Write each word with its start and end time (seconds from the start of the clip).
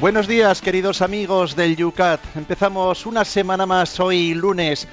Buenos 0.00 0.28
días, 0.28 0.62
queridos 0.62 1.02
amigos 1.02 1.56
del 1.56 1.74
Yucat. 1.74 2.20
Empezamos 2.36 3.04
una 3.04 3.24
semana 3.24 3.66
más 3.66 3.98
hoy, 3.98 4.32
lunes, 4.32 4.86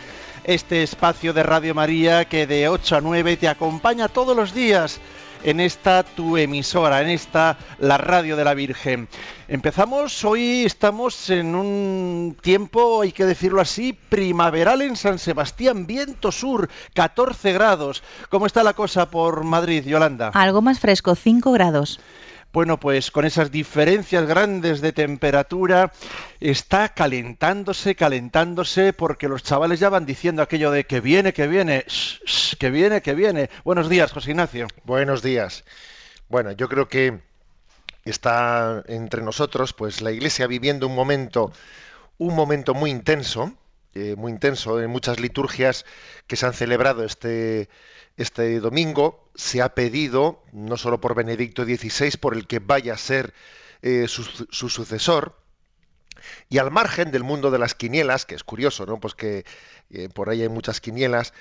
este 0.44 0.82
espacio 0.82 1.32
de 1.32 1.44
Radio 1.44 1.76
María 1.76 2.26
que 2.26 2.48
de 2.48 2.68
8 2.68 2.96
a 2.96 3.02
9 3.02 3.38
te 3.38 3.48
acompaña 3.48 4.08
todos 4.08 4.36
los 4.36 4.52
días 4.52 5.00
en 5.44 5.60
esta 5.60 6.02
tu 6.02 6.38
emisora, 6.38 7.04
en 7.04 7.10
esta 7.10 7.56
la 7.78 8.00
radio 8.00 8.36
de 8.36 8.46
la 8.46 8.56
Virgen. 8.56 9.08
Empezamos, 9.48 10.26
hoy 10.26 10.64
estamos 10.66 11.30
en 11.30 11.54
un 11.54 12.36
tiempo, 12.42 13.04
hay 13.04 13.12
que 13.12 13.26
decirlo 13.26 13.62
así, 13.62 13.94
primaveral 13.94 14.82
en 14.82 14.96
San 14.96 15.20
Sebastián, 15.20 15.86
viento 15.86 16.32
sur, 16.32 16.68
14 16.96 17.54
grados. 17.54 18.02
¿Cómo 18.30 18.48
está 18.48 18.64
la 18.64 18.74
cosa 18.74 19.12
por 19.12 19.44
Madrid, 19.44 19.86
Yolanda? 19.86 20.32
Algo 20.34 20.64
más 20.64 20.80
fresco, 20.80 21.14
5 21.14 21.52
grados. 21.52 22.00
Bueno, 22.56 22.80
pues 22.80 23.12
con 23.12 23.26
esas 23.26 23.52
diferencias 23.52 24.26
grandes 24.28 24.80
de 24.80 24.94
temperatura 24.94 25.92
está 26.40 26.88
calentándose, 26.88 27.96
calentándose, 27.96 28.94
porque 28.94 29.28
los 29.28 29.44
chavales 29.44 29.82
ya 29.82 29.90
van 29.90 30.06
diciendo 30.06 30.42
aquello 30.42 30.72
de 30.72 30.86
que 30.86 31.02
viene, 31.02 31.34
que 31.34 31.48
viene, 31.48 31.86
que 32.58 32.70
viene, 32.70 33.02
que 33.02 33.14
viene. 33.14 33.50
Buenos 33.66 33.90
días, 33.90 34.14
José 34.14 34.32
Ignacio. 34.32 34.68
Buenos 34.86 35.22
días. 35.22 35.66
Bueno, 36.30 36.54
yo 36.54 36.70
creo 36.70 36.88
que 36.88 37.20
está 38.06 38.86
entre 38.88 39.22
nosotros, 39.22 39.74
pues 39.74 40.02
la 40.02 40.14
Iglesia 40.14 40.48
viviendo 40.48 40.88
un 40.88 40.96
momento, 40.96 41.52
un 42.18 42.36
momento 42.36 42.74
muy 42.74 42.90
intenso, 42.90 43.52
eh, 43.96 44.16
muy 44.18 44.32
intenso 44.32 44.82
en 44.82 44.90
muchas 44.90 45.20
liturgias 45.20 45.86
que 46.26 46.38
se 46.38 46.46
han 46.46 46.54
celebrado 46.54 47.04
este 47.04 47.68
este 48.18 48.60
domingo 48.60 49.30
se 49.36 49.62
ha 49.62 49.76
pedido, 49.76 50.42
no 50.54 50.78
solo 50.78 51.02
por 51.02 51.16
Benedicto 51.16 51.66
XVI, 51.66 52.18
por 52.18 52.34
el 52.34 52.48
que 52.48 52.60
vaya 52.60 52.94
a 52.94 52.98
ser 52.98 53.34
eh, 53.82 54.08
su, 54.08 54.24
sucesor, 54.24 55.36
y 56.50 56.58
al 56.58 56.72
margen 56.72 57.12
del 57.12 57.24
mundo 57.24 57.52
de 57.52 57.60
las 57.60 57.76
quinielas, 57.76 58.26
que 58.26 58.36
es 58.36 58.44
curioso, 58.44 58.86
¿no? 58.86 59.00
Pues 59.00 59.16
que 59.16 59.46
eh, 59.90 60.10
por 60.10 60.30
ahí 60.30 60.42
hay 60.42 60.50
muchas 60.50 60.80
quinielas. 60.80 61.34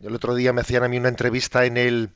El 0.00 0.14
otro 0.14 0.34
día 0.34 0.52
me 0.52 0.60
hacían 0.60 0.82
a 0.82 0.88
mí 0.88 0.98
una 0.98 1.08
entrevista 1.08 1.64
en 1.64 1.76
el, 1.76 2.10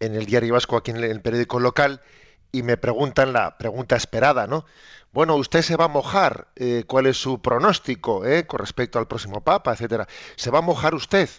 en 0.00 0.14
el 0.14 0.26
Diario 0.26 0.54
Vasco, 0.54 0.76
aquí 0.76 0.90
en 0.90 0.98
el 0.98 1.22
periódico 1.22 1.60
local, 1.60 2.02
y 2.50 2.62
me 2.62 2.76
preguntan 2.76 3.32
la 3.32 3.56
pregunta 3.56 3.96
esperada, 3.96 4.46
¿no? 4.46 4.66
Bueno, 5.12 5.36
usted 5.36 5.62
se 5.62 5.76
va 5.76 5.86
a 5.86 5.88
mojar, 5.88 6.48
eh, 6.56 6.84
¿cuál 6.86 7.06
es 7.06 7.16
su 7.16 7.40
pronóstico 7.40 8.22
con 8.46 8.58
respecto 8.58 8.98
al 8.98 9.06
próximo 9.06 9.42
Papa, 9.42 9.72
etcétera? 9.72 10.06
¿Se 10.34 10.50
va 10.50 10.58
a 10.58 10.62
mojar 10.62 10.94
usted? 10.94 11.30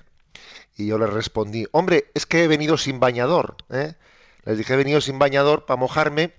Y 0.76 0.88
yo 0.88 0.98
les 0.98 1.10
respondí, 1.10 1.66
hombre, 1.72 2.12
es 2.14 2.26
que 2.26 2.44
he 2.44 2.48
venido 2.48 2.78
sin 2.78 3.00
bañador. 3.00 3.56
¿eh? 3.72 3.96
Les 4.44 4.58
dije, 4.58 4.74
he 4.74 4.78
venido 4.78 5.02
sin 5.02 5.20
bañador 5.20 5.66
para 5.66 5.80
mojarme, 5.80 6.34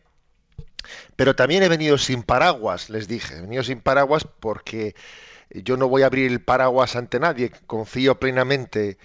pero 1.16 1.34
también 1.34 1.62
he 1.62 1.68
venido 1.68 1.98
sin 1.98 2.22
paraguas, 2.22 2.88
les 2.88 3.08
dije. 3.08 3.36
He 3.36 3.40
venido 3.40 3.62
sin 3.62 3.80
paraguas 3.80 4.26
porque 4.40 4.94
yo 5.50 5.76
no 5.76 5.88
voy 5.88 6.02
a 6.02 6.06
abrir 6.06 6.30
el 6.30 6.40
paraguas 6.40 6.96
ante 6.96 7.18
nadie. 7.18 7.50
Confío 7.66 8.18
plenamente 8.20 8.98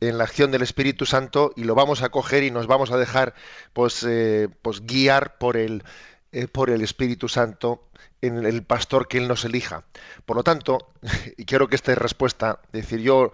en 0.00 0.18
la 0.18 0.24
acción 0.24 0.50
del 0.50 0.62
Espíritu 0.62 1.06
Santo 1.06 1.52
y 1.56 1.64
lo 1.64 1.74
vamos 1.74 2.02
a 2.02 2.08
coger 2.08 2.42
y 2.42 2.50
nos 2.50 2.66
vamos 2.66 2.90
a 2.90 2.96
dejar 2.96 3.34
pues, 3.72 4.02
eh, 4.02 4.48
pues 4.62 4.84
guiar 4.86 5.38
por 5.38 5.56
el, 5.56 5.84
eh, 6.32 6.48
por 6.48 6.70
el 6.70 6.82
Espíritu 6.82 7.28
Santo 7.28 7.84
en 8.22 8.44
el 8.44 8.62
pastor 8.64 9.08
que 9.08 9.18
Él 9.18 9.28
nos 9.28 9.44
elija. 9.44 9.84
Por 10.24 10.36
lo 10.36 10.42
tanto, 10.42 10.92
y 11.36 11.44
quiero 11.44 11.68
que 11.68 11.76
esta 11.76 11.94
respuesta, 11.94 12.60
decir, 12.72 13.00
yo 13.00 13.32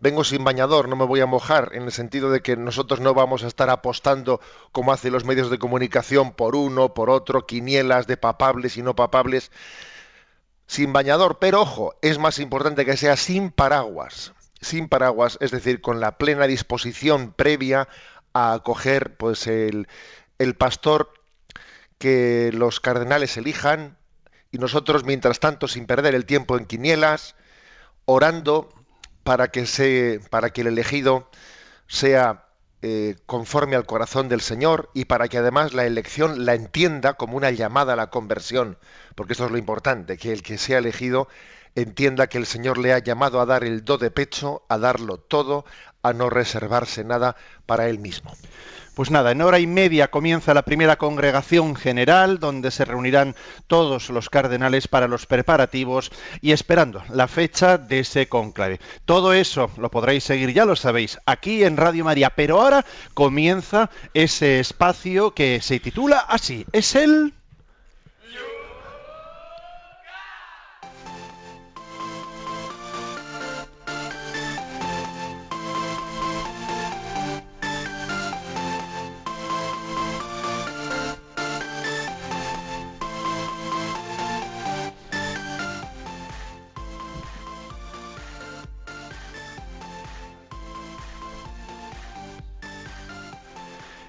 vengo 0.00 0.24
sin 0.24 0.44
bañador, 0.44 0.88
no 0.88 0.96
me 0.96 1.04
voy 1.04 1.20
a 1.20 1.26
mojar, 1.26 1.70
en 1.74 1.84
el 1.84 1.92
sentido 1.92 2.30
de 2.30 2.40
que 2.40 2.56
nosotros 2.56 3.00
no 3.00 3.14
vamos 3.14 3.44
a 3.44 3.46
estar 3.46 3.70
apostando, 3.70 4.40
como 4.72 4.92
hacen 4.92 5.12
los 5.12 5.24
medios 5.24 5.50
de 5.50 5.58
comunicación, 5.58 6.32
por 6.32 6.56
uno, 6.56 6.94
por 6.94 7.10
otro, 7.10 7.46
quinielas 7.46 8.06
de 8.06 8.16
papables 8.16 8.76
y 8.76 8.82
no 8.82 8.94
papables, 8.94 9.50
sin 10.66 10.92
bañador. 10.92 11.38
Pero 11.38 11.62
ojo, 11.62 11.94
es 12.02 12.18
más 12.18 12.38
importante 12.38 12.84
que 12.84 12.96
sea 12.96 13.16
sin 13.16 13.50
paraguas, 13.50 14.32
sin 14.60 14.88
paraguas, 14.88 15.38
es 15.40 15.50
decir, 15.50 15.80
con 15.80 16.00
la 16.00 16.18
plena 16.18 16.46
disposición 16.46 17.32
previa 17.32 17.88
a 18.32 18.52
acoger 18.52 19.16
pues 19.16 19.46
el, 19.46 19.88
el 20.38 20.54
pastor 20.54 21.12
que 21.98 22.50
los 22.52 22.80
cardenales 22.80 23.36
elijan 23.36 23.96
y 24.50 24.58
nosotros, 24.58 25.04
mientras 25.04 25.40
tanto, 25.40 25.68
sin 25.68 25.86
perder 25.86 26.14
el 26.14 26.26
tiempo 26.26 26.56
en 26.56 26.66
quinielas, 26.66 27.34
orando 28.04 28.68
para 29.26 29.48
que, 29.48 30.60
el 30.60 30.66
elegido 30.68 31.28
sea 31.88 32.46
eh, 32.80 33.16
conforme 33.26 33.74
al 33.74 33.84
corazón 33.84 34.28
del 34.28 34.40
Señor 34.40 34.88
y 34.94 35.06
para 35.06 35.26
que 35.26 35.38
además 35.38 35.74
la 35.74 35.84
elección 35.84 36.46
la 36.46 36.54
entienda 36.54 37.14
como 37.14 37.36
una 37.36 37.50
llamada 37.50 37.94
a 37.94 37.96
la 37.96 38.08
conversión, 38.08 38.78
porque 39.16 39.32
esto 39.32 39.46
es 39.46 39.50
lo 39.50 39.58
importante, 39.58 40.16
que 40.16 40.32
el 40.32 40.42
que 40.42 40.58
sea 40.58 40.78
elegido 40.78 41.26
entienda 41.74 42.28
que 42.28 42.38
el 42.38 42.46
Señor 42.46 42.78
le 42.78 42.92
ha 42.92 43.00
llamado 43.00 43.40
a 43.40 43.46
dar 43.46 43.64
el 43.64 43.84
do 43.84 43.98
de 43.98 44.12
pecho, 44.12 44.62
a 44.68 44.78
darlo 44.78 45.18
todo, 45.18 45.64
a 46.02 46.12
no 46.12 46.30
reservarse 46.30 47.02
nada 47.02 47.34
para 47.66 47.88
él 47.88 47.98
mismo. 47.98 48.32
Pues 48.96 49.10
nada, 49.10 49.32
en 49.32 49.42
hora 49.42 49.58
y 49.58 49.66
media 49.66 50.08
comienza 50.08 50.54
la 50.54 50.62
primera 50.62 50.96
congregación 50.96 51.76
general, 51.76 52.38
donde 52.38 52.70
se 52.70 52.86
reunirán 52.86 53.36
todos 53.66 54.08
los 54.08 54.30
cardenales 54.30 54.88
para 54.88 55.06
los 55.06 55.26
preparativos 55.26 56.10
y 56.40 56.52
esperando 56.52 57.02
la 57.10 57.28
fecha 57.28 57.76
de 57.76 57.98
ese 57.98 58.26
conclave. 58.26 58.80
Todo 59.04 59.34
eso 59.34 59.70
lo 59.76 59.90
podréis 59.90 60.24
seguir, 60.24 60.54
ya 60.54 60.64
lo 60.64 60.76
sabéis, 60.76 61.18
aquí 61.26 61.62
en 61.62 61.76
Radio 61.76 62.06
María. 62.06 62.30
Pero 62.30 62.58
ahora 62.58 62.86
comienza 63.12 63.90
ese 64.14 64.60
espacio 64.60 65.34
que 65.34 65.60
se 65.60 65.78
titula 65.78 66.20
así, 66.20 66.64
es 66.72 66.94
el... 66.94 67.34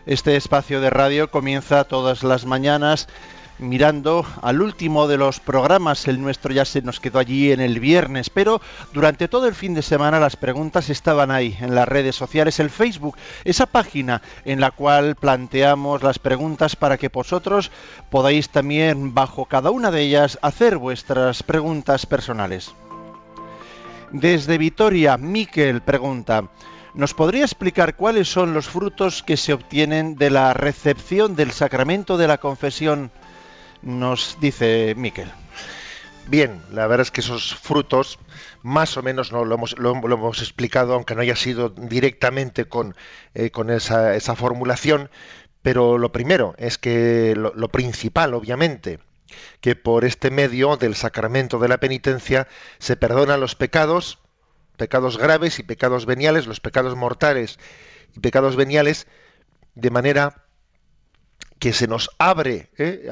Este 0.08 0.38
espacio 0.38 0.80
de 0.80 0.90
radio 0.90 1.30
comienza 1.30 1.84
todas 1.84 2.24
las 2.24 2.46
mañanas 2.46 3.10
mirando 3.60 4.26
al 4.42 4.62
último 4.62 5.06
de 5.06 5.18
los 5.18 5.42
programas, 5.42 6.08
el 6.08 6.22
nuestro 6.22 6.54
ya 6.54 6.64
se 6.64 6.82
nos 6.82 7.02
quedó 7.02 7.20
allí 7.20 7.52
en 7.52 7.60
el 7.60 7.82
viernes, 7.82 8.30
pero 8.30 8.62
durante 8.94 9.28
todo 9.28 9.50
el 9.50 9.54
fin 9.54 9.74
de 9.74 9.82
semana 9.82 10.18
las 10.22 10.38
preguntas 10.38 10.90
estaban 10.90 11.30
ahí, 11.30 11.58
en 11.60 11.76
las 11.76 11.90
redes 11.90 12.16
sociales, 12.16 12.62
el 12.62 12.70
Facebook, 12.70 13.18
esa 13.44 13.66
página 13.66 14.22
en 14.46 14.62
la 14.62 14.72
cual 14.72 15.16
planteamos 15.16 16.02
las 16.02 16.20
preguntas 16.20 16.78
para 16.78 16.98
que 16.98 17.10
vosotros 17.10 17.70
podáis 18.10 18.48
también, 18.48 19.14
bajo 19.14 19.44
cada 19.44 19.72
una 19.72 19.92
de 19.92 20.04
ellas, 20.04 20.40
hacer 20.42 20.78
vuestras 20.78 21.44
preguntas 21.44 22.06
personales. 22.06 22.72
Desde 24.14 24.58
Vitoria, 24.58 25.18
Miquel 25.18 25.82
pregunta, 25.82 26.46
¿Nos 26.98 27.14
podría 27.14 27.44
explicar 27.44 27.96
cuáles 27.96 28.28
son 28.28 28.56
los 28.56 28.70
frutos 28.70 29.22
que 29.22 29.38
se 29.38 29.54
obtienen 29.54 30.16
de 30.16 30.32
la 30.32 30.56
recepción 30.56 31.36
del 31.36 31.52
sacramento 31.52 32.18
de 32.18 32.28
la 32.28 32.40
confesión? 32.40 33.12
Nos 33.84 34.40
dice 34.42 34.96
Miquel. 34.98 35.32
Bien, 36.26 36.60
la 36.72 36.88
verdad 36.88 37.04
es 37.04 37.12
que 37.12 37.22
esos 37.22 37.54
frutos, 37.54 38.18
más 38.64 38.98
o 38.98 39.04
menos 39.04 39.32
no, 39.32 39.46
lo, 39.46 39.54
hemos, 39.54 40.42
explicado, 40.42 40.96
aunque 40.96 41.14
no 41.14 41.22
haya 41.22 41.36
sido 41.36 41.70
directamente 41.70 42.66
con, 42.66 42.96
eh, 43.36 43.52
con 43.52 43.70
esa, 43.70 44.36
formulación, 44.36 45.12
pero 45.62 46.00
lo 46.00 46.12
primero 46.12 46.56
es 46.58 46.80
que 46.80 47.36
lo 47.36 47.70
principal, 47.70 48.34
obviamente, 48.34 48.98
que 49.62 49.76
por 49.76 50.04
este 50.04 50.32
medio 50.32 50.78
del 50.78 50.96
sacramento 50.96 51.60
de 51.60 51.68
la 51.68 51.78
penitencia 51.78 52.48
se 52.80 52.96
perdonan 52.96 53.40
los 53.40 53.54
pecados, 53.54 54.18
pecados 54.78 55.18
graves 55.18 55.60
y 55.60 55.64
pecados 55.64 56.06
veniales, 56.06 56.48
los 56.48 56.60
pecados 56.60 56.96
mortales 56.96 57.60
y 58.16 58.20
pecados 58.20 58.56
veniales, 58.56 59.08
de 59.76 59.90
manera 59.90 60.48
que 61.60 61.74
se 61.74 61.88
nos 61.88 62.12
abre, 62.20 62.70
¿eh? 62.78 63.10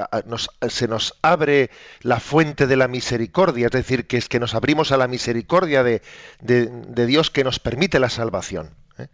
se 0.68 0.88
nos 0.88 1.14
abre 1.22 1.70
la 2.00 2.20
fuente 2.20 2.66
de 2.66 2.76
la 2.76 2.88
misericordia, 2.88 3.66
es 3.66 3.72
decir, 3.72 4.06
que 4.06 4.16
es 4.16 4.28
que 4.28 4.38
nos 4.38 4.54
abrimos 4.54 4.92
a 4.92 4.96
la 4.96 5.08
misericordia 5.08 5.82
de, 5.82 6.00
Dios 6.40 7.30
que 7.30 7.44
nos 7.44 7.58
permite 7.58 7.98
la 7.98 8.08
salvación. 8.08 8.76
¿eh? 8.98 9.08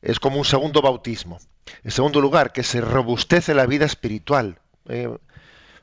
Es 0.00 0.18
como 0.18 0.38
un 0.38 0.46
segundo 0.46 0.80
bautismo. 0.80 1.38
En 1.84 1.90
segundo 1.90 2.20
lugar, 2.20 2.52
que 2.52 2.62
se 2.62 2.80
robustece 2.80 3.54
la 3.54 3.66
vida 3.66 3.84
espiritual, 3.84 4.58
¿eh? 4.88 5.14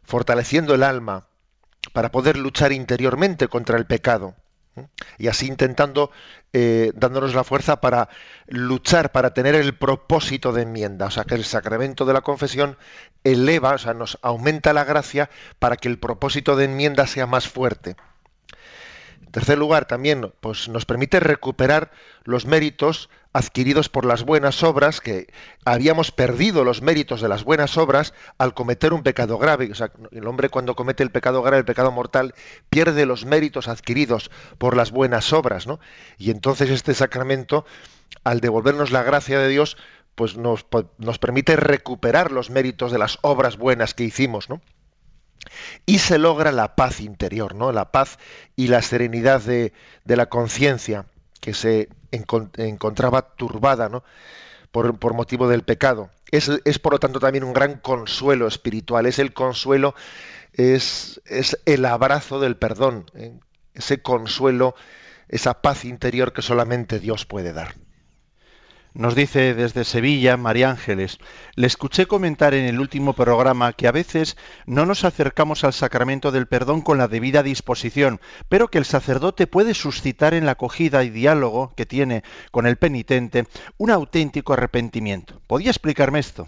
fortaleciendo 0.03 0.73
el 0.73 0.83
alma 0.83 1.27
para 1.93 2.11
poder 2.11 2.37
luchar 2.37 2.71
interiormente 2.71 3.47
contra 3.47 3.77
el 3.77 3.85
pecado 3.85 4.35
y 5.17 5.27
así 5.27 5.47
intentando 5.47 6.11
eh, 6.53 6.91
dándonos 6.95 7.35
la 7.35 7.43
fuerza 7.43 7.81
para 7.81 8.09
luchar, 8.47 9.11
para 9.11 9.33
tener 9.33 9.55
el 9.55 9.75
propósito 9.75 10.53
de 10.53 10.63
enmienda. 10.63 11.07
O 11.07 11.11
sea, 11.11 11.23
que 11.23 11.35
el 11.35 11.45
sacramento 11.45 12.05
de 12.05 12.13
la 12.13 12.21
confesión 12.21 12.77
eleva, 13.23 13.73
o 13.73 13.77
sea, 13.77 13.93
nos 13.93 14.17
aumenta 14.21 14.73
la 14.73 14.83
gracia 14.83 15.29
para 15.59 15.77
que 15.77 15.87
el 15.87 15.99
propósito 15.99 16.55
de 16.55 16.65
enmienda 16.65 17.07
sea 17.07 17.27
más 17.27 17.47
fuerte. 17.47 17.95
En 19.27 19.31
tercer 19.33 19.57
lugar, 19.57 19.85
también 19.85 20.33
pues, 20.39 20.69
nos 20.69 20.85
permite 20.85 21.19
recuperar 21.19 21.91
los 22.23 22.45
méritos 22.45 23.09
adquiridos 23.33 23.89
por 23.89 24.05
las 24.05 24.23
buenas 24.23 24.63
obras, 24.63 25.01
que 25.01 25.27
habíamos 25.65 26.11
perdido 26.11 26.63
los 26.63 26.81
méritos 26.81 27.19
de 27.19 27.27
las 27.27 27.43
buenas 27.43 27.77
obras 27.77 28.13
al 28.37 28.53
cometer 28.53 28.93
un 28.93 29.03
pecado 29.03 29.37
grave. 29.37 29.69
El 30.11 30.27
hombre 30.27 30.47
cuando 30.47 30.77
comete 30.77 31.03
el 31.03 31.11
pecado 31.11 31.41
grave, 31.43 31.57
el 31.57 31.65
pecado 31.65 31.91
mortal, 31.91 32.35
pierde 32.69 33.05
los 33.05 33.25
méritos 33.25 33.67
adquiridos 33.67 34.31
por 34.57 34.77
las 34.77 34.91
buenas 34.91 35.33
obras, 35.33 35.67
¿no? 35.67 35.81
Y 36.17 36.31
entonces 36.31 36.69
este 36.69 36.93
sacramento, 36.93 37.65
al 38.23 38.39
devolvernos 38.39 38.91
la 38.91 39.03
gracia 39.03 39.39
de 39.39 39.49
Dios, 39.49 39.75
pues 40.15 40.37
nos, 40.37 40.65
nos 40.99 41.19
permite 41.19 41.57
recuperar 41.57 42.31
los 42.31 42.49
méritos 42.49 42.93
de 42.93 42.97
las 42.97 43.19
obras 43.23 43.57
buenas 43.57 43.93
que 43.93 44.05
hicimos, 44.05 44.49
¿no? 44.49 44.61
Y 45.85 45.99
se 45.99 46.17
logra 46.17 46.51
la 46.51 46.75
paz 46.75 46.99
interior, 46.99 47.55
¿no? 47.55 47.71
La 47.71 47.91
paz 47.91 48.19
y 48.55 48.67
la 48.67 48.81
serenidad 48.81 49.41
de, 49.41 49.73
la 50.05 50.27
conciencia 50.27 51.05
que 51.39 51.53
se 51.53 51.89
encontraba 52.11 53.35
turbada 53.35 53.89
¿no? 53.89 54.03
por, 54.71 54.97
por, 54.99 55.13
motivo 55.13 55.47
del 55.47 55.63
pecado. 55.63 56.09
Es, 56.31 56.49
es, 56.65 56.79
por 56.79 56.93
lo 56.93 56.99
tanto 56.99 57.19
también 57.19 57.43
un 57.43 57.53
gran 57.53 57.77
consuelo 57.79 58.47
espiritual, 58.47 59.05
es 59.05 59.19
el 59.19 59.33
consuelo, 59.33 59.95
es, 60.53 61.21
es 61.25 61.57
el 61.65 61.85
abrazo 61.85 62.39
del 62.39 62.57
perdón, 62.57 63.05
¿eh? 63.15 63.33
ese 63.73 64.01
consuelo, 64.01 64.75
esa 65.29 65.61
paz 65.61 65.85
interior 65.85 66.33
que 66.33 66.41
solamente 66.41 66.99
Dios 66.99 67.25
puede 67.25 67.53
dar. 67.53 67.75
Nos 68.93 69.13
dice 69.13 69.53
desde 69.53 69.83
Sevilla 69.83 70.37
María 70.37 70.71
Ángeles, 70.71 71.19
le 71.55 71.67
escuché 71.67 72.07
comentar 72.07 72.53
en 72.53 72.65
el 72.65 72.79
último 72.79 73.13
programa 73.13 73.73
que 73.73 73.87
a 73.87 73.91
veces 73.91 74.37
no 74.65 74.85
nos 74.85 75.03
acercamos 75.03 75.63
al 75.63 75.73
sacramento 75.73 76.31
del 76.31 76.47
perdón 76.47 76.81
con 76.81 76.97
la 76.97 77.07
debida 77.07 77.43
disposición, 77.43 78.19
pero 78.49 78.69
que 78.69 78.79
el 78.79 78.85
sacerdote 78.85 79.45
puede 79.45 79.73
suscitar 79.73 80.33
en 80.33 80.45
la 80.45 80.53
acogida 80.53 81.03
y 81.03 81.09
diálogo 81.09 81.73
que 81.75 81.85
tiene 81.85 82.23
con 82.51 82.65
el 82.65 82.77
penitente 82.77 83.45
un 83.77 83.91
auténtico 83.91 84.53
arrepentimiento. 84.53 85.41
¿Podía 85.47 85.69
explicarme 85.69 86.19
esto? 86.19 86.47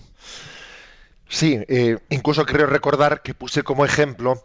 Sí, 1.27 1.59
eh, 1.67 1.99
incluso 2.09 2.45
creo 2.45 2.65
recordar 2.65 3.21
que 3.21 3.35
puse 3.35 3.61
como 3.61 3.85
ejemplo 3.85 4.43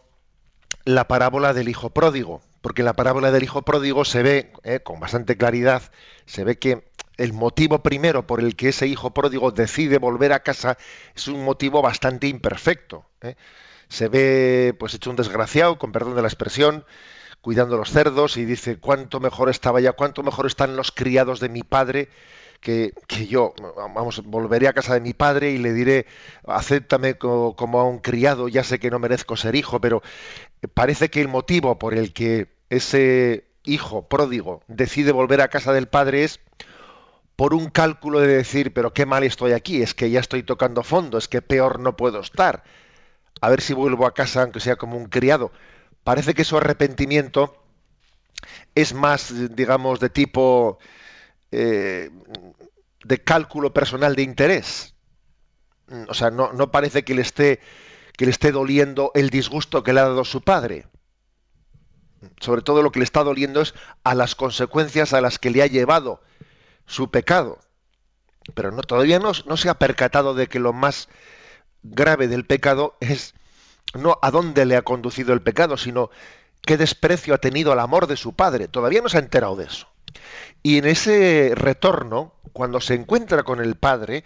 la 0.85 1.09
parábola 1.09 1.55
del 1.55 1.71
hijo 1.71 1.91
pródigo, 1.91 2.43
porque 2.61 2.83
en 2.83 2.87
la 2.87 2.93
parábola 2.93 3.31
del 3.31 3.43
hijo 3.43 3.63
pródigo 3.63 4.05
se 4.05 4.23
ve 4.23 4.53
eh, 4.65 4.81
con 4.81 5.01
bastante 5.01 5.37
claridad, 5.37 5.83
se 6.27 6.45
ve 6.45 6.59
que 6.59 6.85
el 7.17 7.33
motivo 7.33 7.83
primero 7.83 8.27
por 8.27 8.41
el 8.41 8.57
que 8.57 8.69
ese 8.69 8.87
hijo 8.87 9.13
pródigo 9.13 9.51
decide 9.51 9.99
volver 9.99 10.33
a 10.33 10.43
casa 10.43 10.77
es 11.15 11.29
un 11.29 11.45
motivo 11.45 11.83
bastante 11.83 12.27
imperfecto. 12.27 13.07
¿eh? 13.21 13.37
Se 13.89 14.09
ve 14.09 14.75
pues 14.79 14.95
hecho 14.95 15.11
un 15.11 15.17
desgraciado, 15.17 15.79
con 15.79 15.93
perdón 15.93 16.17
de 16.17 16.23
la 16.23 16.29
expresión, 16.29 16.85
cuidando 17.41 17.77
los 17.77 17.91
cerdos 17.91 18.37
y 18.37 18.45
dice 18.45 18.79
cuánto 18.79 19.21
mejor 19.21 19.51
estaba 19.51 19.81
ya, 19.81 19.93
cuánto 19.93 20.23
mejor 20.23 20.47
están 20.47 20.77
los 20.77 20.91
criados 20.91 21.41
de 21.41 21.49
mi 21.49 21.63
padre 21.63 22.09
que, 22.61 22.95
que 23.07 23.27
yo, 23.27 23.55
vamos, 23.95 24.23
volveré 24.25 24.69
a 24.69 24.73
casa 24.73 24.95
de 24.95 25.01
mi 25.01 25.13
padre 25.13 25.51
y 25.51 25.59
le 25.59 25.75
diré, 25.75 26.07
acéptame 26.47 27.19
como, 27.19 27.55
como 27.55 27.79
a 27.79 27.85
un 27.85 27.99
criado, 27.99 28.49
ya 28.49 28.65
sé 28.65 28.79
que 28.81 28.91
no 28.91 28.99
merezco 28.99 29.37
ser 29.37 29.55
hijo, 29.55 29.81
pero 29.83 30.03
parece 30.73 31.11
que 31.11 31.21
el 31.21 31.29
motivo 31.29 31.79
por 31.79 31.93
el 31.93 32.15
que 32.15 32.49
ese 32.71 33.45
hijo 33.65 34.09
pródigo 34.09 34.63
decide 34.67 35.13
volver 35.13 35.43
a 35.43 35.49
casa 35.49 35.75
del 35.75 35.89
padre 35.89 36.25
es 36.25 36.41
por 37.37 37.55
un 37.55 37.69
cálculo 37.69 38.21
de 38.21 38.29
decir, 38.29 38.73
pero 38.73 38.93
qué 38.93 39.07
mal 39.07 39.25
estoy 39.25 39.53
aquí, 39.53 39.83
es 39.83 39.95
que 39.95 40.11
ya 40.11 40.21
estoy 40.21 40.43
tocando 40.43 40.83
fondo, 40.83 41.19
es 41.19 41.29
que 41.29 41.43
peor 41.43 41.81
no 41.81 41.97
puedo 41.97 42.21
estar. 42.21 42.63
A 43.41 43.51
ver 43.51 43.61
si 43.61 43.75
vuelvo 43.75 44.07
a 44.07 44.15
casa, 44.15 44.43
aunque 44.43 44.61
sea 44.61 44.77
como 44.77 44.97
un 44.97 45.07
criado. 45.07 45.53
Parece 46.05 46.35
que 46.35 46.45
su 46.45 46.57
arrepentimiento 46.57 47.57
es 48.75 48.95
más, 48.95 49.33
digamos, 49.57 50.01
de 50.01 50.11
tipo 50.11 50.79
eh, 51.51 52.11
de 53.05 53.25
cálculo 53.25 53.73
personal 53.73 54.15
de 54.15 54.23
interés. 54.23 54.95
O 56.09 56.15
sea, 56.15 56.31
no, 56.31 56.53
no 56.53 56.71
parece 56.71 57.05
que 57.05 57.15
le 57.15 57.23
esté 57.23 57.61
que 58.17 58.27
le 58.27 58.31
esté 58.31 58.53
doliendo 58.53 59.11
el 59.15 59.29
disgusto 59.29 59.83
que 59.83 59.93
le 59.93 59.99
ha 60.01 60.05
dado 60.05 60.25
su 60.25 60.43
padre. 60.43 60.87
Sobre 62.41 62.63
todo 62.63 62.81
lo 62.83 62.93
que 62.93 63.01
le 63.01 63.05
está 63.05 63.25
doliendo 63.25 63.61
es 63.61 63.75
a 64.05 64.15
las 64.15 64.37
consecuencias 64.37 65.13
a 65.13 65.21
las 65.21 65.41
que 65.41 65.51
le 65.51 65.63
ha 65.63 65.67
llevado 65.67 66.23
su 66.87 67.11
pecado. 67.11 67.59
Pero 68.55 68.71
no, 68.71 68.83
todavía 68.83 69.19
no, 69.19 69.33
se 69.35 69.69
ha 69.69 69.79
percatado 69.79 70.35
de 70.35 70.49
que 70.49 70.59
lo 70.59 70.73
más 70.73 71.09
grave 71.83 72.29
del 72.29 72.45
pecado 72.45 72.97
es 73.01 73.35
no 73.95 74.19
a 74.23 74.31
dónde 74.31 74.67
le 74.67 74.77
ha 74.77 74.83
conducido 74.83 75.33
el 75.33 75.43
pecado, 75.43 75.77
sino 75.77 76.11
qué 76.63 76.77
desprecio 76.77 77.35
ha 77.35 77.39
tenido 77.39 77.73
al 77.73 77.81
amor 77.81 78.07
de 78.07 78.17
su 78.17 78.35
padre. 78.35 78.69
Todavía 78.69 79.01
no 79.01 79.09
se 79.09 79.19
ha 79.19 79.21
enterado 79.21 79.57
de 79.57 79.65
eso. 79.65 79.89
Y 80.63 80.79
en 80.79 80.87
ese 80.87 81.53
retorno, 81.55 82.35
cuando 82.53 82.81
se 82.81 82.95
encuentra 82.95 83.43
con 83.43 83.61
el 83.61 83.77
padre 83.77 84.25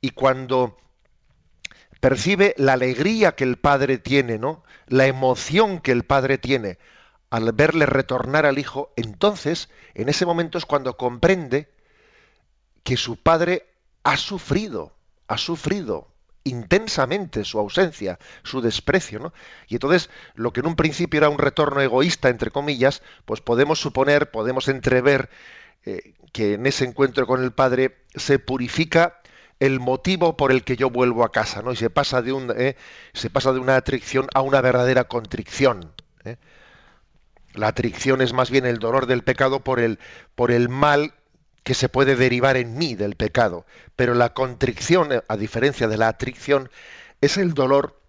y 0.00 0.10
cuando 0.10 0.76
percibe 2.00 2.54
la 2.58 2.72
alegría 2.72 3.32
que 3.32 3.44
el 3.44 3.58
padre 3.58 3.98
tiene, 3.98 4.38
¿no? 4.38 4.64
La 4.88 5.06
emoción 5.06 5.80
que 5.80 5.92
el 5.92 6.04
padre 6.04 6.38
tiene 6.38 6.78
al 7.30 7.52
verle 7.52 7.86
retornar 7.86 8.44
al 8.44 8.58
hijo, 8.58 8.92
entonces, 8.96 9.70
en 9.94 10.10
ese 10.10 10.26
momento 10.26 10.58
es 10.58 10.66
cuando 10.66 10.98
comprende 10.98 11.72
que 12.82 12.96
su 12.96 13.16
padre 13.16 13.66
ha 14.02 14.16
sufrido, 14.16 14.92
ha 15.28 15.38
sufrido 15.38 16.08
intensamente 16.44 17.44
su 17.44 17.58
ausencia, 17.58 18.18
su 18.42 18.60
desprecio, 18.60 19.20
¿no? 19.20 19.32
Y 19.68 19.74
entonces, 19.74 20.10
lo 20.34 20.52
que 20.52 20.60
en 20.60 20.66
un 20.66 20.76
principio 20.76 21.18
era 21.18 21.28
un 21.28 21.38
retorno 21.38 21.80
egoísta, 21.80 22.28
entre 22.28 22.50
comillas, 22.50 23.02
pues 23.24 23.40
podemos 23.40 23.80
suponer, 23.80 24.30
podemos 24.30 24.68
entrever 24.68 25.30
eh, 25.84 26.14
que 26.32 26.54
en 26.54 26.66
ese 26.66 26.84
encuentro 26.84 27.26
con 27.26 27.42
el 27.42 27.52
Padre 27.52 28.04
se 28.14 28.38
purifica 28.38 29.20
el 29.60 29.78
motivo 29.78 30.36
por 30.36 30.50
el 30.50 30.64
que 30.64 30.76
yo 30.76 30.90
vuelvo 30.90 31.24
a 31.24 31.30
casa, 31.30 31.62
¿no? 31.62 31.72
Y 31.72 31.76
se 31.76 31.90
pasa 31.90 32.22
de 32.22 32.32
un, 32.32 32.52
eh, 32.56 32.76
se 33.12 33.30
pasa 33.30 33.52
de 33.52 33.60
una 33.60 33.76
atricción 33.76 34.26
a 34.34 34.40
una 34.40 34.60
verdadera 34.60 35.04
contrición. 35.04 35.92
¿eh? 36.24 36.36
La 37.54 37.68
atricción 37.68 38.22
es 38.22 38.32
más 38.32 38.50
bien 38.50 38.66
el 38.66 38.78
dolor 38.78 39.06
del 39.06 39.22
pecado 39.22 39.60
por 39.60 39.78
el, 39.78 40.00
por 40.34 40.50
el 40.50 40.68
mal 40.68 41.14
que 41.62 41.74
se 41.74 41.88
puede 41.88 42.16
derivar 42.16 42.56
en 42.56 42.76
mí 42.76 42.94
del 42.94 43.16
pecado, 43.16 43.66
pero 43.96 44.14
la 44.14 44.34
contrición, 44.34 45.10
a 45.26 45.36
diferencia 45.36 45.88
de 45.88 45.96
la 45.96 46.08
atricción, 46.08 46.70
es 47.20 47.36
el 47.36 47.54
dolor 47.54 48.00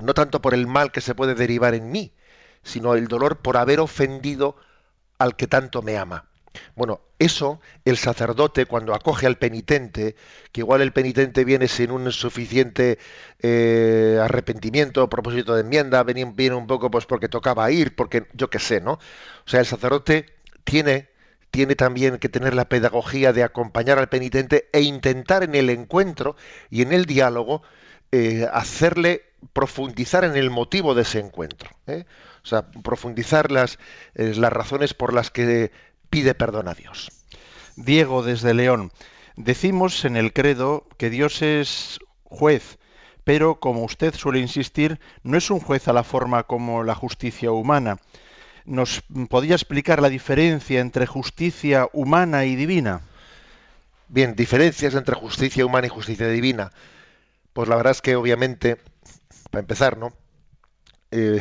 no 0.00 0.14
tanto 0.14 0.42
por 0.42 0.54
el 0.54 0.66
mal 0.66 0.92
que 0.92 1.00
se 1.00 1.14
puede 1.14 1.34
derivar 1.34 1.74
en 1.74 1.90
mí, 1.90 2.12
sino 2.62 2.94
el 2.94 3.08
dolor 3.08 3.38
por 3.38 3.56
haber 3.56 3.80
ofendido 3.80 4.56
al 5.18 5.36
que 5.36 5.46
tanto 5.46 5.82
me 5.82 5.96
ama. 5.96 6.26
Bueno, 6.74 7.00
eso 7.18 7.60
el 7.84 7.98
sacerdote 7.98 8.66
cuando 8.66 8.94
acoge 8.94 9.26
al 9.26 9.36
penitente, 9.36 10.16
que 10.52 10.62
igual 10.62 10.80
el 10.80 10.92
penitente 10.92 11.44
viene 11.44 11.68
sin 11.68 11.90
un 11.90 12.10
suficiente 12.12 12.98
eh, 13.40 14.18
arrepentimiento, 14.22 15.08
propósito 15.08 15.54
de 15.54 15.62
enmienda, 15.62 16.02
viene, 16.02 16.54
un 16.54 16.66
poco 16.66 16.90
pues 16.90 17.06
porque 17.06 17.28
tocaba 17.28 17.70
ir, 17.70 17.94
porque 17.94 18.26
yo 18.32 18.48
qué 18.48 18.58
sé, 18.58 18.80
¿no? 18.80 18.92
O 18.92 19.48
sea, 19.48 19.60
el 19.60 19.66
sacerdote 19.66 20.26
tiene 20.64 21.10
tiene 21.50 21.74
también 21.74 22.18
que 22.18 22.28
tener 22.28 22.54
la 22.54 22.68
pedagogía 22.68 23.32
de 23.32 23.42
acompañar 23.42 23.98
al 23.98 24.08
penitente 24.08 24.68
e 24.72 24.82
intentar 24.82 25.42
en 25.42 25.54
el 25.54 25.70
encuentro 25.70 26.36
y 26.70 26.82
en 26.82 26.92
el 26.92 27.06
diálogo 27.06 27.62
eh, 28.12 28.46
hacerle 28.52 29.22
profundizar 29.52 30.24
en 30.24 30.36
el 30.36 30.50
motivo 30.50 30.94
de 30.94 31.02
ese 31.02 31.18
encuentro. 31.18 31.70
¿eh? 31.86 32.04
O 32.42 32.46
sea, 32.46 32.70
profundizar 32.70 33.50
las, 33.50 33.78
eh, 34.14 34.34
las 34.36 34.52
razones 34.52 34.94
por 34.94 35.12
las 35.12 35.30
que 35.30 35.72
pide 36.10 36.34
perdón 36.34 36.68
a 36.68 36.74
Dios. 36.74 37.10
Diego 37.76 38.22
desde 38.22 38.54
León. 38.54 38.92
Decimos 39.36 40.04
en 40.04 40.16
el 40.16 40.32
credo 40.32 40.86
que 40.96 41.10
Dios 41.10 41.42
es 41.42 41.98
juez, 42.24 42.78
pero 43.24 43.60
como 43.60 43.84
usted 43.84 44.14
suele 44.14 44.38
insistir, 44.38 44.98
no 45.22 45.36
es 45.36 45.50
un 45.50 45.60
juez 45.60 45.88
a 45.88 45.92
la 45.92 46.04
forma 46.04 46.44
como 46.44 46.84
la 46.84 46.94
justicia 46.94 47.50
humana. 47.50 47.98
¿Nos 48.66 49.02
podría 49.30 49.54
explicar 49.54 50.02
la 50.02 50.08
diferencia 50.08 50.80
entre 50.80 51.06
justicia 51.06 51.88
humana 51.92 52.44
y 52.44 52.56
divina? 52.56 53.00
Bien, 54.08 54.34
diferencias 54.34 54.94
entre 54.94 55.14
justicia 55.14 55.64
humana 55.64 55.86
y 55.86 55.90
justicia 55.90 56.28
divina. 56.28 56.72
Pues 57.52 57.68
la 57.68 57.76
verdad 57.76 57.92
es 57.92 58.02
que 58.02 58.16
obviamente, 58.16 58.78
para 59.50 59.60
empezar, 59.60 59.96
¿no? 59.96 60.12
Eh, 61.12 61.40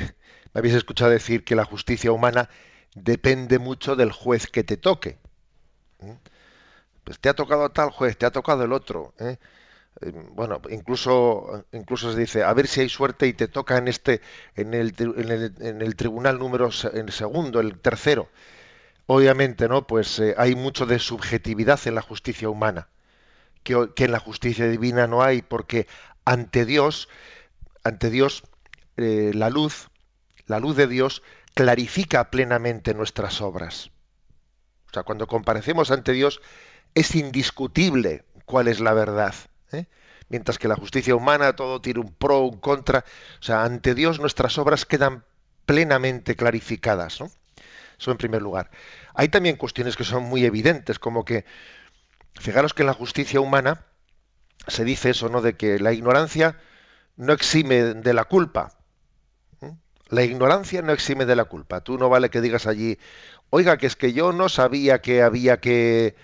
me 0.54 0.60
habéis 0.60 0.76
escuchado 0.76 1.10
decir 1.10 1.44
que 1.44 1.56
la 1.56 1.66
justicia 1.66 2.12
humana 2.12 2.48
depende 2.94 3.58
mucho 3.58 3.96
del 3.96 4.12
juez 4.12 4.46
que 4.46 4.64
te 4.64 4.78
toque. 4.78 5.18
¿eh? 6.02 6.18
Pues 7.04 7.20
te 7.20 7.30
ha 7.30 7.34
tocado 7.34 7.70
tal 7.72 7.90
juez, 7.90 8.18
te 8.18 8.28
ha 8.28 8.32
tocado 8.32 8.64
el 8.64 8.72
otro. 8.72 9.16
¿eh? 9.20 9.38
Bueno, 10.32 10.62
incluso, 10.70 11.66
incluso 11.72 12.12
se 12.12 12.20
dice, 12.20 12.44
a 12.44 12.54
ver 12.54 12.68
si 12.68 12.82
hay 12.82 12.90
suerte 12.90 13.28
y 13.28 13.34
te 13.34 13.48
toca 13.48 13.78
en 13.78 13.88
este, 13.88 14.22
en 14.56 14.74
el, 14.74 14.94
en 14.98 15.82
el, 15.82 15.96
tribunal 15.96 16.38
número 16.38 16.70
en 16.94 17.12
segundo, 17.12 17.62
el 17.62 17.80
tercero. 17.80 18.30
Obviamente, 19.08 19.70
¿no? 19.70 19.88
Pues 19.88 20.20
eh, 20.20 20.36
hay 20.38 20.56
mucho 20.56 20.86
de 20.86 21.00
subjetividad 21.00 21.80
en 21.86 21.96
la 21.96 22.02
justicia 22.02 22.50
humana, 22.50 22.90
que, 23.64 23.90
que, 23.96 24.06
en 24.06 24.12
la 24.12 24.20
justicia 24.20 24.68
divina 24.68 25.08
no 25.08 25.24
hay, 25.24 25.42
porque 25.42 25.88
ante 26.26 26.66
Dios, 26.66 27.08
ante 27.84 28.10
Dios, 28.10 28.44
eh, 28.98 29.32
la 29.34 29.50
luz, 29.50 29.90
la 30.48 30.60
luz 30.60 30.76
de 30.76 30.88
Dios 30.88 31.24
clarifica 31.54 32.32
plenamente 32.32 32.94
nuestras 32.94 33.42
obras. 33.42 33.92
O 34.90 34.94
sea, 34.94 35.04
cuando 35.04 35.28
comparecemos 35.28 35.92
ante 35.92 36.12
Dios, 36.12 36.42
es 36.96 37.16
indiscutible 37.16 38.26
cuál 38.46 38.68
es 38.68 38.80
la 38.80 38.94
verdad. 38.94 39.34
¿Eh? 39.72 39.86
Mientras 40.30 40.58
que 40.58 40.68
la 40.68 40.76
justicia 40.76 41.16
humana 41.16 41.56
todo 41.56 41.82
tiene 41.82 42.00
un 42.00 42.14
pro, 42.14 42.40
un 42.40 42.58
contra. 42.58 43.06
O 43.40 43.44
sea, 43.44 43.64
ante 43.64 43.94
Dios 43.94 44.20
nuestras 44.20 44.58
obras 44.58 44.86
quedan 44.86 45.24
plenamente 45.66 46.36
clarificadas. 46.36 47.20
¿no? 47.22 47.32
Eso 48.00 48.12
en 48.12 48.18
primer 48.18 48.42
lugar. 48.42 48.70
Hay 49.14 49.30
también 49.30 49.56
cuestiones 49.56 49.96
que 49.96 50.04
son 50.04 50.24
muy 50.24 50.46
evidentes, 50.46 51.00
como 51.00 51.24
que, 51.26 51.46
fijaros 52.40 52.74
que 52.74 52.84
en 52.84 52.88
la 52.88 52.94
justicia 52.94 53.40
humana 53.40 53.86
se 54.68 54.84
dice 54.84 55.12
eso, 55.12 55.30
¿no? 55.30 55.42
De 55.42 55.56
que 55.56 55.80
la 55.80 55.94
ignorancia 55.94 56.60
no 57.16 57.34
exime 57.34 57.94
de 57.94 58.14
la 58.14 58.26
culpa. 58.26 58.74
La 60.10 60.24
ignorancia 60.24 60.82
no 60.82 60.92
exime 60.92 61.26
de 61.26 61.36
la 61.36 61.46
culpa. 61.46 61.82
Tú 61.82 61.98
no 61.98 62.10
vale 62.10 62.30
que 62.30 62.42
digas 62.42 62.68
allí, 62.68 63.00
oiga, 63.50 63.78
que 63.78 63.88
es 63.88 63.96
que 63.96 64.14
yo 64.14 64.34
no 64.34 64.50
sabía 64.50 65.02
que 65.02 65.24
había 65.24 65.60
que 65.60 66.16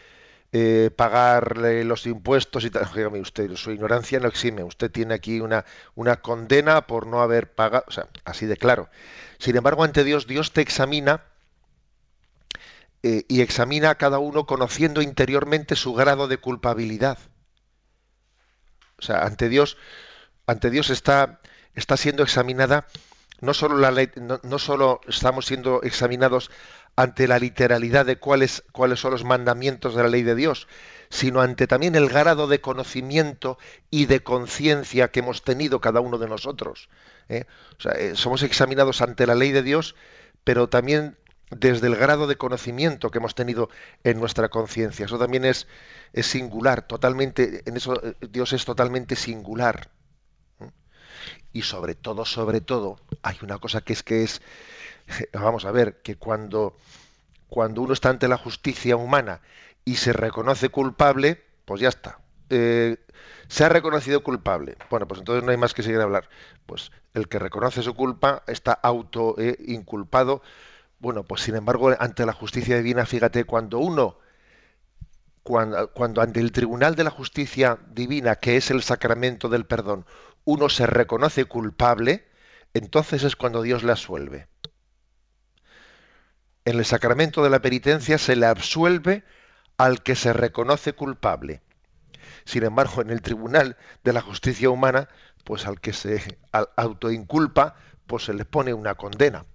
eh, 0.53 0.91
pagarle 0.93 1.85
los 1.85 2.05
impuestos 2.05 2.65
y 2.65 2.69
tal. 2.69 2.89
Dígame 2.93 3.21
usted, 3.21 3.55
su 3.55 3.71
ignorancia 3.71 4.19
no 4.19 4.27
exime. 4.27 4.63
Usted 4.63 4.91
tiene 4.91 5.13
aquí 5.13 5.39
una, 5.39 5.65
una 5.95 6.17
condena 6.17 6.87
por 6.87 7.07
no 7.07 7.21
haber 7.21 7.53
pagado. 7.53 7.85
O 7.87 7.91
sea, 7.91 8.07
así 8.25 8.45
de 8.45 8.57
claro. 8.57 8.89
Sin 9.39 9.55
embargo, 9.55 9.83
ante 9.83 10.03
Dios, 10.03 10.27
Dios 10.27 10.51
te 10.51 10.61
examina 10.61 11.23
eh, 13.03 13.25
y 13.29 13.41
examina 13.41 13.91
a 13.91 13.95
cada 13.95 14.19
uno 14.19 14.45
conociendo 14.45 15.01
interiormente 15.01 15.75
su 15.75 15.93
grado 15.93 16.27
de 16.27 16.37
culpabilidad. 16.37 17.17
O 18.99 19.01
sea, 19.01 19.25
ante 19.25 19.47
Dios, 19.47 19.77
ante 20.47 20.69
Dios 20.69 20.89
está, 20.89 21.39
está 21.75 21.95
siendo 21.97 22.23
examinada 22.23 22.87
no 23.41 23.55
solo 23.55 23.75
no 24.43 24.59
solo 24.59 25.01
estamos 25.07 25.47
siendo 25.47 25.81
examinados 25.81 26.51
ante 27.01 27.27
la 27.27 27.39
literalidad 27.39 28.05
de 28.05 28.17
cuáles, 28.17 28.63
cuáles 28.71 28.99
son 28.99 29.11
los 29.11 29.23
mandamientos 29.23 29.95
de 29.95 30.03
la 30.03 30.09
ley 30.09 30.21
de 30.21 30.35
Dios, 30.35 30.67
sino 31.09 31.41
ante 31.41 31.65
también 31.65 31.95
el 31.95 32.09
grado 32.09 32.47
de 32.47 32.61
conocimiento 32.61 33.57
y 33.89 34.05
de 34.05 34.21
conciencia 34.21 35.09
que 35.09 35.21
hemos 35.21 35.43
tenido 35.43 35.81
cada 35.81 35.99
uno 35.99 36.19
de 36.19 36.27
nosotros. 36.27 36.89
¿eh? 37.27 37.45
O 37.79 37.81
sea, 37.81 37.93
eh, 37.93 38.15
somos 38.15 38.43
examinados 38.43 39.01
ante 39.01 39.25
la 39.25 39.33
ley 39.33 39.51
de 39.51 39.63
Dios, 39.63 39.95
pero 40.43 40.69
también 40.69 41.17
desde 41.49 41.87
el 41.87 41.95
grado 41.95 42.27
de 42.27 42.37
conocimiento 42.37 43.09
que 43.09 43.17
hemos 43.17 43.33
tenido 43.33 43.69
en 44.03 44.19
nuestra 44.19 44.49
conciencia. 44.49 45.05
Eso 45.07 45.17
también 45.17 45.43
es, 45.43 45.67
es 46.13 46.27
singular, 46.27 46.87
totalmente, 46.87 47.63
en 47.65 47.77
eso 47.77 48.01
eh, 48.05 48.13
Dios 48.29 48.53
es 48.53 48.63
totalmente 48.63 49.15
singular. 49.15 49.89
Y 51.51 51.63
sobre 51.63 51.95
todo, 51.95 52.25
sobre 52.25 52.61
todo, 52.61 52.99
hay 53.23 53.37
una 53.41 53.57
cosa 53.57 53.81
que 53.81 53.93
es 53.93 54.03
que 54.03 54.23
es 54.23 54.41
vamos 55.33 55.65
a 55.65 55.71
ver, 55.71 56.01
que 56.01 56.15
cuando, 56.15 56.77
cuando 57.49 57.81
uno 57.81 57.93
está 57.93 58.09
ante 58.09 58.27
la 58.27 58.37
justicia 58.37 58.95
humana 58.95 59.41
y 59.85 59.95
se 59.95 60.13
reconoce 60.13 60.69
culpable, 60.69 61.43
pues 61.65 61.81
ya 61.81 61.89
está. 61.89 62.19
Eh, 62.49 62.97
se 63.47 63.63
ha 63.63 63.69
reconocido 63.69 64.23
culpable. 64.23 64.77
Bueno, 64.89 65.07
pues 65.07 65.19
entonces 65.19 65.43
no 65.43 65.51
hay 65.51 65.57
más 65.57 65.73
que 65.73 65.83
seguir 65.83 65.99
a 65.99 66.03
hablar. 66.03 66.29
Pues 66.65 66.91
el 67.13 67.27
que 67.27 67.39
reconoce 67.39 67.81
su 67.81 67.93
culpa 67.95 68.43
está 68.47 68.73
auto 68.73 69.35
eh, 69.37 69.57
inculpado. 69.67 70.41
Bueno, 70.99 71.23
pues 71.23 71.41
sin 71.41 71.55
embargo, 71.55 71.93
ante 71.99 72.25
la 72.25 72.33
justicia 72.33 72.77
divina, 72.77 73.05
fíjate, 73.05 73.45
cuando 73.45 73.79
uno, 73.79 74.17
cuando, 75.43 75.91
cuando 75.91 76.21
ante 76.21 76.39
el 76.39 76.51
tribunal 76.51 76.95
de 76.95 77.03
la 77.03 77.09
justicia 77.09 77.79
divina, 77.89 78.35
que 78.35 78.57
es 78.57 78.69
el 78.71 78.83
sacramento 78.83 79.49
del 79.49 79.65
perdón, 79.65 80.05
uno 80.45 80.69
se 80.69 80.85
reconoce 80.85 81.45
culpable, 81.45 82.25
entonces 82.73 83.23
es 83.23 83.35
cuando 83.35 83.61
Dios 83.61 83.83
le 83.83 83.91
asuelve 83.93 84.47
en 86.65 86.77
el 86.77 86.85
sacramento 86.85 87.43
de 87.43 87.49
la 87.49 87.61
penitencia 87.61 88.17
se 88.17 88.35
le 88.35 88.45
absuelve 88.45 89.23
al 89.77 90.03
que 90.03 90.15
se 90.15 90.33
reconoce 90.33 90.93
culpable. 90.93 91.61
Sin 92.45 92.63
embargo, 92.63 93.01
en 93.01 93.09
el 93.09 93.21
tribunal 93.21 93.77
de 94.03 94.13
la 94.13 94.21
justicia 94.21 94.69
humana, 94.69 95.09
pues 95.43 95.65
al 95.65 95.79
que 95.79 95.93
se 95.93 96.39
autoinculpa, 96.75 97.75
pues 98.07 98.25
se 98.25 98.33
le 98.33 98.45
pone 98.45 98.73
una 98.73 98.95
condena. 98.95 99.45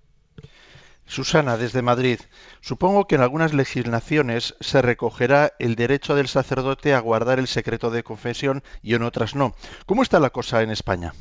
Susana, 1.08 1.56
desde 1.56 1.82
Madrid, 1.82 2.18
supongo 2.60 3.06
que 3.06 3.14
en 3.14 3.20
algunas 3.20 3.54
legislaciones 3.54 4.56
se 4.60 4.82
recogerá 4.82 5.52
el 5.60 5.76
derecho 5.76 6.16
del 6.16 6.26
sacerdote 6.26 6.94
a 6.94 6.98
guardar 6.98 7.38
el 7.38 7.46
secreto 7.46 7.90
de 7.90 8.02
confesión 8.02 8.64
y 8.82 8.94
en 8.94 9.04
otras 9.04 9.36
no. 9.36 9.54
¿Cómo 9.86 10.02
está 10.02 10.18
la 10.18 10.30
cosa 10.30 10.62
en 10.62 10.70
España? 10.70 11.12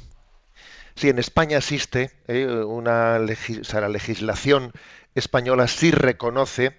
Sí, 0.96 1.10
en 1.10 1.20
España 1.20 1.58
existe 1.58 2.12
eh, 2.28 2.46
una 2.48 3.20
la 3.20 3.90
legislación 3.90 4.72
española 5.14 5.68
sí 5.68 5.92
reconoce 5.92 6.78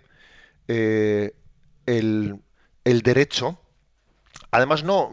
eh, 0.68 1.35
el, 1.85 2.42
derecho. 2.85 3.61
Además, 4.50 4.85
no, 4.85 5.11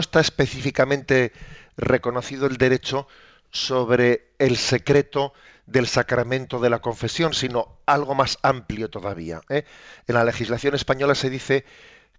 está 0.00 0.18
específicamente 0.18 1.32
reconocido 1.76 2.46
el 2.46 2.56
derecho 2.56 3.06
sobre 3.50 4.32
el 4.38 4.56
secreto 4.56 5.32
del 5.66 5.86
sacramento 5.86 6.58
de 6.58 6.70
la 6.70 6.80
confesión, 6.80 7.34
sino 7.34 7.78
algo 7.86 8.16
más 8.16 8.38
amplio 8.42 8.90
todavía. 8.90 9.40
¿eh? 9.48 9.64
En 10.08 10.16
la 10.16 10.24
legislación 10.24 10.74
española 10.74 11.14
se 11.14 11.30
dice 11.30 11.64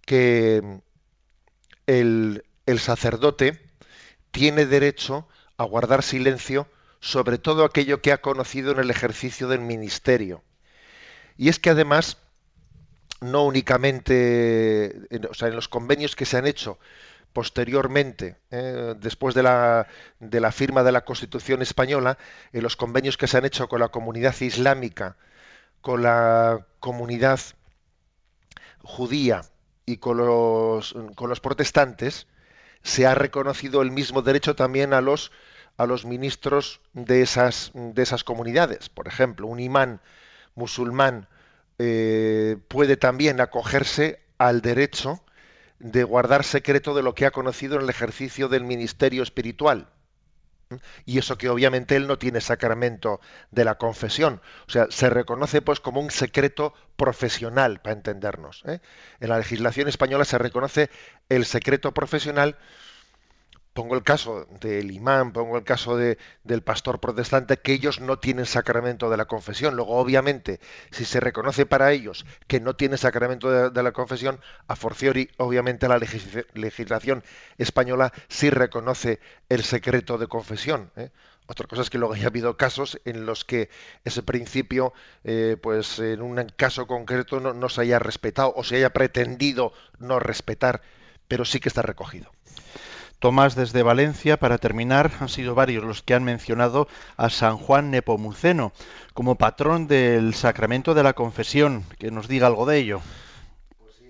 que 0.06 0.80
el 1.88 2.80
sacerdote 2.80 3.60
tiene 4.32 4.66
derecho 4.66 5.28
a 5.62 5.66
guardar 5.66 6.04
silencio 6.04 6.68
sobre 7.00 7.38
todo 7.38 7.66
aquello 7.66 8.02
que 8.02 8.12
ha 8.12 8.22
conocido 8.22 8.72
en 8.72 8.80
el 8.80 8.90
ejercicio 8.90 9.48
del 9.48 9.62
ministerio. 9.62 10.44
Y 11.38 11.50
es 11.50 11.60
que 11.60 11.72
además, 11.72 12.18
no 13.22 13.44
únicamente, 13.44 15.08
o 15.30 15.34
sea, 15.34 15.48
en 15.48 15.56
los 15.56 15.68
convenios 15.68 16.16
que 16.16 16.26
se 16.26 16.38
han 16.38 16.46
hecho 16.46 16.78
posteriormente, 17.34 18.36
eh, 18.52 18.94
después 18.98 19.34
de 19.34 19.44
la, 19.44 19.88
de 20.20 20.40
la, 20.40 20.52
firma 20.52 20.84
de 20.84 20.92
la 20.92 21.06
Constitución 21.06 21.62
española, 21.62 22.18
en 22.54 22.62
los 22.62 22.76
convenios 22.76 23.18
que 23.18 23.28
se 23.28 23.38
han 23.38 23.46
hecho 23.46 23.68
con 23.68 23.80
la 23.80 23.88
comunidad 23.88 24.40
islámica, 24.42 25.16
con 25.82 26.04
la 26.04 26.68
comunidad 26.80 27.40
judía 28.84 29.42
y 29.86 29.98
con 29.98 30.18
los, 30.18 30.96
con 31.16 31.30
los 31.30 31.40
protestantes, 31.40 32.28
se 32.84 33.08
ha 33.08 33.16
reconocido 33.16 33.82
el 33.82 33.92
mismo 33.92 34.22
derecho 34.22 34.56
también 34.56 34.94
a 34.94 35.02
los 35.02 35.32
a 35.78 35.86
los 35.86 36.06
ministros 36.06 36.82
de 36.94 37.22
esas, 37.22 37.72
de 37.74 38.02
esas 38.02 38.24
comunidades. 38.24 38.90
Por 38.90 39.08
ejemplo, 39.08 39.48
un 39.48 39.60
imán 39.60 40.02
musulmán 40.56 41.28
eh, 41.80 42.58
puede 42.68 42.98
también 42.98 43.42
acogerse 43.42 44.22
al 44.38 44.62
derecho 44.62 45.24
de 45.80 46.04
guardar 46.04 46.44
secreto 46.44 46.94
de 46.94 47.04
lo 47.04 47.16
que 47.16 47.26
ha 47.26 47.32
conocido 47.32 47.76
en 47.76 47.82
el 47.82 47.90
ejercicio 47.90 48.48
del 48.48 48.64
ministerio 48.64 49.24
espiritual. 49.24 49.88
Y 51.06 51.18
eso 51.18 51.38
que 51.38 51.50
obviamente 51.50 51.96
él 51.96 52.08
no 52.08 52.18
tiene 52.18 52.40
sacramento 52.40 53.20
de 53.50 53.66
la 53.66 53.76
confesión. 53.76 54.42
O 54.68 54.72
sea, 54.72 54.88
se 54.90 55.10
reconoce 55.10 55.62
pues 55.62 55.80
como 55.80 56.00
un 56.00 56.12
secreto 56.12 56.74
profesional, 56.96 57.82
para 57.82 57.96
entendernos. 57.96 58.64
¿eh? 58.66 58.80
En 59.20 59.30
la 59.30 59.38
legislación 59.38 59.88
española 59.88 60.24
se 60.24 60.38
reconoce 60.38 60.90
el 61.30 61.46
secreto 61.46 61.94
profesional 61.94 62.58
pongo 63.74 63.96
el 63.96 64.04
caso 64.04 64.48
del 64.60 64.92
imán, 64.92 65.32
pongo 65.32 65.58
el 65.58 65.64
caso 65.64 65.96
de, 65.96 66.18
del 66.44 66.62
pastor 66.62 67.00
protestante, 67.00 67.58
que 67.58 67.74
ellos 67.74 68.02
no 68.02 68.20
tienen 68.20 68.46
sacramento 68.46 69.10
de 69.10 69.18
la 69.18 69.26
confesión. 69.26 69.76
Luego, 69.76 69.96
obviamente, 69.96 70.60
si 70.92 71.06
se 71.06 71.20
reconoce 71.20 71.66
para 71.66 71.92
ellos 71.92 72.26
que 72.48 72.60
no 72.60 72.76
tienen 72.76 72.98
sacramento 72.98 73.70
de, 73.70 73.84
la 73.84 73.92
confesión, 73.92 74.40
a 74.68 74.76
forciori, 74.76 75.30
obviamente, 75.38 75.88
la 75.88 76.00
legislación 76.54 77.24
española 77.58 78.12
sí 78.28 78.50
reconoce 78.50 79.20
el 79.50 79.64
secreto 79.64 80.18
de 80.18 80.28
confesión. 80.28 80.92
¿eh? 80.98 81.10
Otra 81.48 81.68
cosa 81.68 81.82
es 81.82 81.90
que 81.90 81.98
luego 81.98 82.14
haya 82.14 82.28
habido 82.28 82.58
casos 82.58 83.00
en 83.06 83.26
los 83.26 83.46
que 83.46 83.70
ese 84.04 84.22
principio, 84.24 84.94
eh, 85.24 85.58
pues 85.62 86.00
en 86.00 86.22
un 86.22 86.36
caso 86.56 86.88
concreto 86.88 87.40
no, 87.40 87.54
no 87.54 87.70
se 87.70 87.82
haya 87.82 88.00
respetado 88.00 88.54
o 88.56 88.64
se 88.64 88.78
haya 88.78 88.92
pretendido 88.92 89.74
no 90.00 90.20
respetar, 90.20 90.82
pero 91.28 91.46
sí 91.46 91.60
que 91.60 91.70
está 91.70 91.82
recogido. 91.82 92.32
Tomás 93.22 93.54
desde 93.54 93.84
Valencia, 93.84 94.38
para 94.38 94.58
terminar, 94.58 95.12
han 95.20 95.30
sido 95.30 95.54
varios 95.54 95.84
los 95.84 96.02
que 96.02 96.16
han 96.16 96.24
mencionado 96.24 96.88
a 97.18 97.30
San 97.30 97.58
Juan 97.58 97.92
Nepomuceno 97.92 98.74
como 99.14 99.36
patrón 99.36 99.88
del 99.88 100.34
sacramento 100.34 100.96
de 100.96 101.04
la 101.04 101.14
confesión. 101.14 101.86
Que 102.00 102.10
nos 102.10 102.28
diga 102.28 102.48
algo 102.48 102.66
de 102.66 102.80
ello. 102.80 103.00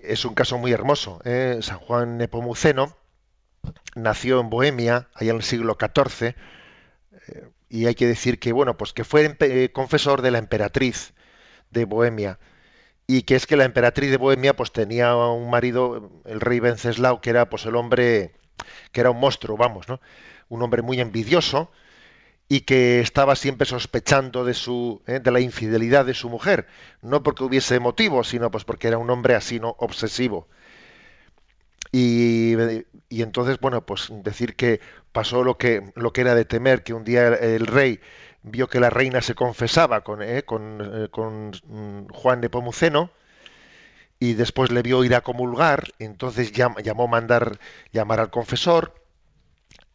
Es 0.02 0.24
un 0.24 0.32
caso 0.32 0.56
muy 0.56 0.72
hermoso. 0.72 1.20
¿eh? 1.26 1.58
San 1.60 1.78
Juan 1.78 2.16
Nepomuceno 2.16 2.96
nació 3.94 4.40
en 4.40 4.48
Bohemia, 4.48 5.08
allá 5.12 5.32
en 5.32 5.36
el 5.36 5.42
siglo 5.42 5.76
XIV, 5.78 6.28
eh, 6.28 6.34
y 7.68 7.84
hay 7.84 7.94
que 7.94 8.06
decir 8.06 8.38
que 8.38 8.52
bueno, 8.52 8.78
pues 8.78 8.94
que 8.94 9.04
fue 9.04 9.36
eh, 9.40 9.68
confesor 9.74 10.22
de 10.22 10.30
la 10.30 10.38
emperatriz 10.38 11.12
de 11.70 11.84
Bohemia 11.84 12.38
y 13.06 13.24
que 13.24 13.34
es 13.34 13.46
que 13.46 13.58
la 13.58 13.64
emperatriz 13.64 14.10
de 14.10 14.16
Bohemia 14.16 14.56
pues 14.56 14.72
tenía 14.72 15.14
un 15.16 15.50
marido, 15.50 16.10
el 16.24 16.40
rey 16.40 16.60
Venceslao, 16.60 17.20
que 17.20 17.28
era 17.28 17.50
pues 17.50 17.66
el 17.66 17.76
hombre 17.76 18.32
que 18.92 19.00
era 19.00 19.10
un 19.10 19.20
monstruo, 19.20 19.56
vamos, 19.56 19.88
¿no? 19.88 20.00
Un 20.48 20.62
hombre 20.62 20.82
muy 20.82 21.00
envidioso 21.00 21.70
y 22.48 22.60
que 22.60 23.00
estaba 23.00 23.34
siempre 23.34 23.66
sospechando 23.66 24.44
de 24.44 24.54
su 24.54 25.00
¿eh? 25.06 25.20
de 25.20 25.30
la 25.30 25.40
infidelidad 25.40 26.04
de 26.04 26.14
su 26.14 26.28
mujer, 26.28 26.66
no 27.00 27.22
porque 27.22 27.44
hubiese 27.44 27.80
motivo, 27.80 28.24
sino 28.24 28.50
pues 28.50 28.64
porque 28.64 28.88
era 28.88 28.98
un 28.98 29.08
hombre 29.10 29.34
así, 29.34 29.58
no 29.58 29.74
obsesivo. 29.78 30.48
Y, 31.92 32.54
y, 33.08 33.22
entonces, 33.22 33.58
bueno, 33.60 33.86
pues 33.86 34.08
decir 34.22 34.56
que 34.56 34.80
pasó 35.12 35.44
lo 35.44 35.58
que 35.58 35.92
lo 35.94 36.12
que 36.12 36.22
era 36.22 36.34
de 36.34 36.44
temer, 36.44 36.82
que 36.82 36.94
un 36.94 37.04
día 37.04 37.28
el, 37.28 37.66
rey 37.66 38.00
vio 38.42 38.68
que 38.68 38.80
la 38.80 38.90
reina 38.90 39.20
se 39.22 39.34
confesaba 39.34 40.02
con, 40.02 40.22
¿eh? 40.22 40.42
con, 40.42 41.04
eh, 41.04 41.08
con 41.10 41.52
mm, 41.66 42.08
Juan 42.12 42.40
de 42.40 42.50
Pomuceno 42.50 43.10
y 44.22 44.34
después 44.34 44.70
le 44.70 44.82
vio 44.82 45.02
ir 45.02 45.16
a 45.16 45.22
comulgar, 45.22 45.94
entonces 45.98 46.52
llamó 46.52 47.08
mandar 47.08 47.58
llamar 47.90 48.20
al 48.20 48.30
confesor, 48.30 48.94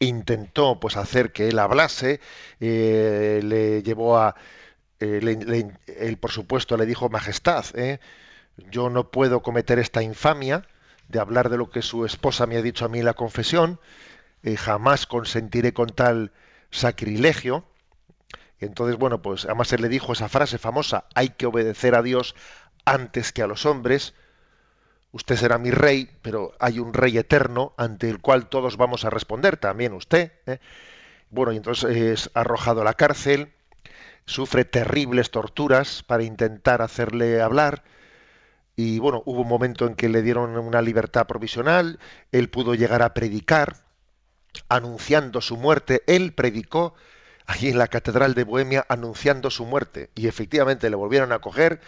intentó 0.00 0.78
pues 0.78 0.98
hacer 0.98 1.32
que 1.32 1.48
él 1.48 1.58
hablase, 1.58 2.20
eh, 2.60 3.40
le 3.42 3.82
llevó 3.82 4.18
a 4.18 4.34
eh, 5.00 5.72
él 5.98 6.18
por 6.18 6.30
supuesto 6.30 6.76
le 6.76 6.84
dijo 6.84 7.08
majestad, 7.08 7.64
¿eh? 7.74 8.00
yo 8.70 8.90
no 8.90 9.10
puedo 9.10 9.40
cometer 9.40 9.78
esta 9.78 10.02
infamia 10.02 10.66
de 11.08 11.20
hablar 11.20 11.48
de 11.48 11.56
lo 11.56 11.70
que 11.70 11.80
su 11.80 12.04
esposa 12.04 12.44
me 12.44 12.58
ha 12.58 12.62
dicho 12.62 12.84
a 12.84 12.88
mí 12.88 12.98
en 12.98 13.06
la 13.06 13.14
confesión, 13.14 13.80
jamás 14.58 15.06
consentiré 15.06 15.72
con 15.72 15.88
tal 15.88 16.32
sacrilegio. 16.70 17.64
entonces, 18.60 18.98
bueno, 18.98 19.22
pues 19.22 19.46
además 19.46 19.72
él 19.72 19.80
le 19.80 19.88
dijo 19.88 20.12
esa 20.12 20.28
frase 20.28 20.58
famosa, 20.58 21.06
hay 21.14 21.30
que 21.30 21.46
obedecer 21.46 21.94
a 21.94 22.02
Dios 22.02 22.34
antes 22.88 23.32
que 23.32 23.42
a 23.42 23.46
los 23.46 23.66
hombres. 23.66 24.14
Usted 25.12 25.36
será 25.36 25.58
mi 25.58 25.70
rey, 25.70 26.10
pero 26.22 26.52
hay 26.58 26.78
un 26.78 26.92
rey 26.92 27.16
eterno 27.18 27.72
ante 27.76 28.08
el 28.08 28.20
cual 28.20 28.48
todos 28.48 28.76
vamos 28.76 29.04
a 29.04 29.10
responder, 29.10 29.56
también 29.56 29.92
usted. 29.92 30.32
¿eh? 30.46 30.58
Bueno, 31.30 31.52
y 31.52 31.56
entonces 31.56 31.96
es 31.96 32.30
arrojado 32.34 32.82
a 32.82 32.84
la 32.84 32.94
cárcel, 32.94 33.52
sufre 34.26 34.64
terribles 34.64 35.30
torturas 35.30 36.02
para 36.02 36.24
intentar 36.24 36.82
hacerle 36.82 37.40
hablar. 37.40 37.84
Y 38.76 38.98
bueno, 38.98 39.22
hubo 39.24 39.40
un 39.42 39.48
momento 39.48 39.86
en 39.86 39.94
que 39.94 40.08
le 40.08 40.22
dieron 40.22 40.56
una 40.56 40.82
libertad 40.82 41.26
provisional, 41.26 41.98
él 42.30 42.48
pudo 42.48 42.74
llegar 42.74 43.02
a 43.02 43.12
predicar, 43.12 43.76
anunciando 44.68 45.40
su 45.40 45.56
muerte. 45.56 46.02
Él 46.06 46.32
predicó 46.32 46.94
allí 47.46 47.70
en 47.70 47.78
la 47.78 47.88
Catedral 47.88 48.34
de 48.34 48.44
Bohemia 48.44 48.84
anunciando 48.88 49.50
su 49.50 49.64
muerte. 49.64 50.10
Y 50.14 50.28
efectivamente 50.28 50.90
le 50.90 50.96
volvieron 50.96 51.32
a 51.32 51.40
coger 51.40 51.80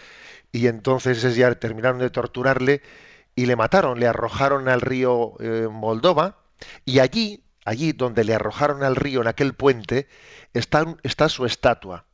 y 0.51 0.67
entonces 0.67 1.35
ya 1.35 1.53
terminaron 1.55 1.99
de 1.99 2.09
torturarle 2.09 2.81
y 3.35 3.45
le 3.45 3.55
mataron, 3.55 3.99
le 3.99 4.07
arrojaron 4.07 4.67
al 4.67 4.81
río 4.81 5.33
eh, 5.39 5.67
Moldova 5.71 6.37
y 6.85 6.99
allí, 6.99 7.43
allí 7.65 7.93
donde 7.93 8.23
le 8.23 8.35
arrojaron 8.35 8.83
al 8.83 8.95
río 8.95 9.21
en 9.21 9.27
aquel 9.27 9.53
puente, 9.53 10.07
está, 10.53 10.95
está 11.03 11.29
su 11.29 11.45
estatua. 11.45 12.05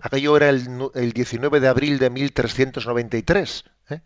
Aquello 0.00 0.36
era 0.36 0.50
el, 0.50 0.90
el, 0.94 1.12
19 1.12 1.58
de 1.60 1.68
abril 1.68 1.98
de 1.98 2.10
1393 2.10 3.64
¿eh? 3.90 4.00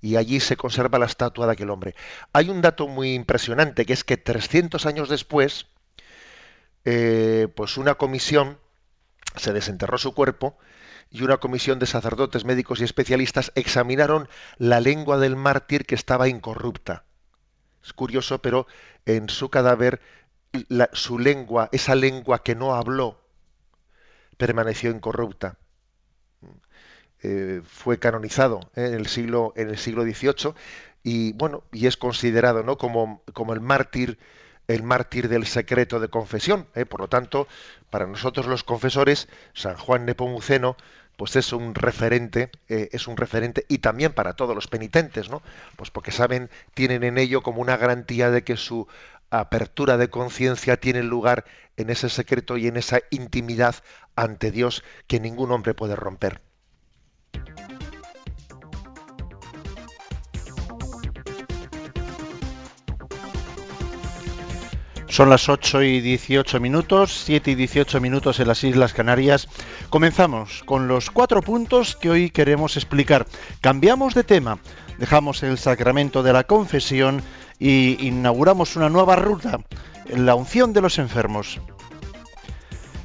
y 0.00 0.16
allí 0.16 0.38
se 0.38 0.56
conserva 0.56 0.98
la 0.98 1.06
estatua 1.06 1.46
de 1.46 1.52
aquel 1.52 1.70
hombre. 1.70 1.94
Hay 2.32 2.48
un 2.50 2.60
dato 2.60 2.86
muy 2.86 3.14
impresionante 3.14 3.86
que 3.86 3.92
es 3.92 4.04
que 4.04 4.16
300 4.16 4.86
años 4.86 5.08
después, 5.08 5.66
eh, 6.84 7.48
pues 7.56 7.76
una 7.76 7.96
comisión 7.96 8.58
se 9.36 9.52
desenterró 9.52 9.98
su 9.98 10.14
cuerpo 10.14 10.56
y 11.10 11.22
una 11.22 11.38
comisión 11.38 11.78
de 11.78 11.86
sacerdotes, 11.86 12.44
médicos 12.44 12.80
y 12.80 12.84
especialistas 12.84 13.52
examinaron 13.56 14.28
la 14.58 14.80
lengua 14.80 15.18
del 15.18 15.36
mártir 15.36 15.84
que 15.84 15.96
estaba 15.96 16.28
incorrupta. 16.28 17.04
Es 17.84 17.92
curioso, 17.92 18.40
pero 18.40 18.66
en 19.06 19.28
su 19.28 19.48
cadáver 19.50 20.00
su 20.92 21.18
lengua, 21.18 21.68
esa 21.72 21.94
lengua 21.94 22.42
que 22.42 22.54
no 22.54 22.74
habló, 22.74 23.20
permaneció 24.36 24.90
incorrupta. 24.90 25.58
Eh, 27.22 27.60
fue 27.64 27.98
canonizado 27.98 28.70
¿eh? 28.74 28.86
en 28.86 28.94
el 28.94 29.06
siglo 29.06 29.52
en 29.54 29.68
el 29.68 29.76
siglo 29.76 30.04
XVIII 30.04 30.54
y 31.02 31.34
bueno 31.34 31.64
y 31.70 31.86
es 31.86 31.98
considerado 31.98 32.62
no 32.62 32.78
como, 32.78 33.22
como 33.34 33.52
el 33.52 33.60
mártir 33.60 34.18
el 34.68 34.84
mártir 34.84 35.28
del 35.28 35.46
secreto 35.46 35.98
de 35.98 36.08
confesión. 36.08 36.66
¿eh? 36.74 36.86
Por 36.86 37.00
lo 37.00 37.08
tanto, 37.08 37.48
para 37.90 38.06
nosotros 38.06 38.46
los 38.46 38.62
confesores, 38.62 39.28
San 39.52 39.76
Juan 39.76 40.06
Nepomuceno 40.06 40.76
pues 41.20 41.36
es 41.36 41.52
un 41.52 41.74
referente, 41.74 42.50
eh, 42.70 42.88
es 42.92 43.06
un 43.06 43.18
referente 43.18 43.66
y 43.68 43.80
también 43.80 44.14
para 44.14 44.36
todos 44.36 44.54
los 44.54 44.68
penitentes, 44.68 45.28
¿no? 45.28 45.42
Pues 45.76 45.90
porque 45.90 46.12
saben, 46.12 46.48
tienen 46.72 47.04
en 47.04 47.18
ello 47.18 47.42
como 47.42 47.60
una 47.60 47.76
garantía 47.76 48.30
de 48.30 48.42
que 48.42 48.56
su 48.56 48.88
apertura 49.28 49.98
de 49.98 50.08
conciencia 50.08 50.78
tiene 50.78 51.02
lugar 51.02 51.44
en 51.76 51.90
ese 51.90 52.08
secreto 52.08 52.56
y 52.56 52.68
en 52.68 52.78
esa 52.78 53.00
intimidad 53.10 53.74
ante 54.16 54.50
Dios 54.50 54.82
que 55.06 55.20
ningún 55.20 55.52
hombre 55.52 55.74
puede 55.74 55.94
romper. 55.94 56.40
Son 65.10 65.28
las 65.28 65.48
8 65.48 65.82
y 65.82 66.00
18 66.00 66.60
minutos, 66.60 67.22
7 67.24 67.50
y 67.50 67.54
18 67.56 68.00
minutos 68.00 68.38
en 68.38 68.46
las 68.46 68.62
Islas 68.62 68.94
Canarias. 68.94 69.48
Comenzamos 69.88 70.62
con 70.64 70.86
los 70.86 71.10
cuatro 71.10 71.42
puntos 71.42 71.96
que 71.96 72.10
hoy 72.10 72.30
queremos 72.30 72.76
explicar. 72.76 73.26
Cambiamos 73.60 74.14
de 74.14 74.22
tema, 74.22 74.60
dejamos 74.98 75.42
el 75.42 75.58
sacramento 75.58 76.22
de 76.22 76.32
la 76.32 76.44
confesión 76.44 77.24
y 77.58 78.06
inauguramos 78.06 78.76
una 78.76 78.88
nueva 78.88 79.16
ruta, 79.16 79.58
la 80.06 80.36
unción 80.36 80.72
de 80.72 80.80
los 80.80 81.00
enfermos. 81.00 81.60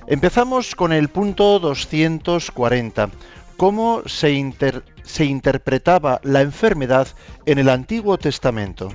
Empezamos 0.05 0.75
con 0.75 0.93
el 0.93 1.09
punto 1.09 1.57
240, 1.57 3.09
cómo 3.57 4.03
se, 4.05 4.53
se 5.01 5.25
interpretaba 5.25 6.21
la 6.21 6.41
enfermedad 6.41 7.07
en 7.47 7.57
el 7.57 7.67
Antiguo 7.67 8.19
Testamento. 8.19 8.89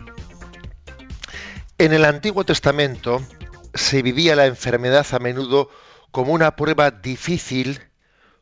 En 1.80 1.94
el 1.94 2.04
Antiguo 2.04 2.44
Testamento 2.44 3.26
se 3.72 4.02
vivía 4.02 4.36
la 4.36 4.44
enfermedad 4.44 5.06
a 5.12 5.18
menudo 5.18 5.70
como 6.10 6.34
una 6.34 6.54
prueba 6.54 6.90
difícil 6.90 7.80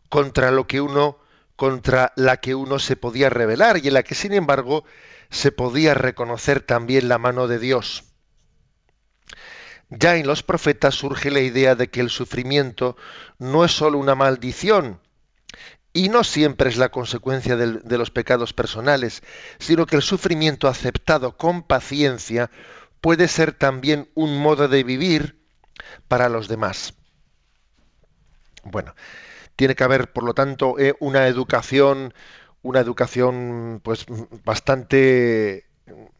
contra 0.08 0.50
lo 0.50 0.66
que 0.66 0.80
uno 0.80 1.18
contra 1.54 2.12
la 2.16 2.38
que 2.38 2.56
uno 2.56 2.80
se 2.80 2.96
podía 2.96 3.30
rebelar 3.30 3.78
y 3.78 3.86
en 3.86 3.94
la 3.94 4.02
que 4.02 4.16
sin 4.16 4.32
embargo 4.32 4.84
se 5.30 5.52
podía 5.52 5.94
reconocer 5.94 6.62
también 6.62 7.06
la 7.06 7.18
mano 7.18 7.46
de 7.46 7.60
Dios. 7.60 8.02
Ya 9.88 10.16
en 10.16 10.26
los 10.26 10.42
profetas 10.42 10.96
surge 10.96 11.30
la 11.30 11.38
idea 11.38 11.76
de 11.76 11.90
que 11.90 12.00
el 12.00 12.10
sufrimiento 12.10 12.96
no 13.38 13.64
es 13.64 13.70
sólo 13.70 13.98
una 13.98 14.16
maldición 14.16 15.00
y 15.92 16.08
no 16.08 16.24
siempre 16.24 16.70
es 16.70 16.76
la 16.76 16.88
consecuencia 16.88 17.54
de 17.56 17.98
los 17.98 18.10
pecados 18.10 18.52
personales, 18.52 19.22
sino 19.60 19.86
que 19.86 19.94
el 19.94 20.02
sufrimiento 20.02 20.66
aceptado 20.66 21.36
con 21.36 21.62
paciencia 21.62 22.50
puede 23.08 23.26
ser 23.26 23.54
también 23.54 24.10
un 24.14 24.38
modo 24.38 24.68
de 24.68 24.84
vivir 24.84 25.40
para 26.08 26.28
los 26.28 26.46
demás. 26.46 26.92
Bueno, 28.64 28.94
tiene 29.56 29.74
que 29.74 29.82
haber, 29.82 30.12
por 30.12 30.24
lo 30.24 30.34
tanto, 30.34 30.78
eh, 30.78 30.94
una 31.00 31.26
educación, 31.26 32.12
una 32.60 32.80
educación, 32.80 33.80
pues, 33.82 34.04
bastante, 34.44 35.64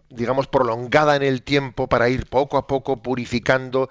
digamos, 0.09 0.47
prolongada 0.47 1.15
en 1.15 1.25
el 1.25 1.43
tiempo 1.43 1.91
para 1.91 2.09
ir 2.09 2.25
poco 2.25 2.57
a 2.57 2.67
poco 2.67 3.03
purificando, 3.03 3.91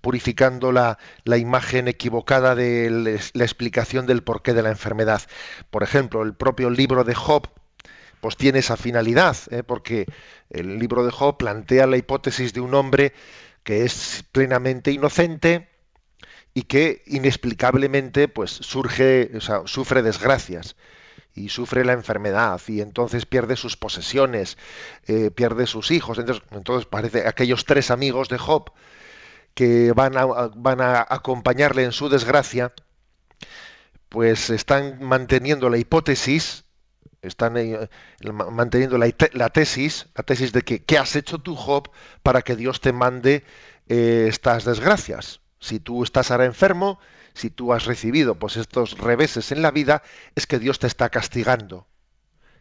purificando 0.00 0.70
la, 0.70 0.98
imagen 1.24 1.88
equivocada 1.88 2.54
de 2.54 3.18
la 3.34 3.42
explicación 3.44 4.06
del 4.06 4.22
porqué 4.22 4.54
de 4.54 4.62
la 4.62 4.70
enfermedad. 4.70 5.22
Por 5.72 5.82
ejemplo, 5.82 6.22
el 6.22 6.34
propio 6.34 6.70
libro 6.70 7.02
de 7.02 7.16
Job 7.16 7.48
pues 8.20 8.36
tiene 8.36 8.60
esa 8.60 8.76
finalidad, 8.76 9.36
¿eh? 9.50 9.62
porque 9.62 10.06
el 10.50 10.78
libro 10.78 11.04
de 11.04 11.12
Job 11.12 11.36
plantea 11.36 11.86
la 11.86 11.96
hipótesis 11.96 12.52
de 12.52 12.60
un 12.60 12.74
hombre 12.74 13.12
que 13.62 13.84
es 13.84 14.24
plenamente 14.32 14.92
inocente 14.92 15.68
y 16.54 16.62
que 16.62 17.02
inexplicablemente 17.06 18.28
pues 18.28 18.50
surge, 18.50 19.30
o 19.36 19.40
sea, 19.40 19.62
sufre 19.66 20.02
desgracias. 20.02 20.76
y 21.34 21.50
sufre 21.50 21.84
la 21.84 21.92
enfermedad 21.92 22.60
y 22.66 22.80
entonces 22.80 23.26
pierde 23.26 23.56
sus 23.56 23.76
posesiones, 23.76 24.56
eh, 25.06 25.30
pierde 25.30 25.66
sus 25.66 25.90
hijos. 25.90 26.18
Entonces, 26.18 26.42
entonces 26.50 26.86
parece 26.86 27.28
aquellos 27.28 27.66
tres 27.66 27.90
amigos 27.90 28.30
de 28.30 28.38
Job 28.38 28.72
que 29.56 29.92
van 29.92 30.16
a, 30.18 30.26
van 30.54 30.82
a 30.82 31.06
acompañarle 31.08 31.84
en 31.84 31.92
su 31.92 32.10
desgracia, 32.10 32.74
pues 34.10 34.50
están 34.50 35.02
manteniendo 35.02 35.70
la 35.70 35.78
hipótesis, 35.78 36.65
están 37.28 37.56
eh, 37.56 37.88
manteniendo 38.22 38.98
la, 38.98 39.10
tesis, 39.50 40.06
la 40.14 40.22
tesis 40.22 40.52
de 40.52 40.62
que 40.62 40.82
¿qué 40.82 40.98
has 40.98 41.16
hecho 41.16 41.38
tú, 41.38 41.54
Job, 41.54 41.90
para 42.22 42.42
que 42.42 42.56
Dios 42.56 42.80
te 42.80 42.92
mande 42.92 43.44
eh, 43.88 44.26
estas 44.28 44.64
desgracias? 44.64 45.40
Si 45.58 45.80
tú 45.80 46.02
estás 46.02 46.30
ahora 46.30 46.44
enfermo, 46.44 46.98
si 47.34 47.50
tú 47.50 47.72
has 47.72 47.86
recibido 47.86 48.36
pues 48.36 48.56
estos 48.56 48.98
reveses 48.98 49.52
en 49.52 49.62
la 49.62 49.70
vida, 49.70 50.02
es 50.34 50.46
que 50.46 50.58
Dios 50.58 50.78
te 50.78 50.86
está 50.86 51.08
castigando. 51.08 51.86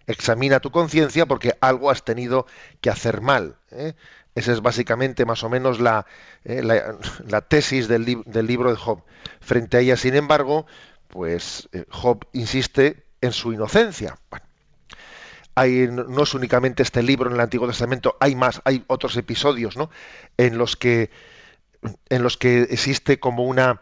Examina 0.08 0.60
tu 0.60 0.72
conciencia 0.72 1.26
porque 1.26 1.58
algo 1.62 1.90
has 1.90 2.04
tenido 2.04 2.46
que 2.82 2.90
hacer 2.90 3.22
mal. 3.22 3.58
¿eh? 3.72 3.94
Esa 4.36 4.52
es 4.52 4.62
básicamente 4.62 5.26
más 5.26 5.44
o 5.44 5.50
menos 5.50 5.80
la, 5.80 6.06
la, 6.44 7.42
tesis 7.42 7.88
del, 7.88 8.24
del, 8.26 8.48
libro 8.48 8.70
de 8.70 8.78
Job. 8.78 9.04
Frente 9.40 9.78
a 9.78 9.80
ella, 9.80 9.98
sin 9.98 10.16
embargo, 10.16 10.68
pues 11.08 11.70
Job 11.90 12.28
insiste 12.34 13.06
en 13.26 13.34
su 13.34 13.54
inocencia. 13.54 14.18
No 15.56 16.24
es 16.24 16.34
únicamente 16.34 16.84
este 16.84 17.02
libro 17.04 17.30
en 17.30 17.36
el 17.36 17.42
Antiguo 17.42 17.68
Testamento, 17.68 18.18
hay 18.20 18.36
más, 18.36 18.62
hay 18.66 18.84
otros 18.88 19.16
episodios 19.18 19.78
¿no? 19.78 19.90
en, 20.38 20.58
los 20.58 20.76
que, 20.76 21.12
en 22.10 22.24
los 22.24 22.38
que 22.38 22.64
existe 22.64 23.20
como 23.20 23.46
una, 23.46 23.82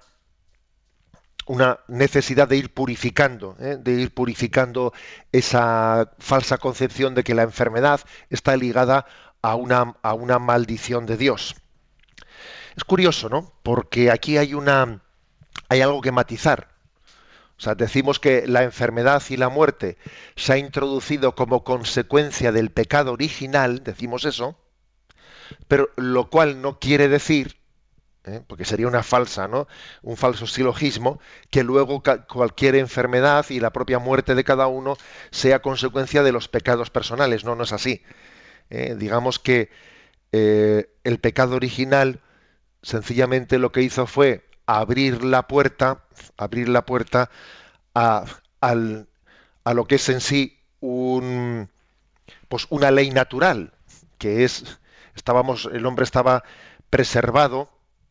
una 1.48 1.80
necesidad 1.88 2.48
de 2.48 2.58
ir 2.58 2.74
purificando, 2.74 3.56
¿eh? 3.60 3.78
de 3.80 3.94
ir 3.94 4.14
purificando 4.14 4.94
esa 5.32 6.14
falsa 6.20 6.58
concepción 6.58 7.16
de 7.16 7.24
que 7.24 7.34
la 7.34 7.44
enfermedad 7.44 8.02
está 8.30 8.56
ligada 8.56 9.06
a 9.42 9.56
una, 9.56 9.96
a 10.04 10.14
una 10.14 10.40
maldición 10.40 11.06
de 11.06 11.18
Dios. 11.18 11.56
Es 12.76 12.84
curioso, 12.84 13.30
¿no? 13.30 13.54
Porque 13.62 14.10
aquí 14.10 14.38
hay 14.38 14.54
una 14.54 15.04
hay 15.70 15.82
algo 15.82 16.02
que 16.02 16.12
matizar. 16.12 16.73
O 17.63 17.65
sea, 17.65 17.76
decimos 17.76 18.19
que 18.19 18.45
la 18.45 18.63
enfermedad 18.63 19.23
y 19.30 19.38
la 19.38 19.47
muerte 19.47 19.97
se 20.36 20.52
ha 20.52 20.58
introducido 20.58 21.34
como 21.34 21.63
consecuencia 21.63 22.52
del 22.52 22.71
pecado 22.71 23.13
original, 23.13 23.86
decimos 23.86 24.26
eso, 24.26 24.60
pero 25.69 25.89
lo 25.95 26.30
cual 26.30 26.62
no 26.62 26.78
quiere 26.78 27.08
decir 27.08 27.56
¿eh? 28.26 28.41
porque 28.45 28.65
sería 28.65 28.86
una 28.86 29.02
falsa, 29.02 29.47
¿no? 29.47 29.69
Un 30.02 30.17
falso 30.17 30.45
silogismo, 30.45 31.21
que 31.52 31.63
luego 31.63 32.04
cualquier 32.28 32.76
enfermedad 32.76 33.45
y 33.47 33.62
la 33.62 33.71
propia 33.71 33.97
muerte 33.97 34.36
de 34.36 34.43
cada 34.43 34.67
uno 34.67 34.97
sea 35.32 35.62
consecuencia 35.62 36.21
de 36.21 36.34
los 36.34 36.49
pecados 36.49 36.89
personales. 36.89 37.45
No, 37.45 37.56
no 37.56 37.63
es 37.63 37.71
así. 37.71 38.04
¿eh? 38.71 38.97
digamos 38.99 39.39
que 39.39 39.69
eh, 40.34 40.89
el 41.06 41.17
pecado 41.19 41.56
original 41.56 42.19
sencillamente 42.82 43.58
lo 43.58 43.71
que 43.71 43.84
hizo 43.84 44.06
fue 44.06 44.43
abrir 44.65 45.23
la 45.23 45.47
puerta, 45.47 46.04
abrir 46.38 46.69
la 46.69 46.86
puerta 46.86 47.30
a, 47.95 48.26
a 48.62 49.73
lo 49.73 49.86
que 49.86 49.95
es 49.95 50.10
en 50.10 50.21
sí 50.21 50.60
un, 50.80 51.69
pues 52.47 52.67
una 52.69 52.91
ley 52.91 53.10
natural, 53.12 53.73
que 54.17 54.43
es, 54.43 54.80
estábamos, 55.15 55.69
el 55.71 55.86
hombre 55.86 56.04
estaba 56.04 56.43
preservado 56.89 57.69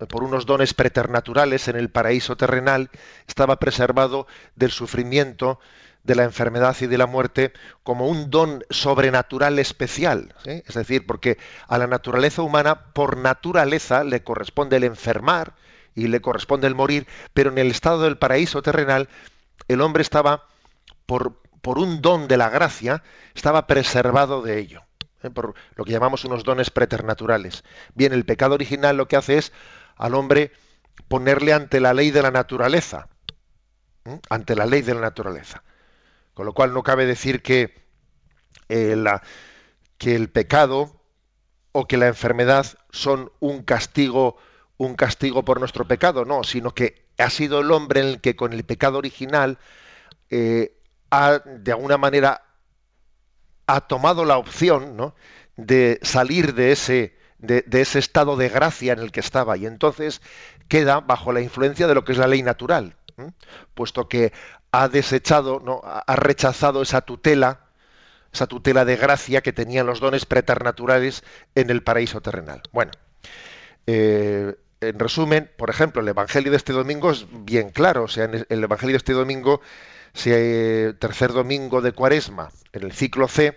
por 0.08 0.24
unos 0.24 0.46
dones 0.46 0.74
preternaturales 0.74 1.68
en 1.68 1.76
el 1.76 1.90
paraíso 1.90 2.36
terrenal, 2.36 2.90
estaba 3.28 3.58
preservado 3.58 4.26
del 4.56 4.70
sufrimiento, 4.70 5.60
de 6.02 6.16
la 6.16 6.24
enfermedad 6.24 6.76
y 6.80 6.86
de 6.86 6.98
la 6.98 7.06
muerte 7.06 7.52
como 7.84 8.08
un 8.08 8.30
don 8.30 8.64
sobrenatural 8.70 9.58
especial. 9.58 10.34
Es 10.44 10.74
decir, 10.74 11.06
porque 11.06 11.38
a 11.68 11.78
la 11.78 11.86
naturaleza 11.86 12.42
humana, 12.42 12.92
por 12.92 13.16
naturaleza, 13.16 14.02
le 14.02 14.24
corresponde 14.24 14.76
el 14.78 14.84
enfermar 14.84 15.54
y 15.94 16.09
le 16.09 16.20
corresponde 16.20 16.66
el 16.66 16.74
morir, 16.74 17.07
pero 17.35 17.50
en 17.50 17.59
el 17.59 17.70
estado 17.70 18.02
del 18.02 18.18
paraíso 18.18 18.62
terrenal, 18.62 19.09
el 19.68 19.81
hombre 19.81 20.02
estaba, 20.02 20.46
por, 21.07 21.40
por 21.61 21.78
un 21.78 22.00
don 22.00 22.28
de 22.28 22.37
la 22.37 22.48
gracia, 22.48 23.02
estaba 23.35 23.66
preservado 23.66 24.42
de 24.42 24.59
ello. 24.59 24.83
¿eh? 25.22 25.31
por 25.31 25.55
lo 25.76 25.85
que 25.85 25.92
llamamos 25.92 26.24
unos 26.24 26.44
dones 26.44 26.70
preternaturales. 26.70 27.64
Bien, 27.94 28.12
el 28.12 28.24
pecado 28.24 28.55
original 28.55 28.96
lo 28.96 29.09
que 29.09 29.16
hace 29.16 29.38
es 29.38 29.52
al 29.96 30.14
hombre 30.14 30.52
ponerle 31.09 31.52
ante 31.52 31.81
la 31.81 31.94
ley 31.94 32.11
de 32.11 32.22
la 32.22 32.31
naturaleza, 32.31 33.09
ante 34.28 34.57
la 34.57 34.66
ley 34.66 34.83
de 34.83 34.94
la 34.94 35.00
naturaleza. 35.00 35.62
Con 36.35 36.46
lo 36.46 36.55
cual 36.55 36.72
no 36.72 36.83
cabe 36.83 37.07
decir 37.07 37.42
que, 37.42 37.74
eh, 38.68 38.96
la, 38.96 39.22
que 39.98 40.14
el 40.14 40.31
pecado 40.31 41.02
o 41.72 41.87
que 41.87 41.96
la 41.96 42.09
enfermedad 42.09 42.66
son 42.90 43.33
un 43.40 43.62
castigo, 43.62 44.37
un 44.76 44.94
castigo 44.94 45.44
por 45.44 45.61
nuestro 45.61 45.87
pecado, 45.87 46.24
no, 46.24 46.44
sino 46.44 46.74
que 46.74 47.06
ha 47.18 47.30
sido 47.30 47.61
el 47.61 47.70
hombre 47.70 48.00
el 48.00 48.20
que 48.20 48.37
con 48.37 48.52
el 48.52 48.64
pecado 48.64 48.98
original 48.98 49.58
eh, 50.30 50.76
ha, 51.11 51.38
de 51.44 51.72
alguna 51.72 51.98
manera, 51.98 52.42
ha 53.66 53.82
tomado 53.82 54.24
la 54.24 54.38
opción 54.38 54.96
¿no? 54.96 55.14
de 55.56 56.00
salir 56.02 56.54
de 56.54 56.72
ese, 56.72 57.16
de, 57.38 57.64
ese 57.70 57.98
estado 57.98 58.37
de 58.37 58.48
gracia 58.48 58.92
en 58.92 58.98
el 58.98 59.12
que 59.12 59.20
estaba 59.20 59.56
y 59.56 59.66
entonces 59.66 60.22
queda 60.68 61.00
bajo 61.00 61.32
la 61.32 61.40
influencia 61.40 61.87
de 61.87 61.94
lo 61.94 62.04
que 62.04 62.12
es 62.12 62.18
la 62.18 62.26
ley 62.26 62.42
natural, 62.42 62.96
puesto 63.74 64.08
que 64.08 64.32
ha 64.72 64.88
desechado, 64.88 65.61
¿no? 65.61 65.82
ha 65.85 66.16
rechazado 66.16 66.82
esa 66.82 67.02
tutela, 67.02 67.66
esa 68.32 68.46
tutela 68.46 68.85
de 68.87 68.96
gracia 68.96 69.42
que 69.42 69.52
tenían 69.52 69.87
los 69.87 70.00
dones 70.00 70.24
preternaturales 70.24 71.22
en 71.54 71.68
el 71.68 71.82
paraíso 71.82 72.22
terrenal. 72.22 72.62
Bueno, 72.72 72.92
eh, 73.87 74.54
en 74.83 74.99
resumen, 74.99 75.51
por 75.57 75.71
ejemplo, 75.71 76.03
el 76.03 76.09
Evangelio 76.09 76.51
de 76.51 76.57
este 76.57 76.73
domingo 76.73 77.11
es 77.11 77.27
bien 77.31 77.71
claro, 77.71 78.05
o 78.05 78.09
sea, 78.09 78.25
en 78.25 78.47
el 78.49 78.64
Evangelio 78.64 78.95
de 78.95 78.99
este 78.99 79.12
domingo, 79.12 79.61
si 80.12 80.31
tercer 80.99 81.33
domingo 81.33 81.81
de 81.81 81.92
Cuaresma, 81.92 82.51
en 82.73 82.83
el 82.83 82.92
ciclo 82.92 83.29
C, 83.29 83.57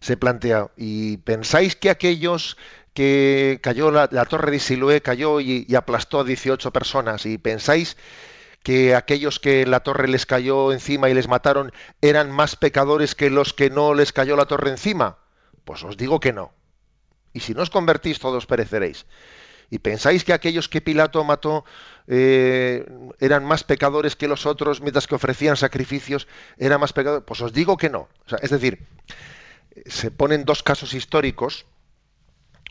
se 0.00 0.16
plantea, 0.16 0.70
¿y 0.76 1.16
pensáis 1.18 1.76
que 1.76 1.90
aquellos 1.90 2.56
que 2.94 3.58
cayó 3.62 3.90
la, 3.90 4.08
torre 4.08 4.52
de 4.52 4.58
Siloé 4.58 5.02
cayó 5.02 5.40
y, 5.40 5.66
aplastó 5.74 6.20
a 6.20 6.24
18 6.24 6.72
personas, 6.72 7.26
y 7.26 7.38
pensáis 7.38 7.96
que 8.62 8.94
aquellos 8.94 9.38
que 9.38 9.66
la 9.66 9.80
torre 9.80 10.08
les 10.08 10.26
cayó 10.26 10.72
encima 10.72 11.08
y 11.08 11.14
les 11.14 11.28
mataron 11.28 11.72
eran 12.00 12.30
más 12.30 12.56
pecadores 12.56 13.14
que 13.14 13.30
los 13.30 13.52
que 13.52 13.70
no 13.70 13.94
les 13.94 14.12
cayó 14.12 14.36
la 14.36 14.46
torre 14.46 14.70
encima? 14.70 15.18
Pues 15.64 15.84
os 15.84 15.96
digo 15.96 16.20
que 16.20 16.32
no. 16.32 16.52
Y 17.32 17.40
si 17.40 17.52
no 17.52 17.62
os 17.62 17.70
convertís, 17.70 18.18
todos 18.18 18.46
pereceréis. 18.46 19.06
¿Y 19.70 19.78
pensáis 19.78 20.24
que 20.24 20.32
aquellos 20.32 20.68
que 20.68 20.80
Pilato 20.80 21.24
mató 21.24 21.64
eh, 22.06 22.86
eran 23.18 23.44
más 23.44 23.64
pecadores 23.64 24.14
que 24.14 24.28
los 24.28 24.46
otros 24.46 24.80
mientras 24.80 25.06
que 25.06 25.14
ofrecían 25.14 25.56
sacrificios? 25.56 26.28
¿Eran 26.56 26.80
más 26.80 26.92
pecadores? 26.92 27.24
Pues 27.26 27.40
os 27.40 27.52
digo 27.52 27.76
que 27.76 27.90
no. 27.90 28.08
es 28.40 28.50
decir, 28.50 28.86
se 29.86 30.10
ponen 30.10 30.44
dos 30.44 30.62
casos 30.62 30.94
históricos. 30.94 31.66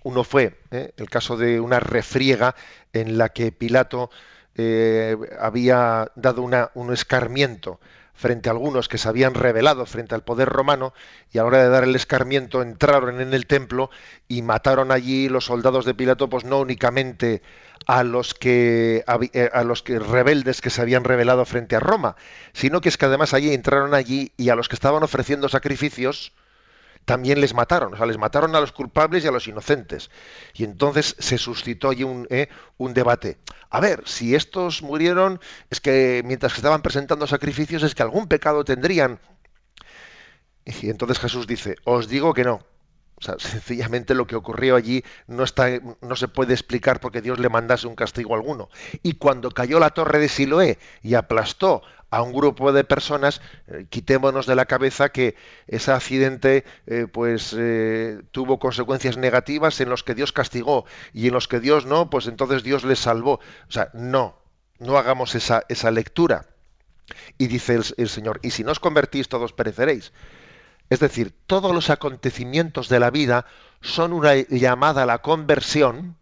Uno 0.03 0.23
fue 0.23 0.57
¿eh? 0.71 0.93
el 0.97 1.09
caso 1.09 1.35
de 1.35 1.59
una 1.59 1.79
refriega 1.79 2.55
en 2.93 3.17
la 3.17 3.29
que 3.29 3.51
Pilato 3.51 4.09
eh, 4.55 5.17
había 5.39 6.11
dado 6.15 6.43
un 6.43 6.93
escarmiento 6.93 7.79
frente 8.15 8.49
a 8.49 8.53
algunos 8.53 8.87
que 8.87 8.97
se 8.97 9.09
habían 9.09 9.33
rebelado 9.33 9.85
frente 9.85 10.15
al 10.15 10.23
poder 10.23 10.49
romano 10.49 10.93
y 11.31 11.37
a 11.37 11.41
la 11.41 11.47
hora 11.47 11.63
de 11.63 11.69
dar 11.69 11.83
el 11.83 11.95
escarmiento 11.95 12.61
entraron 12.61 13.21
en 13.21 13.33
el 13.33 13.45
templo 13.45 13.89
y 14.27 14.41
mataron 14.41 14.91
allí 14.91 15.29
los 15.29 15.45
soldados 15.45 15.85
de 15.85 15.93
Pilato 15.93 16.29
pues 16.29 16.45
no 16.45 16.59
únicamente 16.59 17.41
a 17.87 18.03
los 18.03 18.33
que 18.33 19.03
eh, 19.33 19.49
a 19.53 19.63
los 19.63 19.83
que 19.83 19.99
rebeldes 19.99 20.61
que 20.61 20.69
se 20.69 20.81
habían 20.81 21.03
rebelado 21.03 21.45
frente 21.45 21.75
a 21.75 21.79
Roma, 21.79 22.15
sino 22.53 22.81
que 22.81 22.89
es 22.89 22.97
que 22.97 23.05
además 23.05 23.33
allí 23.33 23.53
entraron 23.53 23.93
allí 23.93 24.31
y 24.37 24.49
a 24.49 24.55
los 24.55 24.69
que 24.69 24.75
estaban 24.75 25.03
ofreciendo 25.03 25.49
sacrificios 25.49 26.31
también 27.05 27.39
les 27.39 27.53
mataron, 27.53 27.93
o 27.93 27.97
sea, 27.97 28.05
les 28.05 28.17
mataron 28.17 28.55
a 28.55 28.59
los 28.59 28.71
culpables 28.71 29.23
y 29.23 29.27
a 29.27 29.31
los 29.31 29.47
inocentes. 29.47 30.09
Y 30.53 30.63
entonces 30.63 31.15
se 31.19 31.37
suscitó 31.37 31.89
allí 31.89 32.03
un, 32.03 32.27
eh, 32.29 32.49
un 32.77 32.93
debate. 32.93 33.37
A 33.69 33.79
ver, 33.79 34.03
si 34.05 34.35
estos 34.35 34.81
murieron, 34.81 35.39
es 35.69 35.81
que 35.81 36.23
mientras 36.25 36.55
estaban 36.55 36.81
presentando 36.81 37.27
sacrificios, 37.27 37.83
es 37.83 37.95
que 37.95 38.03
algún 38.03 38.27
pecado 38.27 38.65
tendrían. 38.65 39.19
Y 40.65 40.89
entonces 40.89 41.19
Jesús 41.19 41.45
dice, 41.45 41.75
os 41.83 42.07
digo 42.07 42.33
que 42.33 42.43
no. 42.43 42.61
O 43.17 43.21
sea, 43.21 43.35
sencillamente 43.39 44.13
lo 44.13 44.27
que 44.27 44.35
ocurrió 44.35 44.75
allí 44.75 45.03
no, 45.27 45.43
está, 45.43 45.67
no 46.01 46.15
se 46.15 46.27
puede 46.27 46.53
explicar 46.53 46.99
porque 46.99 47.21
Dios 47.21 47.39
le 47.39 47.49
mandase 47.49 47.87
un 47.87 47.95
castigo 47.95 48.35
alguno. 48.35 48.69
Y 49.03 49.13
cuando 49.13 49.51
cayó 49.51 49.79
la 49.79 49.91
torre 49.91 50.19
de 50.19 50.29
Siloé 50.29 50.79
y 51.01 51.15
aplastó 51.15 51.81
a 52.09 52.21
un 52.21 52.33
grupo 52.33 52.71
de 52.71 52.83
personas, 52.83 53.41
eh, 53.67 53.85
quitémonos 53.89 54.45
de 54.45 54.55
la 54.55 54.65
cabeza 54.65 55.09
que 55.09 55.35
ese 55.67 55.91
accidente 55.91 56.63
eh, 56.87 57.07
pues 57.11 57.55
eh, 57.57 58.21
tuvo 58.31 58.59
consecuencias 58.59 59.17
negativas 59.17 59.81
en 59.81 59.89
los 59.89 60.03
que 60.03 60.15
Dios 60.15 60.31
castigó 60.31 60.85
y 61.13 61.27
en 61.27 61.33
los 61.33 61.47
que 61.47 61.59
Dios 61.59 61.85
no, 61.85 62.09
pues 62.09 62.27
entonces 62.27 62.63
Dios 62.63 62.83
les 62.83 62.99
salvó. 62.99 63.33
O 63.67 63.71
sea, 63.71 63.89
no, 63.93 64.37
no 64.79 64.97
hagamos 64.97 65.35
esa, 65.35 65.63
esa 65.69 65.91
lectura. 65.91 66.47
Y 67.37 67.47
dice 67.47 67.79
el, 67.97 68.09
Señor, 68.09 68.39
y 68.41 68.51
si 68.51 68.63
no 68.63 68.71
os 68.71 68.79
convertís 68.79 69.29
todos 69.29 69.53
pereceréis. 69.53 70.11
Es 70.89 70.99
decir, 70.99 71.33
todos 71.45 71.73
los 71.73 71.89
acontecimientos 71.89 72.89
de 72.89 72.99
la 72.99 73.11
vida 73.11 73.45
son 73.81 74.13
una 74.13 74.35
llamada 74.35 75.03
a 75.03 75.05
la 75.05 75.19
conversión, 75.19 76.17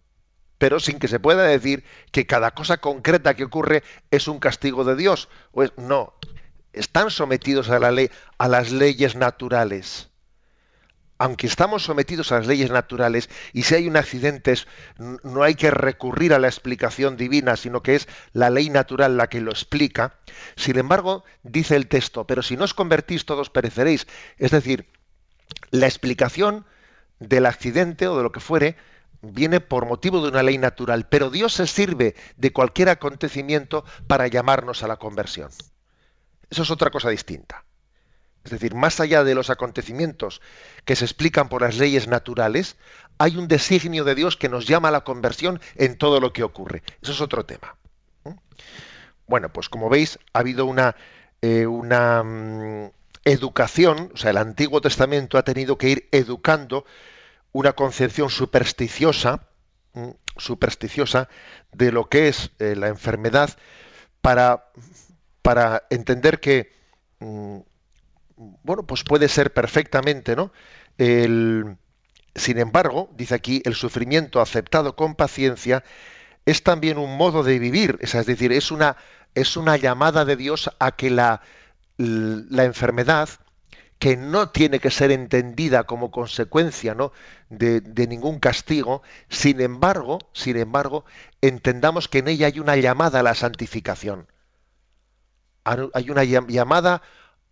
pero 0.58 0.80
sin 0.80 1.00
que 1.00 1.08
se 1.08 1.20
pueda 1.20 1.44
decir 1.44 1.84
que 2.12 2.26
cada 2.26 2.52
cosa 2.52 2.78
concreta 2.78 3.36
que 3.36 3.46
ocurre 3.46 3.84
es 4.12 4.28
un 4.28 4.39
castigo 4.39 4.84
de 4.84 4.96
Dios. 4.96 5.30
no, 5.78 6.13
están 6.72 7.12
sometidos 7.12 7.70
a 7.70 7.80
la 7.80 7.92
ley, 7.92 8.10
a 8.38 8.48
las 8.48 8.72
leyes 8.72 9.16
naturales 9.16 10.10
aunque 11.24 11.48
estamos 11.48 11.84
sometidos 11.84 12.32
a 12.32 12.39
las 12.39 12.48
leyes 12.48 12.70
naturales 12.70 13.30
y 13.54 13.63
si 13.63 13.76
hay 13.76 13.88
un 13.88 13.96
accidente 13.96 14.54
no 14.98 15.44
hay 15.44 15.56
que 15.56 15.72
recurrir 15.72 16.34
a 16.34 16.39
la 16.39 16.48
explicación 16.48 17.16
divina, 17.16 17.56
sino 17.56 17.82
que 17.82 17.96
es 17.96 18.10
la 18.34 18.50
ley 18.50 18.70
natural 18.70 19.16
la 19.16 19.28
que 19.28 19.39
lo 19.39 19.52
explica, 19.52 20.20
sin 20.58 20.78
embargo, 20.78 21.24
dice 21.44 21.78
el 21.78 21.88
texto, 21.88 22.28
pero 22.28 22.42
si 22.42 22.58
no 22.58 22.66
os 22.66 22.74
convertís 22.74 23.26
todos 23.26 23.50
pereceréis. 23.50 24.06
Es 24.38 24.52
decir, 24.52 24.88
la 25.72 25.86
explicación 25.86 26.66
del 27.20 27.46
accidente 27.46 28.08
o 28.08 28.18
de 28.18 28.24
lo 28.24 28.34
que 28.34 28.42
fuere 28.42 28.76
viene 29.23 29.62
por 29.62 29.86
motivo 29.86 30.21
de 30.21 30.27
una 30.27 30.43
ley 30.43 30.57
natural, 30.57 31.07
pero 31.07 31.29
Dios 31.29 31.53
se 31.53 31.65
sirve 31.65 32.15
de 32.36 32.51
cualquier 32.51 32.89
acontecimiento 32.89 33.86
para 34.05 34.27
llamarnos 34.27 34.83
a 34.83 34.88
la 34.88 34.97
conversión. 34.97 35.49
Eso 36.49 36.63
es 36.63 36.71
otra 36.71 36.91
cosa 36.91 37.09
distinta. 37.09 37.63
Es 38.43 38.51
decir, 38.51 38.75
más 38.75 38.99
allá 38.99 39.23
de 39.23 39.36
los 39.36 39.49
acontecimientos 39.49 40.41
que 40.83 40.97
se 40.97 41.05
explican 41.05 41.47
por 41.47 41.62
las 41.62 41.77
leyes 41.77 42.09
naturales, 42.09 42.75
hay 43.17 43.38
un 43.38 43.47
designio 43.47 44.03
de 44.03 44.15
Dios 44.15 44.36
que 44.36 44.49
nos 44.49 44.67
llama 44.67 44.89
a 44.89 44.91
la 44.91 45.05
conversión 45.05 45.62
en 45.75 45.97
todo 45.97 46.19
lo 46.19 46.33
que 46.33 46.43
ocurre. 46.43 46.83
Eso 47.01 47.13
es 47.13 47.21
otro 47.21 47.45
tema. 47.45 47.77
Bueno, 49.25 49.53
pues 49.53 49.69
como 49.69 49.89
veis, 49.89 50.19
ha 50.33 50.39
habido 50.39 50.65
una, 50.65 50.97
eh, 51.41 51.65
una 51.65 52.21
mm, 52.23 52.91
educación, 53.23 54.12
o 54.13 54.17
sea, 54.17 54.31
el 54.31 54.38
Antiguo 54.38 54.81
Testamento 54.81 55.38
ha 55.38 55.43
tenido 55.43 55.77
que 55.77 55.89
ir 55.89 56.09
educando 56.12 56.86
una 57.54 57.74
concepción 57.74 58.30
supersticiosa, 58.30 59.48
supersticiosa 60.38 61.30
de 61.72 61.92
lo 61.92 62.10
que 62.10 62.28
es 62.28 62.52
eh, 62.60 62.76
la 62.76 62.89
enfermedad 62.89 63.52
para, 64.22 64.72
para 65.42 65.84
entender 65.89 66.39
que 66.39 66.72
mm, 67.20 67.60
bueno, 68.63 68.84
pues 68.86 69.04
puede 69.04 69.28
ser 69.28 69.54
perfectamente, 69.54 70.36
¿no? 70.36 70.52
sin 70.98 72.58
embargo, 72.58 73.10
dice 73.16 73.36
aquí, 73.36 73.62
el 73.66 73.74
sufrimiento 73.74 74.42
aceptado 74.42 74.96
con 74.96 75.16
paciencia 75.16 75.84
es 76.46 76.63
también 76.63 76.98
un 76.98 77.18
modo 77.18 77.44
de 77.44 77.58
vivir, 77.58 77.98
es 78.02 78.13
decir, 78.26 78.52
es 78.52 78.70
una, 78.70 78.98
es 79.34 79.56
una 79.58 79.78
llamada 79.78 80.26
de 80.26 80.36
Dios 80.36 80.70
a 80.80 80.92
que 80.96 81.10
la, 81.10 81.42
la 81.98 82.63
enfermedad, 82.66 83.30
que 84.04 84.18
no 84.18 84.50
tiene 84.50 84.82
que 84.82 84.92
ser 84.92 85.12
entendida 85.12 85.86
como 85.86 86.12
consecuencia 86.12 86.94
¿no? 86.94 87.13
de, 87.50 87.80
de, 87.80 88.06
ningún 88.06 88.38
castigo, 88.38 89.02
sin 89.30 89.62
embargo, 89.62 90.20
sin 90.34 90.58
embargo, 90.58 91.06
entendamos 91.39 92.10
que 92.10 92.18
en 92.18 92.28
ella 92.28 92.48
hay 92.48 92.60
una 92.60 92.76
llamada 92.76 93.22
a 93.22 93.24
la 93.24 93.34
santificación. 93.34 94.28
Hay 95.63 96.10
una 96.10 96.26
llamada 96.26 97.02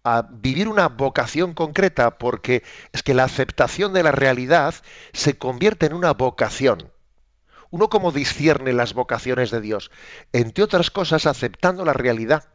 a 0.04 0.28
vivir 0.30 0.68
una 0.68 0.90
vocación 0.90 1.54
concreta, 1.54 2.18
porque 2.18 2.64
es 2.92 3.02
que 3.02 3.14
la 3.14 3.24
aceptación 3.24 3.94
de 3.94 4.04
la 4.04 4.12
realidad 4.12 4.76
se 5.14 5.38
convierte 5.38 5.86
en 5.86 5.94
una 5.94 6.12
vocación. 6.12 6.92
Uno 7.70 7.88
como 7.88 8.12
discierne 8.12 8.74
las 8.74 8.94
vocaciones 8.94 9.52
de 9.52 9.62
Dios, 9.62 9.90
entre 10.34 10.66
otras 10.66 10.92
cosas 10.92 11.28
aceptando 11.28 11.86
la 11.86 11.94
realidad, 11.94 12.50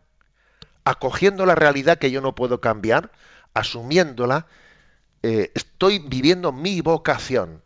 acogiendo 0.84 1.46
la 1.46 1.54
realidad 1.54 1.96
que 1.96 2.10
yo 2.10 2.20
no 2.20 2.34
puedo 2.34 2.60
cambiar, 2.60 3.10
asumiéndola, 3.58 4.46
eh, 5.22 5.50
estoy 5.54 5.98
viviendo 5.98 6.52
mi 6.52 6.80
vocación. 6.80 7.62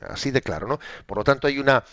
Así 0.00 0.30
de 0.30 0.42
claro, 0.42 0.66
¿no? 0.66 0.80
Por 1.06 1.18
lo 1.18 1.24
tanto, 1.24 1.46
hay 1.46 1.58
una 1.58 1.84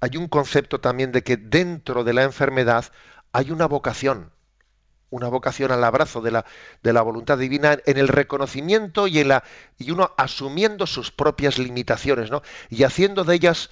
hay 0.00 0.16
un 0.16 0.28
concepto 0.28 0.80
también 0.80 1.10
de 1.12 1.22
que 1.22 1.36
dentro 1.36 2.04
de 2.04 2.12
la 2.12 2.22
enfermedad 2.22 2.84
hay 3.32 3.50
una 3.50 3.66
vocación 3.66 4.32
una 5.10 5.28
vocación 5.28 5.72
al 5.72 5.84
abrazo 5.84 6.20
de 6.20 6.30
la, 6.30 6.44
de 6.82 6.92
la 6.92 7.02
voluntad 7.02 7.36
divina 7.36 7.78
en 7.84 7.98
el 7.98 8.08
reconocimiento 8.08 9.08
y, 9.08 9.24
la, 9.24 9.42
y 9.76 9.90
uno 9.90 10.12
asumiendo 10.16 10.86
sus 10.86 11.10
propias 11.10 11.58
limitaciones, 11.58 12.30
¿no? 12.30 12.42
Y 12.70 12.84
haciendo 12.84 13.24
de 13.24 13.34
ellas 13.34 13.70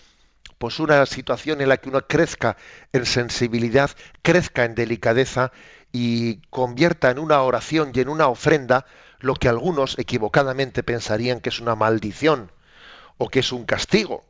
pues 0.59 0.81
una 0.81 1.07
situación 1.07 1.61
en 1.61 1.69
la 1.69 1.77
que 1.77 1.89
uno 1.89 2.07
crezca 2.07 2.57
en 2.93 3.07
sensibilidad, 3.07 3.91
crezca 4.23 4.65
en 4.65 4.75
delicadeza 4.75 5.53
y 5.93 6.37
convierta 6.51 7.11
en 7.11 7.19
una 7.19 7.43
oración 7.43 7.93
y 7.95 8.01
en 8.01 8.09
una 8.09 8.29
ofrenda 8.29 8.87
lo 9.21 9.35
que 9.35 9.49
algunos 9.49 9.99
equivocadamente 9.99 10.83
pensarían 10.83 11.41
que 11.41 11.49
es 11.49 11.61
una 11.61 11.75
maldición 11.75 12.53
o 13.17 13.29
que 13.29 13.41
es 13.41 13.53
un 13.53 13.65
castigo 13.65 14.25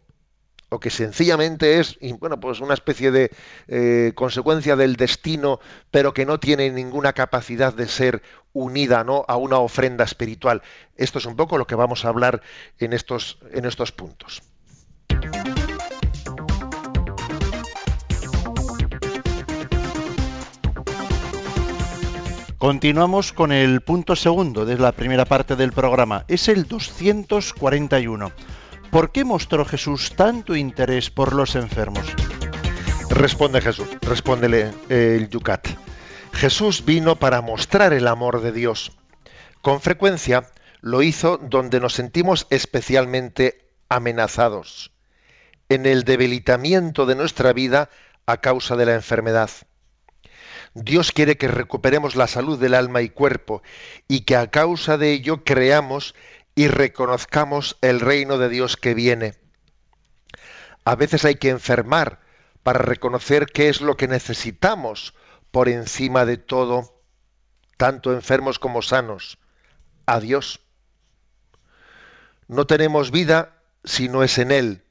o 0.70 0.80
que 0.80 0.90
sencillamente 0.90 1.80
es 1.80 1.98
bueno 2.18 2.40
pues 2.40 2.60
una 2.60 2.74
especie 2.74 3.10
de 3.10 3.30
eh, 3.68 4.12
consecuencia 4.14 4.76
del 4.76 4.96
destino 4.96 5.60
pero 5.90 6.12
que 6.12 6.26
no 6.26 6.38
tiene 6.40 6.70
ninguna 6.70 7.12
capacidad 7.12 7.72
de 7.72 7.88
ser 7.88 8.22
unida 8.52 9.04
¿no? 9.04 9.24
a 9.28 9.36
una 9.36 9.58
ofrenda 9.58 10.04
espiritual 10.04 10.62
esto 10.96 11.18
es 11.18 11.26
un 11.26 11.36
poco 11.36 11.58
lo 11.58 11.66
que 11.66 11.74
vamos 11.74 12.04
a 12.04 12.08
hablar 12.08 12.42
en 12.78 12.92
estos 12.92 13.38
en 13.52 13.64
estos 13.64 13.92
puntos 13.92 14.42
Continuamos 22.58 23.32
con 23.32 23.52
el 23.52 23.82
punto 23.82 24.16
segundo 24.16 24.66
de 24.66 24.76
la 24.76 24.90
primera 24.90 25.24
parte 25.24 25.54
del 25.54 25.70
programa. 25.70 26.24
Es 26.26 26.48
el 26.48 26.66
241. 26.66 28.32
¿Por 28.90 29.12
qué 29.12 29.24
mostró 29.24 29.64
Jesús 29.64 30.16
tanto 30.16 30.56
interés 30.56 31.08
por 31.08 31.36
los 31.36 31.54
enfermos? 31.54 32.04
Responde 33.10 33.60
Jesús, 33.60 33.86
respóndele 34.02 34.72
eh, 34.88 35.16
el 35.20 35.28
Yucat. 35.28 35.68
Jesús 36.32 36.84
vino 36.84 37.14
para 37.14 37.42
mostrar 37.42 37.92
el 37.92 38.08
amor 38.08 38.40
de 38.40 38.50
Dios. 38.50 38.90
Con 39.62 39.80
frecuencia 39.80 40.50
lo 40.80 41.02
hizo 41.02 41.36
donde 41.36 41.78
nos 41.78 41.94
sentimos 41.94 42.48
especialmente 42.50 43.70
amenazados, 43.88 44.90
en 45.68 45.86
el 45.86 46.02
debilitamiento 46.02 47.06
de 47.06 47.14
nuestra 47.14 47.52
vida 47.52 47.88
a 48.26 48.38
causa 48.38 48.74
de 48.74 48.86
la 48.86 48.94
enfermedad. 48.94 49.48
Dios 50.74 51.12
quiere 51.12 51.36
que 51.36 51.48
recuperemos 51.48 52.16
la 52.16 52.26
salud 52.26 52.58
del 52.58 52.74
alma 52.74 53.02
y 53.02 53.08
cuerpo 53.08 53.62
y 54.06 54.20
que 54.20 54.36
a 54.36 54.50
causa 54.50 54.98
de 54.98 55.12
ello 55.12 55.44
creamos 55.44 56.14
y 56.54 56.68
reconozcamos 56.68 57.76
el 57.80 58.00
reino 58.00 58.38
de 58.38 58.48
Dios 58.48 58.76
que 58.76 58.94
viene. 58.94 59.34
A 60.84 60.94
veces 60.96 61.24
hay 61.24 61.36
que 61.36 61.50
enfermar 61.50 62.20
para 62.62 62.80
reconocer 62.80 63.46
qué 63.46 63.68
es 63.68 63.80
lo 63.80 63.96
que 63.96 64.08
necesitamos 64.08 65.14
por 65.50 65.68
encima 65.68 66.24
de 66.24 66.36
todo, 66.36 67.00
tanto 67.76 68.12
enfermos 68.12 68.58
como 68.58 68.82
sanos, 68.82 69.38
a 70.06 70.20
Dios. 70.20 70.60
No 72.46 72.66
tenemos 72.66 73.10
vida 73.10 73.62
si 73.84 74.08
no 74.08 74.22
es 74.22 74.38
en 74.38 74.50
Él. 74.50 74.82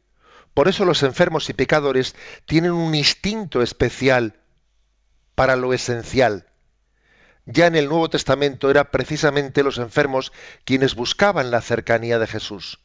Por 0.54 0.68
eso 0.68 0.86
los 0.86 1.04
enfermos 1.04 1.50
y 1.50 1.54
pecadores 1.54 2.16
tienen 2.46 2.72
un 2.72 2.96
instinto 2.96 3.62
especial 3.62 4.40
para 5.38 5.56
lo 5.56 5.72
esencial. 5.72 6.48
Ya 7.46 7.68
en 7.68 7.76
el 7.76 7.90
Nuevo 7.90 8.10
Testamento 8.10 8.72
era 8.72 8.90
precisamente 8.90 9.62
los 9.62 9.78
enfermos 9.78 10.34
quienes 10.66 10.96
buscaban 10.96 11.52
la 11.52 11.62
cercanía 11.62 12.18
de 12.18 12.26
Jesús. 12.26 12.80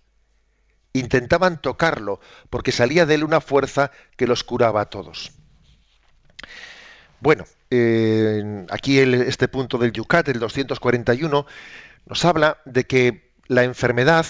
Intentaban 0.93 1.63
tocarlo 1.63 2.21
porque 2.51 2.71
salía 2.71 3.07
de 3.07 3.15
él 3.15 3.25
una 3.25 3.41
fuerza 3.41 3.91
que 4.19 4.27
los 4.27 4.45
curaba 4.45 4.83
a 4.83 4.91
todos. 4.91 5.33
Bueno, 7.21 7.45
aquí 8.69 8.99
este 8.99 9.49
punto 9.49 9.79
del 9.79 9.93
Yucat, 9.93 10.29
el 10.29 10.39
241, 10.39 11.47
nos 12.05 12.25
habla 12.27 12.59
de 12.67 12.85
que 12.87 13.33
la 13.47 13.65
enfermedad 13.65 14.27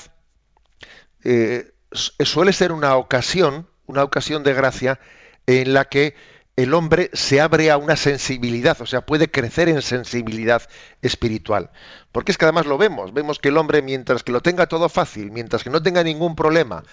eh, 1.24 1.72
suele 1.90 2.52
ser 2.52 2.70
una 2.70 2.94
ocasión, 2.94 3.68
una 3.86 4.04
ocasión 4.04 4.44
de 4.44 4.54
gracia 4.54 5.00
en 5.46 5.74
la 5.74 5.86
que 5.86 6.14
el 6.56 6.74
hombre 6.74 7.10
se 7.14 7.40
abre 7.40 7.70
a 7.70 7.78
una 7.78 7.96
sensibilidad, 7.96 8.80
o 8.80 8.86
sea, 8.86 9.00
puede 9.06 9.30
crecer 9.30 9.68
en 9.68 9.80
sensibilidad 9.80 10.62
espiritual. 11.00 11.70
Porque 12.12 12.32
es 12.32 12.38
que 12.38 12.44
además 12.44 12.66
lo 12.66 12.76
vemos, 12.76 13.14
vemos 13.14 13.38
que 13.38 13.48
el 13.48 13.56
hombre 13.56 13.80
mientras 13.80 14.22
que 14.22 14.32
lo 14.32 14.42
tenga 14.42 14.66
todo 14.66 14.88
fácil, 14.88 15.30
mientras 15.30 15.64
que 15.64 15.70
no 15.70 15.82
tenga 15.82 16.02
ningún 16.02 16.36
problema, 16.36 16.84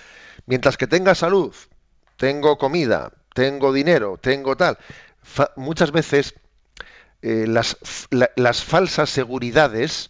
mientras 0.45 0.77
que 0.77 0.87
tenga 0.87 1.13
salud, 1.13 1.53
tengo 2.15 2.57
comida, 2.57 3.11
tengo 3.33 3.73
dinero, 3.73 4.17
tengo 4.21 4.55
tal, 4.55 4.77
muchas 5.57 5.91
veces 5.91 6.35
eh, 7.21 7.45
las, 7.47 7.77
las, 8.35 8.63
falsas 8.63 9.09
seguridades 9.09 10.09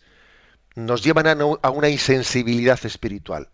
nos 0.75 1.03
llevan 1.03 1.41
a 1.61 1.69
una 1.71 1.89
insensibilidad 1.89 2.79
espiritual 2.85 3.49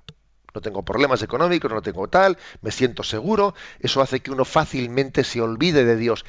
no 0.55 0.61
tengo 0.61 0.83
problemas 0.83 1.21
económicos, 1.21 1.71
no 1.71 1.81
tengo 1.81 2.07
tal, 2.07 2.37
me 2.61 2.71
siento 2.71 3.03
seguro, 3.03 3.53
eso 3.79 4.01
hace 4.01 4.21
que 4.21 4.31
uno 4.31 4.45
fácilmente 4.45 5.23
se 5.23 5.41
olvide 5.41 5.83
de 5.83 5.97
Dios. 5.97 6.25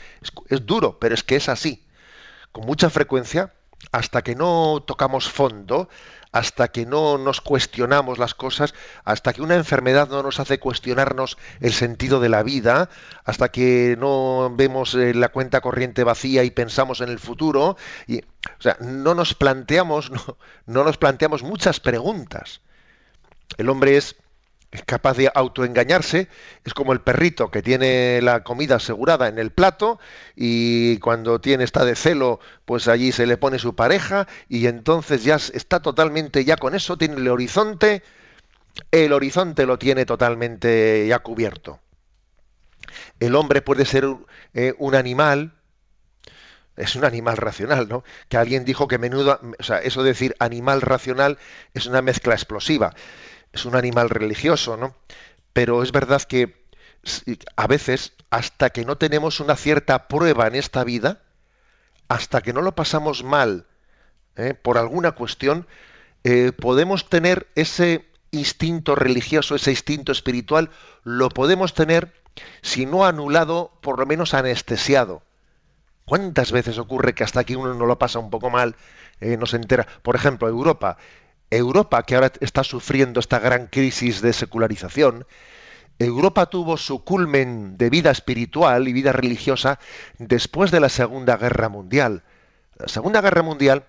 Es, 0.48 0.66
duro, 0.66 0.98
pero 0.98 1.14
es 1.14 1.22
que 1.22 1.36
es 1.36 1.48
así. 1.48 1.84
con 2.52 2.66
mucha 2.66 2.90
frecuencia, 2.90 3.52
hasta 3.92 4.22
que 4.22 4.34
no 4.34 4.82
tocamos 4.86 5.30
fondo, 5.30 5.88
hasta 6.32 6.68
que 6.68 6.86
no 6.86 7.18
nos 7.18 7.40
cuestionamos 7.40 8.18
las 8.18 8.34
cosas, 8.34 8.74
hasta 9.04 9.32
que 9.32 9.42
una 9.42 9.54
enfermedad 9.54 10.08
no 10.08 10.22
nos 10.22 10.40
hace 10.40 10.58
cuestionarnos 10.58 11.38
el 11.60 11.72
sentido 11.72 12.18
de 12.18 12.28
la 12.30 12.42
vida, 12.42 12.88
hasta 13.24 13.50
que 13.50 13.96
no 13.98 14.52
vemos 14.54 14.94
eh, 14.94 15.14
la 15.14 15.28
cuenta 15.28 15.60
corriente 15.60 16.02
vacía 16.04 16.44
y 16.44 16.50
pensamos 16.50 17.00
en 17.00 17.10
el 17.10 17.18
futuro, 17.18 17.76
y, 18.06 18.20
o 18.20 18.60
sea, 18.60 18.76
no 18.80 19.14
nos 19.14 19.34
planteamos, 19.34 20.10
no, 20.16 20.38
no 20.66 20.84
nos 20.84 20.96
planteamos 20.96 21.42
muchas 21.42 21.78
preguntas. 21.78 22.60
El 23.58 23.68
hombre 23.68 23.96
es 23.96 24.16
capaz 24.84 25.16
de 25.16 25.30
autoengañarse, 25.32 26.28
es 26.64 26.74
como 26.74 26.92
el 26.92 27.00
perrito 27.00 27.50
que 27.50 27.62
tiene 27.62 28.20
la 28.20 28.42
comida 28.42 28.76
asegurada 28.76 29.28
en 29.28 29.38
el 29.38 29.50
plato 29.50 29.98
y 30.34 30.98
cuando 30.98 31.40
tiene 31.40 31.64
está 31.64 31.84
de 31.84 31.96
celo, 31.96 32.40
pues 32.64 32.88
allí 32.88 33.12
se 33.12 33.26
le 33.26 33.36
pone 33.36 33.58
su 33.58 33.74
pareja 33.74 34.26
y 34.48 34.66
entonces 34.66 35.24
ya 35.24 35.36
está 35.36 35.80
totalmente 35.80 36.44
ya 36.44 36.56
con 36.56 36.74
eso 36.74 36.98
tiene 36.98 37.16
el 37.16 37.28
horizonte, 37.28 38.02
el 38.90 39.12
horizonte 39.12 39.66
lo 39.66 39.78
tiene 39.78 40.04
totalmente 40.04 41.06
ya 41.08 41.20
cubierto. 41.20 41.80
El 43.20 43.34
hombre 43.34 43.62
puede 43.62 43.84
ser 43.84 44.06
eh, 44.54 44.74
un 44.78 44.94
animal 44.94 45.52
es 46.76 46.94
un 46.94 47.06
animal 47.06 47.38
racional, 47.38 47.88
¿no? 47.88 48.04
Que 48.28 48.36
alguien 48.36 48.66
dijo 48.66 48.86
que 48.86 48.98
menudo, 48.98 49.40
o 49.58 49.62
sea, 49.62 49.78
eso 49.78 50.02
de 50.02 50.10
decir 50.10 50.36
animal 50.40 50.82
racional 50.82 51.38
es 51.72 51.86
una 51.86 52.02
mezcla 52.02 52.34
explosiva 52.34 52.92
es 53.52 53.64
un 53.64 53.76
animal 53.76 54.10
religioso, 54.10 54.76
¿no? 54.76 54.94
Pero 55.52 55.82
es 55.82 55.92
verdad 55.92 56.22
que 56.22 56.66
a 57.56 57.66
veces, 57.66 58.12
hasta 58.30 58.70
que 58.70 58.84
no 58.84 58.96
tenemos 58.98 59.40
una 59.40 59.56
cierta 59.56 60.08
prueba 60.08 60.46
en 60.46 60.54
esta 60.54 60.84
vida, 60.84 61.22
hasta 62.08 62.40
que 62.40 62.52
no 62.52 62.62
lo 62.62 62.74
pasamos 62.74 63.24
mal 63.24 63.66
¿eh? 64.36 64.54
por 64.54 64.78
alguna 64.78 65.12
cuestión, 65.12 65.66
eh, 66.24 66.52
podemos 66.52 67.08
tener 67.08 67.46
ese 67.54 68.06
instinto 68.30 68.94
religioso, 68.94 69.54
ese 69.54 69.70
instinto 69.70 70.12
espiritual, 70.12 70.70
lo 71.04 71.28
podemos 71.28 71.74
tener, 71.74 72.12
si 72.62 72.86
no 72.86 73.06
anulado, 73.06 73.72
por 73.80 73.98
lo 73.98 74.06
menos 74.06 74.34
anestesiado. 74.34 75.22
¿Cuántas 76.04 76.52
veces 76.52 76.78
ocurre 76.78 77.14
que 77.14 77.24
hasta 77.24 77.44
que 77.44 77.56
uno 77.56 77.74
no 77.74 77.86
lo 77.86 77.98
pasa 77.98 78.18
un 78.18 78.30
poco 78.30 78.50
mal, 78.50 78.76
eh, 79.20 79.36
no 79.36 79.46
se 79.46 79.56
entera? 79.56 79.86
Por 80.02 80.14
ejemplo, 80.14 80.48
Europa. 80.48 80.98
Europa, 81.50 82.02
que 82.04 82.14
ahora 82.14 82.32
está 82.40 82.64
sufriendo 82.64 83.20
esta 83.20 83.38
gran 83.38 83.66
crisis 83.68 84.20
de 84.20 84.32
secularización, 84.32 85.26
Europa 85.98 86.46
tuvo 86.46 86.76
su 86.76 87.04
culmen 87.04 87.78
de 87.78 87.88
vida 87.88 88.10
espiritual 88.10 88.86
y 88.88 88.92
vida 88.92 89.12
religiosa 89.12 89.78
después 90.18 90.70
de 90.70 90.80
la 90.80 90.88
Segunda 90.88 91.36
Guerra 91.36 91.68
Mundial. 91.68 92.22
La 92.76 92.88
Segunda 92.88 93.22
Guerra 93.22 93.42
Mundial 93.42 93.86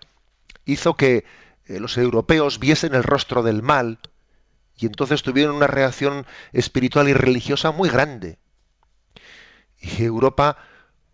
hizo 0.65 0.95
que 0.95 1.25
eh, 1.65 1.79
los 1.79 1.97
europeos 1.97 2.59
viesen 2.59 2.95
el 2.95 3.03
rostro 3.03 3.43
del 3.43 3.61
mal 3.61 3.99
y 4.77 4.85
entonces 4.85 5.23
tuvieron 5.23 5.55
una 5.55 5.67
reacción 5.67 6.25
espiritual 6.53 7.09
y 7.09 7.13
religiosa 7.13 7.71
muy 7.71 7.89
grande. 7.89 8.37
Y 9.79 10.03
Europa 10.03 10.57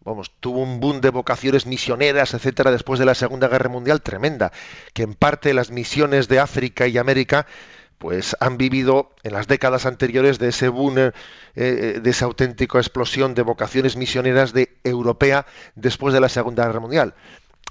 vamos, 0.04 0.32
tuvo 0.40 0.60
un 0.60 0.80
boom 0.80 1.02
de 1.02 1.10
vocaciones 1.10 1.66
misioneras, 1.66 2.34
etcétera, 2.34 2.72
después 2.72 3.00
de 3.00 3.06
la 3.06 3.16
Segunda 3.16 3.48
Guerra 3.48 3.70
Mundial 3.70 4.02
tremenda, 4.02 4.52
que 4.94 5.04
en 5.04 5.14
parte 5.14 5.54
las 5.54 5.72
misiones 5.72 6.28
de 6.28 6.40
África 6.40 6.88
y 6.88 6.98
América 6.98 7.46
pues 7.98 8.36
han 8.42 8.58
vivido 8.58 9.12
en 9.24 9.32
las 9.32 9.48
décadas 9.48 9.86
anteriores 9.86 10.38
de 10.38 10.50
ese 10.50 10.68
boom, 10.68 10.98
eh, 10.98 11.12
eh, 11.56 12.00
de 12.04 12.10
esa 12.10 12.26
auténtica 12.26 12.78
explosión 12.78 13.34
de 13.34 13.44
vocaciones 13.44 13.96
misioneras 13.96 14.52
de 14.52 14.76
europea 14.84 15.46
después 15.76 16.14
de 16.14 16.20
la 16.20 16.28
Segunda 16.28 16.66
Guerra 16.66 16.82
Mundial. 16.82 17.14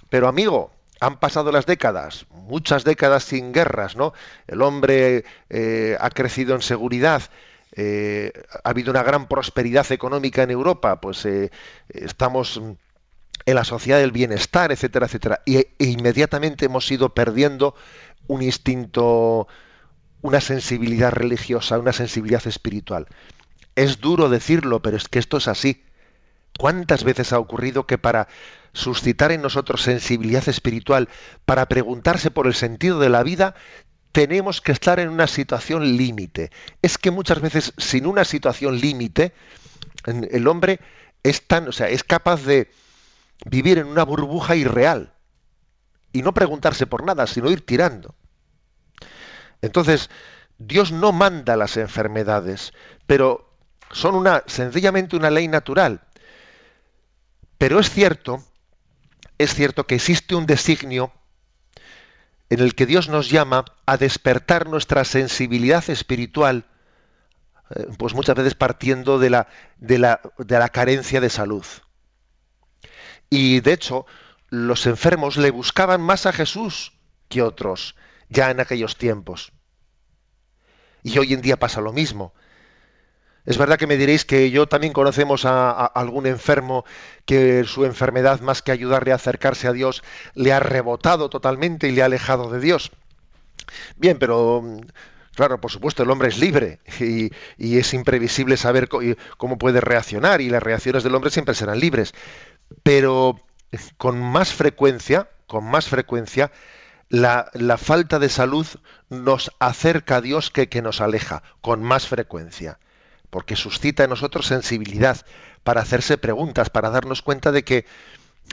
Pero 0.09 0.29
amigo, 0.29 0.73
han 1.01 1.19
pasado 1.19 1.53
las 1.53 1.67
décadas, 1.67 2.27
muchas 2.31 2.85
décadas 2.85 3.25
sin 3.25 3.53
guerras, 3.53 3.95
¿no? 3.95 4.15
El 4.47 4.63
hombre 4.63 5.25
eh, 5.51 5.97
ha 6.01 6.09
crecido 6.09 6.55
en 6.55 6.63
seguridad, 6.63 7.23
eh, 7.75 8.33
ha 8.65 8.69
habido 8.69 8.91
una 8.91 9.03
gran 9.03 9.29
prosperidad 9.29 9.91
económica 9.93 10.43
en 10.43 10.51
Europa, 10.51 11.01
pues 11.01 11.25
eh, 11.25 11.51
estamos 11.89 12.61
en 13.45 13.55
la 13.55 13.65
sociedad 13.65 13.99
del 13.99 14.13
bienestar, 14.13 14.73
etcétera, 14.73 15.07
etcétera, 15.07 15.43
e 15.47 15.75
inmediatamente 15.79 16.67
hemos 16.67 16.91
ido 16.91 17.15
perdiendo 17.15 17.75
un 18.27 18.43
instinto, 18.43 19.49
una 20.21 20.41
sensibilidad 20.41 21.13
religiosa, 21.13 21.79
una 21.79 21.93
sensibilidad 21.93 22.47
espiritual. 22.47 23.09
Es 23.75 24.01
duro 24.01 24.29
decirlo, 24.29 24.83
pero 24.83 24.97
es 24.97 25.09
que 25.09 25.19
esto 25.19 25.39
es 25.39 25.49
así. 25.49 25.83
¿Cuántas 26.59 27.05
veces 27.05 27.33
ha 27.33 27.39
ocurrido 27.39 27.87
que 27.87 27.97
para 27.97 28.29
suscitar 28.73 29.33
en 29.33 29.43
nosotros 29.43 29.83
sensibilidad 29.83 30.49
espiritual, 30.49 31.09
para 31.45 31.67
preguntarse 31.67 32.31
por 32.31 32.47
el 32.47 32.55
sentido 32.55 32.99
de 33.01 33.09
la 33.09 33.23
vida, 33.23 33.55
tenemos 34.13 34.61
que 34.61 34.73
estar 34.73 35.01
en 35.01 35.09
una 35.09 35.27
situación 35.27 35.97
límite. 35.97 36.51
Es 36.83 36.99
que 36.99 37.11
muchas 37.11 37.41
veces 37.41 37.73
sin 37.79 38.07
una 38.07 38.25
situación 38.25 38.79
límite, 38.79 39.33
el 40.05 40.47
hombre 40.47 40.81
es 41.23 41.47
tan, 41.47 41.69
o 41.69 41.73
sea, 41.73 41.89
es 41.89 42.05
capaz 42.05 42.43
de 42.43 42.71
vivir 43.47 43.79
en 43.79 43.87
una 43.87 44.05
burbuja 44.05 44.55
irreal 44.55 45.15
y 46.13 46.23
no 46.23 46.35
preguntarse 46.35 46.87
por 46.87 47.05
nada, 47.05 47.27
sino 47.27 47.51
ir 47.51 47.65
tirando. 47.65 48.15
Entonces, 49.63 50.11
Dios 50.59 50.93
no 50.93 51.13
manda 51.13 51.57
las 51.57 51.77
enfermedades, 51.77 52.73
pero 53.07 53.57
son 53.91 54.15
una 54.15 54.43
sencillamente 54.47 55.17
una 55.17 55.31
ley 55.31 55.49
natural. 55.49 56.03
Pero 57.59 57.79
es 57.79 57.91
cierto, 57.91 58.45
es 59.39 59.55
cierto 59.55 59.87
que 59.87 59.95
existe 59.95 60.35
un 60.35 60.47
designio 60.47 61.13
en 62.53 62.61
el 62.61 62.75
que 62.75 62.85
Dios 62.85 63.09
nos 63.09 63.31
llama 63.31 63.65
a 63.87 63.97
despertar 63.97 64.69
nuestra 64.69 65.05
sensibilidad 65.05 65.89
espiritual, 65.89 66.67
eh, 67.71 67.87
pues 67.97 68.13
muchas 68.13 68.37
veces 68.37 68.55
partiendo 68.55 69.19
de 69.19 69.31
la, 69.31 69.49
de 69.79 69.99
la, 69.99 70.21
de 70.37 70.59
la 70.59 70.69
carencia 70.69 71.23
de 71.23 71.31
salud. 71.31 71.65
Y 73.31 73.61
de 73.61 73.73
hecho, 73.73 74.05
los 74.51 74.87
enfermos 74.87 75.39
le 75.39 75.51
buscaban 75.51 76.03
más 76.03 76.27
a 76.27 76.33
Jesús 76.35 76.93
que 77.31 77.41
otros, 77.41 77.97
ya 78.29 78.51
en 78.51 78.61
aquellos 78.61 78.99
tiempos. 78.99 79.53
Y 81.03 81.19
hoy 81.19 81.33
en 81.33 81.41
día 81.41 81.59
pasa 81.59 81.81
lo 81.81 81.95
mismo. 81.95 82.35
Es 83.45 83.59
verdad 83.59 83.77
que 83.77 83.89
me 83.89 83.97
diréis 83.97 84.25
que 84.25 84.51
yo 84.53 84.69
también 84.69 84.93
conocemos 84.93 85.45
a, 85.45 85.85
algún 85.85 86.27
enfermo 86.27 86.85
que 87.27 87.65
su 87.65 87.85
enfermedad, 87.85 88.41
más 88.41 88.63
que 88.63 88.71
ayudarle 88.71 89.11
a 89.11 89.17
acercarse 89.17 89.67
a 89.67 89.73
Dios, 89.73 90.05
le 90.35 90.53
ha 90.53 90.61
rebotado 90.61 91.29
totalmente 91.29 91.89
y 91.89 91.93
le 91.93 92.03
ha 92.03 92.07
alejado 92.07 92.51
de 92.51 92.61
Dios. 92.61 92.93
Bien, 93.97 94.19
pero 94.19 94.63
claro, 95.35 95.61
por 95.61 95.73
supuesto, 95.73 96.05
el 96.05 96.11
hombre 96.11 96.29
es 96.29 96.39
libre 96.39 96.79
y, 97.01 97.33
es 97.59 97.95
imprevisible 97.95 98.57
saber 98.57 98.89
cómo 98.89 99.59
puede 99.59 99.81
reaccionar 99.81 100.41
y 100.41 100.49
las 100.49 100.63
reacciones 100.63 101.03
del 101.03 101.15
hombre 101.15 101.31
siempre 101.31 101.57
serán 101.57 101.81
libres. 101.81 102.15
Pero 102.85 103.41
con 103.97 104.21
más 104.21 104.53
frecuencia, 104.53 105.31
con 105.49 105.65
más 105.65 105.89
frecuencia, 105.89 106.53
la, 107.09 107.51
falta 107.77 108.21
de 108.21 108.29
salud 108.29 108.67
nos 109.09 109.51
acerca 109.59 110.17
a 110.17 110.21
Dios 110.21 110.51
que 110.51 110.81
nos 110.81 111.01
aleja, 111.01 111.43
con 111.61 111.83
más 111.83 112.07
frecuencia 112.07 112.79
porque 113.33 113.57
suscita 113.57 114.05
en 114.05 114.11
nosotros 114.11 114.47
sensibilidad 114.47 115.25
para 115.65 115.81
hacerse 115.81 116.19
preguntas, 116.19 116.69
para 116.69 116.91
darnos 116.91 117.23
cuenta 117.23 117.51
de 117.51 117.65
que, 117.65 117.87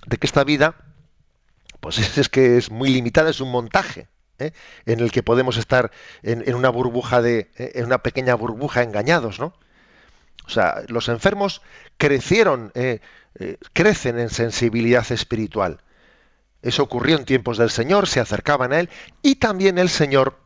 de 0.05 0.15
que 0.15 0.25
esta 0.25 0.45
vida, 0.45 0.75
pues 1.81 1.97
es, 2.17 2.29
que 2.29 2.57
es 2.57 2.71
muy 2.71 2.87
limitada, 2.89 3.29
es 3.29 3.41
un 3.41 3.51
montaje. 3.51 4.07
¿eh? 4.39 4.53
en 4.85 5.01
el 5.01 5.11
que 5.11 5.21
podemos 5.21 5.57
estar 5.57 5.91
en, 6.23 6.55
una 6.55 6.69
burbuja 6.69 7.21
de 7.21 7.51
¿eh? 7.57 7.73
en 7.75 7.87
una 7.87 7.97
pequeña 7.97 8.35
burbuja 8.35 8.81
engañados 8.81 9.37
no 9.37 9.53
o 10.45 10.49
sea 10.49 10.83
los 10.87 11.09
enfermos 11.09 11.61
crecieron 11.97 12.71
¿eh? 12.73 13.01
crecen 13.73 14.17
en 14.17 14.29
sensibilidad 14.29 15.11
espiritual 15.11 15.81
eso 16.61 16.83
ocurrió 16.83 17.17
en 17.17 17.25
tiempos 17.25 17.57
del 17.57 17.69
Señor 17.69 18.07
se 18.07 18.21
acercaban 18.21 18.71
a 18.71 18.79
él 18.79 18.89
y 19.21 19.35
también 19.35 19.77
el 19.77 19.89
Señor 19.89 20.39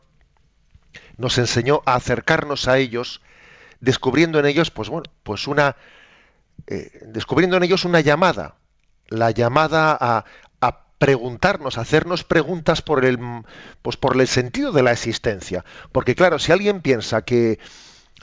nos 1.16 1.38
enseñó 1.38 1.82
a 1.86 1.94
acercarnos 1.94 2.66
a 2.66 2.78
ellos 2.78 3.20
descubriendo 3.84 4.38
en 4.38 4.46
ellos, 4.46 4.70
pues 4.70 4.88
bueno, 4.88 5.04
pues 5.22 5.46
una, 5.46 5.76
eh, 6.66 6.90
descubriendo 7.06 7.56
en 7.56 7.62
ellos 7.62 7.84
una 7.84 8.00
llamada, 8.00 8.56
la 9.08 9.30
llamada 9.30 9.96
a, 10.00 10.24
a, 10.60 10.84
preguntarnos, 10.98 11.76
a 11.76 11.82
hacernos 11.82 12.24
preguntas 12.24 12.80
por 12.80 13.04
el, 13.04 13.18
pues 13.82 13.96
por 13.96 14.18
el 14.18 14.26
sentido 14.26 14.72
de 14.72 14.82
la 14.82 14.92
existencia. 14.92 15.64
Porque 15.92 16.14
claro, 16.14 16.38
si 16.38 16.52
alguien 16.52 16.80
piensa 16.80 17.22
que 17.22 17.58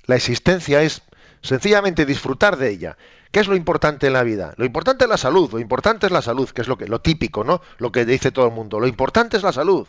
la 0.07 0.15
existencia 0.15 0.81
es 0.81 1.03
sencillamente 1.41 2.05
disfrutar 2.05 2.57
de 2.57 2.69
ella, 2.69 2.97
¿qué 3.31 3.39
es 3.39 3.47
lo 3.47 3.55
importante 3.55 4.07
en 4.07 4.13
la 4.13 4.23
vida? 4.23 4.53
Lo 4.57 4.65
importante 4.65 5.05
es 5.05 5.09
la 5.09 5.17
salud, 5.17 5.51
lo 5.51 5.59
importante 5.59 6.07
es 6.07 6.11
la 6.11 6.23
salud, 6.23 6.49
que 6.49 6.61
es 6.61 6.67
lo 6.67 6.77
que, 6.77 6.87
lo 6.87 7.01
típico, 7.01 7.43
¿no? 7.43 7.61
Lo 7.77 7.91
que 7.91 8.05
dice 8.05 8.31
todo 8.31 8.47
el 8.47 8.53
mundo. 8.53 8.79
Lo 8.79 8.87
importante 8.87 9.37
es 9.37 9.43
la 9.43 9.51
salud. 9.53 9.87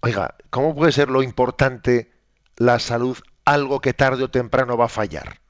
Oiga, 0.00 0.36
¿cómo 0.50 0.74
puede 0.74 0.92
ser 0.92 1.10
lo 1.10 1.22
importante 1.22 2.12
la 2.56 2.78
salud 2.78 3.18
algo 3.44 3.80
que 3.80 3.92
tarde 3.92 4.24
o 4.24 4.30
temprano 4.30 4.76
va 4.76 4.86
a 4.86 4.88
fallar. 4.88 5.40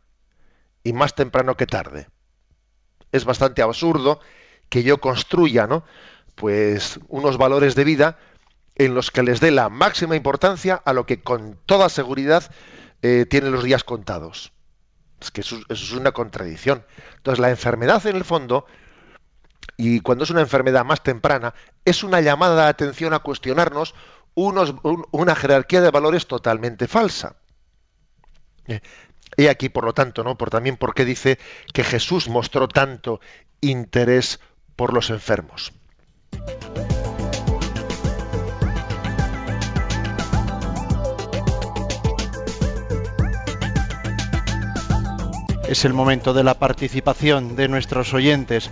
Y 0.83 0.93
más 0.93 1.15
temprano 1.15 1.57
que 1.57 1.67
tarde. 1.67 2.09
Es 3.13 3.25
bastante 3.25 3.63
absurdo 3.63 4.21
que 4.69 4.83
yo 4.83 5.01
construya, 5.01 5.67
¿no? 5.67 5.85
Pues 6.35 6.99
unos 7.09 7.39
valores 7.39 7.75
de 7.75 7.85
vida 7.85 8.19
en 8.75 8.95
los 8.95 9.11
que 9.11 9.23
les 9.23 9.41
dé 9.41 9.51
la 9.51 9.69
máxima 9.69 10.17
importancia 10.17 10.75
a 10.85 10.93
lo 10.93 11.07
que 11.07 11.23
con 11.23 11.59
toda 11.65 11.89
seguridad 11.89 12.51
eh, 13.03 13.27
tiene 13.29 13.51
los 13.51 13.63
días 13.63 13.85
contados. 13.85 14.53
Es 15.21 15.31
que 15.31 15.43
eso, 15.43 15.61
es 15.69 15.93
una 15.93 16.13
contradicción. 16.13 16.85
Entonces, 17.17 17.39
la 17.39 17.51
enfermedad, 17.51 18.05
en 18.07 18.17
el 18.17 18.25
fondo, 18.25 18.67
y 19.77 20.01
cuando 20.01 20.25
es 20.25 20.31
una 20.31 20.41
enfermedad 20.41 20.85
más 20.85 21.03
temprana, 21.03 21.55
es 21.85 22.03
una 22.03 22.21
llamada 22.21 22.65
de 22.65 22.69
atención 22.69 23.15
a 23.15 23.21
cuestionarnos 23.21 23.95
unos, 24.35 24.75
una 25.13 25.35
jerarquía 25.35 25.81
de 25.81 25.91
valores 25.91 26.27
totalmente 26.27 26.89
falsa. 26.89 27.37
Eh, 28.67 28.81
y 29.37 29.47
aquí, 29.47 29.69
por 29.69 29.85
lo 29.85 29.93
tanto, 29.93 30.23
¿no? 30.23 30.37
Por 30.37 30.51
también 30.51 30.77
porque 30.77 31.05
dice 31.05 31.39
que 31.73 31.85
Jesús 31.85 32.29
mostró 32.29 32.69
tanto 32.69 33.21
interés 33.61 34.41
por 34.77 34.93
los 34.93 35.11
enfermos. 35.11 35.73
Es 45.69 45.85
el 45.85 45.95
momento 45.95 46.35
de 46.35 46.45
la 46.45 46.55
participación 46.55 47.57
de 47.57 47.69
nuestros 47.69 48.12
oyentes. 48.12 48.71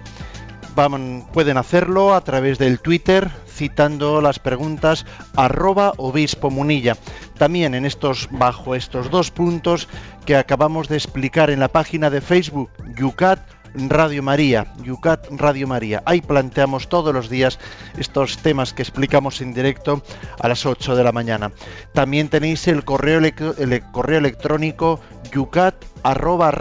Pueden 1.33 1.57
hacerlo 1.59 2.15
a 2.15 2.23
través 2.23 2.59
del 2.59 2.81
Twitter 2.81 3.31
citando 3.47 4.21
las 4.21 4.39
preguntas 4.39 5.05
arroba 5.37 5.93
obispo 5.97 6.51
munilla. 6.51 6.97
También 7.39 7.75
en 7.75 7.85
estos, 7.85 8.29
bajo 8.31 8.75
estos 8.75 9.11
dos 9.11 9.31
puntos 9.31 9.89
que 10.25 10.37
acabamos 10.37 10.89
de 10.89 10.97
explicar 10.97 11.51
en 11.51 11.61
la 11.61 11.69
página 11.69 12.11
de 12.11 12.21
Facebook, 12.21 12.71
Yucat 12.97 13.41
Radio 13.75 14.23
María, 14.23 14.67
Yucat 14.83 15.29
Radio 15.31 15.67
María. 15.67 16.03
Ahí 16.05 16.21
planteamos 16.21 16.89
todos 16.89 17.15
los 17.15 17.29
días 17.29 17.59
estos 17.97 18.39
temas 18.39 18.73
que 18.73 18.83
explicamos 18.83 19.41
en 19.41 19.55
directo 19.55 20.03
a 20.39 20.49
las 20.49 20.67
8 20.67 20.95
de 20.95 21.05
la 21.05 21.13
mañana. 21.13 21.53
También 21.95 22.29
tenéis 22.29 22.69
el 22.69 22.85
correo, 22.85 23.19
el 23.19 23.83
correo 23.93 24.19
electrónico 24.19 25.01
yucat 25.33 25.75
arroba. 26.03 26.53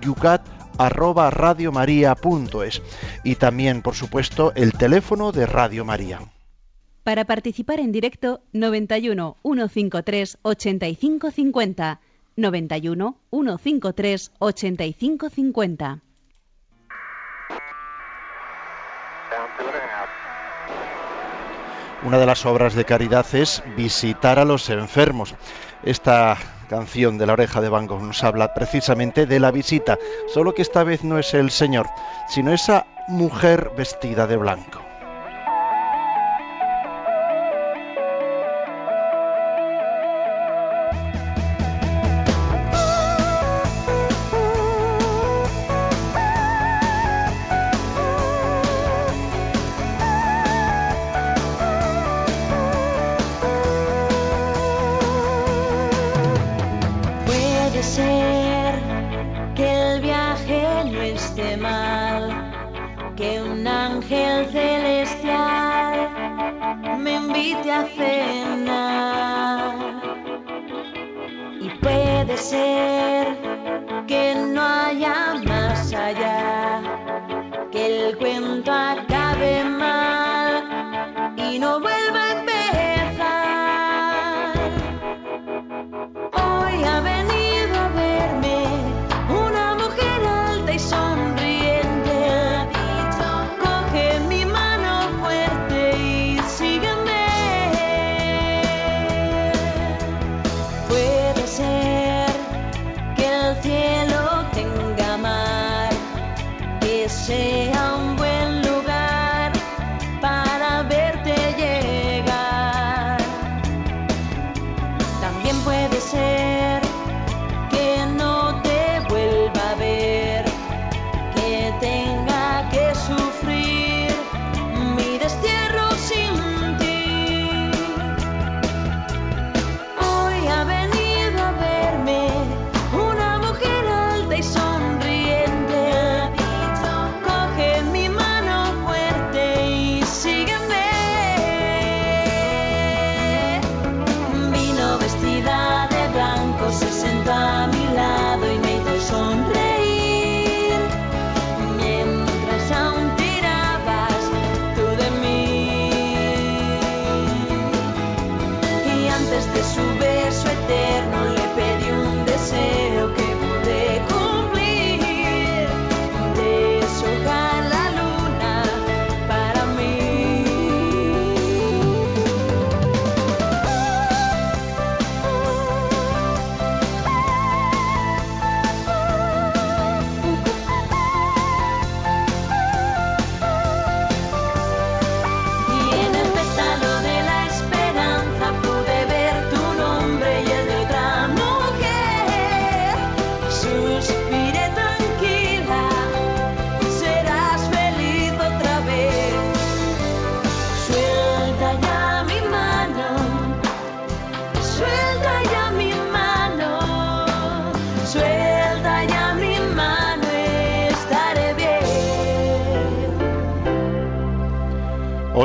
Yucat 0.00 0.42
arroba 0.78 1.30
radiomaria.es. 1.30 2.82
Y 3.22 3.36
también, 3.36 3.82
por 3.82 3.94
supuesto, 3.94 4.52
el 4.54 4.72
teléfono 4.72 5.32
de 5.32 5.46
Radio 5.46 5.84
María. 5.84 6.20
Para 7.02 7.24
participar 7.24 7.80
en 7.80 7.92
directo, 7.92 8.40
91 8.52 9.36
153 9.42 10.38
8550 10.42 12.00
91 12.36 13.16
153 13.30 14.32
8550. 14.38 16.00
Una 22.04 22.18
de 22.18 22.26
las 22.26 22.44
obras 22.44 22.74
de 22.74 22.84
caridad 22.84 23.26
es 23.34 23.62
visitar 23.76 24.38
a 24.38 24.44
los 24.44 24.68
enfermos. 24.68 25.34
Esta 25.82 26.36
canción 26.64 27.18
de 27.18 27.26
la 27.26 27.34
oreja 27.34 27.60
de 27.60 27.68
Van 27.68 27.86
Gogh 27.86 28.02
nos 28.02 28.24
habla 28.24 28.54
precisamente 28.54 29.26
de 29.26 29.40
la 29.40 29.50
visita, 29.50 29.98
solo 30.32 30.54
que 30.54 30.62
esta 30.62 30.84
vez 30.84 31.04
no 31.04 31.18
es 31.18 31.34
el 31.34 31.50
Señor, 31.50 31.86
sino 32.28 32.52
esa 32.52 32.86
mujer 33.08 33.70
vestida 33.76 34.26
de 34.26 34.36
blanco. 34.36 34.93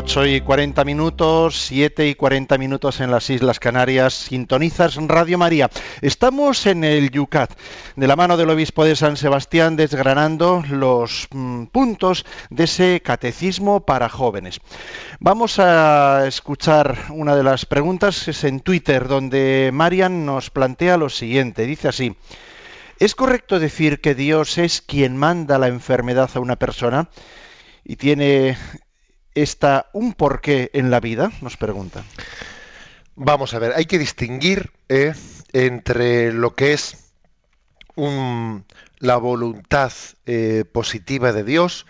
8 0.10 0.26
y 0.26 0.42
40 0.42 0.86
minutos, 0.86 1.68
7 1.68 2.08
y 2.08 2.16
40 2.16 2.58
minutos 2.58 3.00
en 3.00 3.12
las 3.12 3.30
Islas 3.30 3.60
Canarias. 3.60 4.16
Sintonizas 4.16 4.96
Radio 4.96 5.38
María. 5.38 5.70
Estamos 6.02 6.66
en 6.66 6.84
el 6.84 7.12
Yucat, 7.12 7.52
de 7.96 8.08
la 8.08 8.16
mano 8.16 8.36
del 8.36 8.50
obispo 8.50 8.84
de 8.86 8.96
San 8.96 9.18
Sebastián, 9.18 9.76
desgranando 9.76 10.64
los 10.68 11.28
mm, 11.30 11.66
puntos 11.66 12.26
de 12.50 12.64
ese 12.64 13.02
catecismo 13.02 13.82
para 13.82 14.10
jóvenes. 14.10 14.62
Vamos 15.20 15.60
a 15.60 16.26
escuchar 16.26 16.98
una 17.12 17.36
de 17.36 17.44
las 17.44 17.68
preguntas, 17.68 18.28
es 18.28 18.44
en 18.46 18.62
Twitter, 18.62 19.08
donde 19.08 19.70
Marian 19.72 20.26
nos 20.26 20.50
plantea 20.50 20.98
lo 20.98 21.10
siguiente. 21.10 21.68
Dice 21.68 21.88
así. 21.88 22.16
¿Es 22.98 23.14
correcto 23.14 23.60
decir 23.60 24.02
que 24.02 24.16
Dios 24.16 24.58
es 24.58 24.82
quien 24.82 25.16
manda 25.16 25.60
la 25.60 25.68
enfermedad 25.68 26.32
a 26.34 26.40
una 26.40 26.56
persona 26.56 27.10
y 27.86 27.98
tiene 27.98 28.58
esta 29.36 29.90
un 29.94 30.14
porqué 30.14 30.70
en 30.74 30.92
la 30.92 31.00
vida? 31.00 31.32
Nos 31.42 31.58
pregunta. 31.58 32.04
Vamos 33.16 33.54
a 33.54 33.60
ver, 33.60 33.74
hay 33.76 33.86
que 33.86 34.00
distinguir 34.00 34.72
eh, 34.88 35.14
entre 35.52 36.32
lo 36.32 36.56
que 36.56 36.74
es 36.74 37.12
la 37.96 39.18
voluntad 39.18 39.92
eh, 40.26 40.64
positiva 40.72 41.34
de 41.34 41.44
Dios 41.44 41.86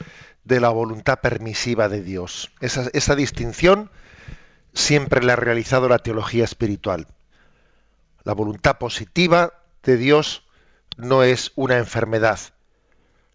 de 0.50 0.60
la 0.60 0.70
voluntad 0.70 1.20
permisiva 1.22 1.88
de 1.88 2.02
Dios. 2.02 2.52
Esa 2.60 3.16
distinción 3.16 3.92
siempre 4.74 5.24
la 5.24 5.34
ha 5.34 5.36
realizado 5.36 5.88
la 5.88 6.00
teología 6.00 6.44
espiritual. 6.44 7.08
La 8.24 8.34
voluntad 8.34 8.80
positiva 8.80 9.54
de 9.84 9.98
Dios 9.98 10.44
no 10.98 11.24
es 11.24 11.52
una 11.56 11.78
enfermedad. 11.78 12.40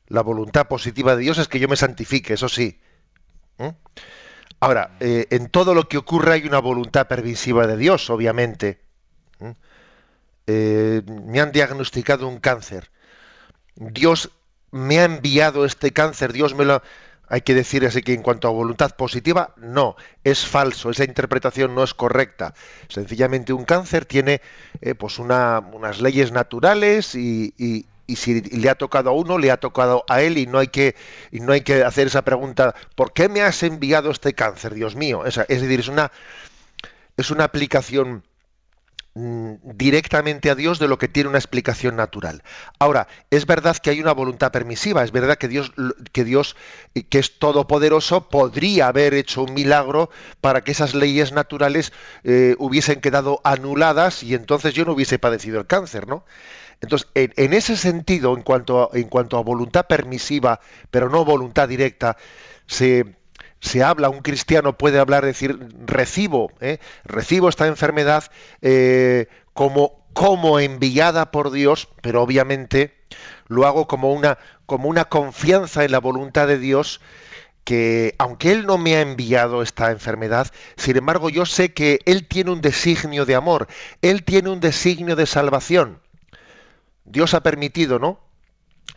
La 0.09 0.23
voluntad 0.23 0.67
positiva 0.67 1.15
de 1.15 1.23
Dios 1.23 1.39
es 1.39 1.47
que 1.47 1.61
yo 1.61 1.69
me 1.69 1.77
santifique, 1.77 2.35
eso 2.35 2.49
sí. 2.49 2.81
¿Mm? 3.59 3.69
Ahora, 4.61 4.97
eh, 5.01 5.27
en 5.31 5.51
todo 5.51 5.75
lo 5.75 5.89
que 5.89 5.99
ocurre 5.99 6.33
hay 6.33 6.47
una 6.47 6.59
voluntad 6.59 7.07
permisiva 7.07 7.67
de 7.67 7.77
Dios, 7.77 8.09
obviamente. 8.09 8.81
Eh, 10.47 11.03
me 11.07 11.41
han 11.41 11.53
diagnosticado 11.53 12.29
un 12.29 12.39
cáncer. 12.39 12.91
Dios 13.77 14.31
me 14.71 15.01
ha 15.01 15.05
enviado 15.05 15.65
este 15.65 15.93
cáncer, 15.93 16.33
Dios 16.33 16.55
me 16.55 16.65
lo... 16.65 16.83
Hay 17.29 17.41
que 17.41 17.55
decir 17.55 17.87
así 17.87 18.03
que 18.03 18.13
en 18.13 18.23
cuanto 18.23 18.49
a 18.49 18.53
voluntad 18.53 18.97
positiva, 18.97 19.55
no, 19.57 19.97
es 20.25 20.47
falso, 20.47 20.91
esa 20.91 21.05
interpretación 21.05 21.75
no 21.75 21.83
es 21.83 21.95
correcta. 21.95 22.55
Sencillamente 22.89 23.55
un 23.55 23.65
cáncer 23.65 24.05
tiene 24.05 24.43
eh, 24.83 24.95
pues 24.95 25.19
unas 25.19 26.01
leyes 26.01 26.33
naturales 26.33 27.15
y 27.15 27.87
si 28.09 28.41
le 28.41 28.71
ha 28.71 28.75
tocado 28.75 29.11
a 29.11 29.13
uno, 29.13 29.39
le 29.39 29.51
ha 29.51 29.59
tocado 29.59 30.05
a 30.09 30.23
él 30.23 30.39
y 30.39 30.47
no 30.47 30.59
hay 30.59 30.69
que, 30.69 30.95
y 31.31 31.41
no 31.41 31.53
hay 31.53 31.63
que 31.63 31.85
hacer 31.85 32.07
esa 32.07 32.23
pregunta, 32.23 32.75
¿por 32.95 33.13
qué 33.13 33.29
me 33.29 33.43
has 33.43 33.63
enviado 33.63 34.11
este 34.11 34.35
cáncer, 34.35 34.75
Dios 34.75 34.95
mío? 34.95 35.25
es 35.25 35.37
decir, 35.37 35.81
es 35.81 35.89
una, 35.89 36.13
es 37.17 37.31
una 37.31 37.45
aplicación 37.45 38.25
mm, 39.15 39.55
directamente 39.63 40.51
a 40.51 40.55
Dios 40.55 40.79
de 40.79 40.89
lo 40.89 40.99
que 40.99 41.09
tiene 41.09 41.29
una 41.29 41.39
explicación 41.39 41.97
natural. 41.97 42.43
Ahora, 42.79 43.07
es 43.31 43.47
verdad 43.47 43.77
que 43.77 43.91
hay 43.91 44.01
una 44.01 44.13
voluntad 44.13 44.53
permisiva, 44.53 45.05
es 45.05 45.13
verdad 45.13 45.37
que 45.37 45.49
Dios, 45.49 45.73
que 46.13 46.25
Dios, 46.25 46.57
que 47.09 47.19
es 47.19 47.39
todopoderoso, 47.39 48.29
podría 48.29 48.89
haber 48.89 49.15
hecho 49.15 49.43
un 49.43 49.55
milagro 49.55 50.11
para 50.41 50.63
que 50.63 50.73
esas 50.73 50.95
leyes 50.95 51.33
naturales 51.33 51.93
eh, 52.25 52.57
hubiesen 52.59 53.01
quedado 53.01 53.41
anuladas 53.45 54.23
y 54.23 54.35
entonces 54.35 54.75
yo 54.75 54.85
no 54.85 54.93
hubiese 54.93 55.19
padecido 55.19 55.61
el 55.61 55.67
cáncer, 55.67 56.09
¿no? 56.09 56.25
Entonces, 56.81 57.09
en, 57.15 57.53
ese 57.53 57.77
sentido, 57.77 58.35
en 58.37 58.43
cuanto, 58.43 58.91
a, 58.93 59.43
voluntad 59.43 59.87
permisiva, 59.87 60.61
pero 60.91 61.09
no 61.09 61.25
voluntad 61.25 61.69
directa, 61.69 62.17
se, 62.67 63.05
habla, 63.83 64.11
un 64.11 64.21
cristiano 64.21 64.77
puede 64.77 64.99
hablar, 64.99 65.25
decir, 65.25 65.59
recibo, 65.87 66.53
¿eh? 66.61 66.79
recibo 67.05 67.49
esta 67.49 67.67
enfermedad 67.67 68.25
eh, 68.61 69.29
como, 69.53 70.05
como 70.13 70.61
enviada 70.61 71.31
por 71.31 71.51
Dios, 71.51 71.89
pero 72.03 72.23
obviamente 72.23 72.95
lo 73.47 73.67
hago 73.67 73.87
como 73.87 74.13
una, 74.13 74.39
como 74.67 74.89
una 74.89 75.07
confianza 75.07 75.85
en 75.85 75.93
la 75.93 76.01
voluntad 76.01 76.47
de 76.47 76.59
Dios 76.59 77.01
que 77.65 78.15
aunque 78.19 78.53
Él 78.53 78.67
no 78.67 78.79
me 78.79 78.97
ha 78.97 79.01
enviado 79.01 79.63
esta 79.63 79.91
enfermedad, 79.91 80.49
sin 80.77 80.97
embargo 80.99 81.31
yo 81.31 81.47
sé 81.47 81.73
que 81.73 81.99
Él 82.05 82.27
tiene 82.29 82.51
un 82.51 82.61
designio 82.61 83.25
de 83.25 83.35
amor, 83.35 83.69
Él 84.03 84.23
tiene 84.23 84.51
un 84.51 84.61
designio 84.61 85.17
de 85.17 85.27
salvación. 85.27 86.04
Dios 87.05 87.35
ha 87.35 87.43
permitido, 87.43 87.99
¿no? 87.99 88.21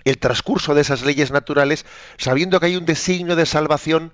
El 0.04 0.18
transcurso 0.18 0.74
de 0.76 0.82
esas 0.82 1.04
leyes 1.04 1.32
naturales, 1.32 1.86
sabiendo 2.18 2.60
que 2.60 2.68
hay 2.68 2.78
un 2.78 2.86
designio 2.86 3.36
de 3.36 3.46
salvación 3.46 4.14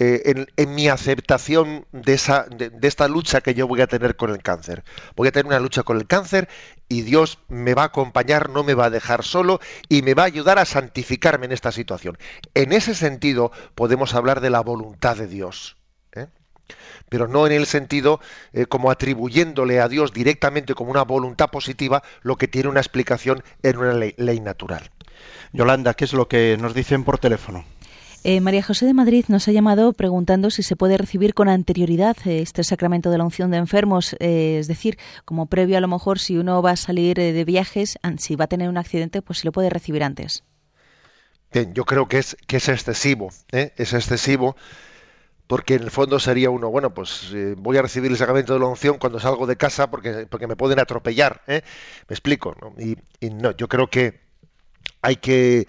eh, 0.00 0.46
en, 0.56 0.74
mi 0.76 0.88
aceptación 0.88 1.84
de, 1.90 2.14
esa, 2.14 2.44
de, 2.44 2.70
esta 2.82 3.08
lucha 3.08 3.40
que 3.40 3.54
yo 3.54 3.66
voy 3.66 3.80
a 3.80 3.88
tener 3.88 4.14
con 4.14 4.30
el 4.30 4.40
cáncer. 4.42 4.84
Voy 5.16 5.26
a 5.26 5.32
tener 5.32 5.46
una 5.46 5.58
lucha 5.58 5.82
con 5.82 5.96
el 5.96 6.06
cáncer 6.06 6.48
y 6.88 7.02
Dios 7.02 7.40
me 7.48 7.74
va 7.74 7.82
a 7.82 7.86
acompañar, 7.86 8.48
no 8.48 8.62
me 8.62 8.74
va 8.74 8.84
a 8.84 8.90
dejar 8.90 9.24
solo 9.24 9.58
y 9.88 10.02
me 10.02 10.14
va 10.14 10.22
a 10.22 10.26
ayudar 10.26 10.60
a 10.60 10.64
santificarme 10.64 11.46
en 11.46 11.52
esta 11.52 11.72
situación. 11.72 12.16
En 12.54 12.72
ese 12.72 12.94
sentido 12.94 13.50
podemos 13.74 14.14
hablar 14.14 14.40
de 14.40 14.50
la 14.50 14.60
voluntad 14.60 15.16
de 15.16 15.26
Dios 15.26 15.77
pero 17.08 17.28
no 17.28 17.46
en 17.46 17.52
el 17.52 17.66
sentido 17.66 18.20
eh, 18.52 18.66
como 18.66 18.90
atribuyéndole 18.90 19.80
a 19.80 19.88
Dios 19.88 20.12
directamente 20.12 20.74
como 20.74 20.90
una 20.90 21.04
voluntad 21.04 21.48
positiva 21.48 22.02
lo 22.22 22.36
que 22.36 22.48
tiene 22.48 22.68
una 22.68 22.80
explicación 22.80 23.42
en 23.62 23.78
una 23.78 23.94
ley, 23.94 24.40
natural. 24.40 24.90
Yolanda, 25.52 25.94
¿qué 25.94 26.04
es 26.04 26.12
lo 26.12 26.28
que 26.28 26.56
nos 26.60 26.74
dicen 26.74 27.04
por 27.04 27.18
teléfono? 27.18 27.64
Eh, 28.24 28.40
María 28.40 28.62
José 28.62 28.84
de 28.84 28.94
Madrid 28.94 29.24
nos 29.28 29.46
ha 29.48 29.52
llamado 29.52 29.92
preguntando 29.92 30.50
si 30.50 30.62
se 30.62 30.76
puede 30.76 30.98
recibir 30.98 31.34
con 31.34 31.48
anterioridad 31.48 32.16
eh, 32.24 32.42
este 32.42 32.64
sacramento 32.64 33.10
de 33.10 33.18
la 33.18 33.24
unción 33.24 33.50
de 33.50 33.58
enfermos, 33.58 34.16
es 34.18 34.66
decir, 34.66 34.98
como 35.24 35.46
previo 35.46 35.78
a 35.78 35.80
lo 35.80 35.88
mejor 35.88 36.18
si 36.18 36.36
uno 36.36 36.60
va 36.60 36.72
a 36.72 36.76
salir 36.76 37.16
de 37.16 37.44
viajes, 37.44 37.98
si 38.18 38.36
va 38.36 38.44
a 38.44 38.48
tener 38.48 38.68
un 38.68 38.76
accidente, 38.76 39.22
pues 39.22 39.40
si 39.40 39.46
lo 39.46 39.52
puede 39.52 39.70
recibir 39.70 40.02
antes. 40.02 40.42
Bien, 41.52 41.72
yo 41.72 41.84
creo 41.84 42.08
que 42.08 42.18
es, 42.18 42.36
que 42.46 42.58
es 42.58 42.68
excesivo, 42.68 43.30
es 43.50 43.92
excesivo 43.94 44.56
porque 45.48 45.74
en 45.74 45.82
el 45.82 45.90
fondo 45.90 46.20
sería 46.20 46.50
uno, 46.50 46.68
bueno, 46.70 46.92
pues 46.92 47.30
eh, 47.32 47.54
voy 47.56 47.78
a 47.78 47.82
recibir 47.82 48.10
el 48.10 48.18
sacramento 48.18 48.52
de 48.52 48.60
la 48.60 48.66
unción 48.66 48.98
cuando 48.98 49.18
salgo 49.18 49.46
de 49.46 49.56
casa 49.56 49.90
porque, 49.90 50.26
porque 50.28 50.46
me 50.46 50.56
pueden 50.56 50.78
atropellar, 50.78 51.42
¿eh? 51.46 51.62
Me 52.06 52.14
explico, 52.14 52.54
¿no? 52.60 52.74
Y, 52.78 52.98
no, 53.30 53.52
yo 53.52 53.66
creo 53.66 53.88
que 53.88 54.20
hay 55.00 55.16
que 55.16 55.66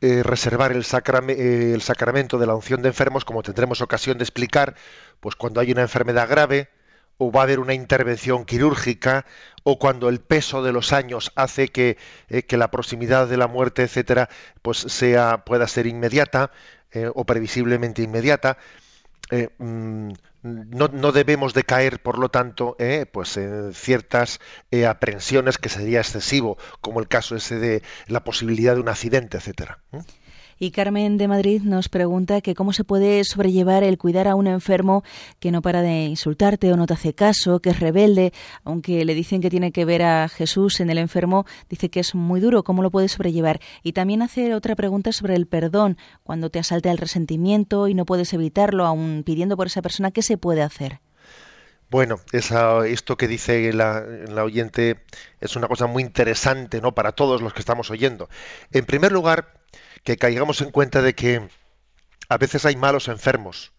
eh, 0.00 0.24
reservar 0.24 0.72
el, 0.72 0.84
el 1.28 1.82
sacramento 1.82 2.36
de 2.36 2.46
la 2.46 2.56
unción 2.56 2.82
de 2.82 2.88
enfermos, 2.88 3.24
como 3.24 3.44
tendremos 3.44 3.80
ocasión 3.80 4.18
de 4.18 4.24
explicar, 4.24 4.74
pues 5.20 5.36
cuando 5.36 5.60
hay 5.60 5.70
una 5.70 5.82
enfermedad 5.82 6.28
grave, 6.28 6.68
o 7.16 7.30
va 7.30 7.42
a 7.42 7.44
haber 7.44 7.60
una 7.60 7.74
intervención 7.74 8.44
quirúrgica, 8.44 9.24
o 9.62 9.78
cuando 9.78 10.08
el 10.08 10.18
peso 10.18 10.64
de 10.64 10.72
los 10.72 10.92
años 10.92 11.30
hace 11.36 11.68
que, 11.68 11.96
que 12.48 12.56
la 12.56 12.72
proximidad 12.72 13.28
de 13.28 13.36
la 13.36 13.46
muerte, 13.46 13.82
etcétera, 13.84 14.28
pues 14.62 14.78
sea, 14.78 15.44
pueda 15.44 15.68
ser 15.68 15.86
inmediata, 15.86 16.50
o 17.14 17.24
previsiblemente 17.24 18.02
inmediata, 18.02 18.58
eh, 19.32 19.48
mm, 19.56 20.12
no, 20.42 21.12
debemos 21.12 21.54
de 21.54 21.64
caer, 21.64 22.02
por 22.02 22.18
lo 22.18 22.28
tanto, 22.28 22.76
eh, 22.78 23.06
pues 23.10 23.38
en 23.38 23.72
ciertas 23.72 24.40
eh, 24.70 24.86
aprensiones 24.86 25.56
que 25.56 25.70
sería 25.70 26.00
excesivo, 26.00 26.58
como 26.82 27.00
el 27.00 27.08
caso 27.08 27.34
ese 27.34 27.58
de 27.58 27.82
la 28.08 28.24
posibilidad 28.24 28.74
de 28.74 28.82
un 28.82 28.90
accidente, 28.90 29.38
etcétera. 29.38 29.78
Y 30.62 30.70
Carmen 30.70 31.18
de 31.18 31.26
Madrid 31.26 31.62
nos 31.62 31.88
pregunta 31.88 32.40
que 32.40 32.54
cómo 32.54 32.72
se 32.72 32.84
puede 32.84 33.24
sobrellevar 33.24 33.82
el 33.82 33.98
cuidar 33.98 34.28
a 34.28 34.36
un 34.36 34.46
enfermo 34.46 35.02
que 35.40 35.50
no 35.50 35.60
para 35.60 35.82
de 35.82 36.04
insultarte 36.04 36.72
o 36.72 36.76
no 36.76 36.86
te 36.86 36.94
hace 36.94 37.14
caso, 37.14 37.58
que 37.58 37.70
es 37.70 37.80
rebelde, 37.80 38.32
aunque 38.62 39.04
le 39.04 39.16
dicen 39.16 39.40
que 39.40 39.50
tiene 39.50 39.72
que 39.72 39.84
ver 39.84 40.04
a 40.04 40.28
Jesús 40.28 40.78
en 40.78 40.88
el 40.88 40.98
enfermo, 40.98 41.46
dice 41.68 41.88
que 41.88 41.98
es 41.98 42.14
muy 42.14 42.38
duro, 42.38 42.62
¿cómo 42.62 42.80
lo 42.84 42.92
puedes 42.92 43.10
sobrellevar? 43.10 43.58
Y 43.82 43.92
también 43.92 44.22
hace 44.22 44.54
otra 44.54 44.76
pregunta 44.76 45.10
sobre 45.10 45.34
el 45.34 45.48
perdón, 45.48 45.96
cuando 46.22 46.48
te 46.48 46.60
asalta 46.60 46.92
el 46.92 46.98
resentimiento 46.98 47.88
y 47.88 47.94
no 47.94 48.04
puedes 48.04 48.32
evitarlo, 48.32 48.86
aún 48.86 49.24
pidiendo 49.26 49.56
por 49.56 49.66
esa 49.66 49.82
persona, 49.82 50.12
¿qué 50.12 50.22
se 50.22 50.38
puede 50.38 50.62
hacer? 50.62 51.00
Bueno, 51.92 52.22
esto 52.32 53.18
que 53.18 53.28
dice 53.28 53.70
la, 53.74 54.00
la, 54.00 54.44
oyente 54.44 55.04
es 55.42 55.56
una 55.56 55.68
cosa 55.68 55.86
muy 55.86 56.02
interesante 56.02 56.80
¿no? 56.80 56.94
para 56.94 57.12
todos 57.12 57.42
los 57.42 57.52
que 57.52 57.60
estamos 57.60 57.90
oyendo. 57.90 58.30
En 58.70 58.86
primer 58.86 59.12
lugar, 59.12 59.60
que 60.02 60.16
caigamos 60.16 60.62
en 60.62 60.70
cuenta 60.70 61.02
de 61.02 61.14
que 61.14 61.46
a 62.30 62.38
veces 62.38 62.64
hay 62.64 62.76
malos 62.76 63.08
enfermos. 63.08 63.74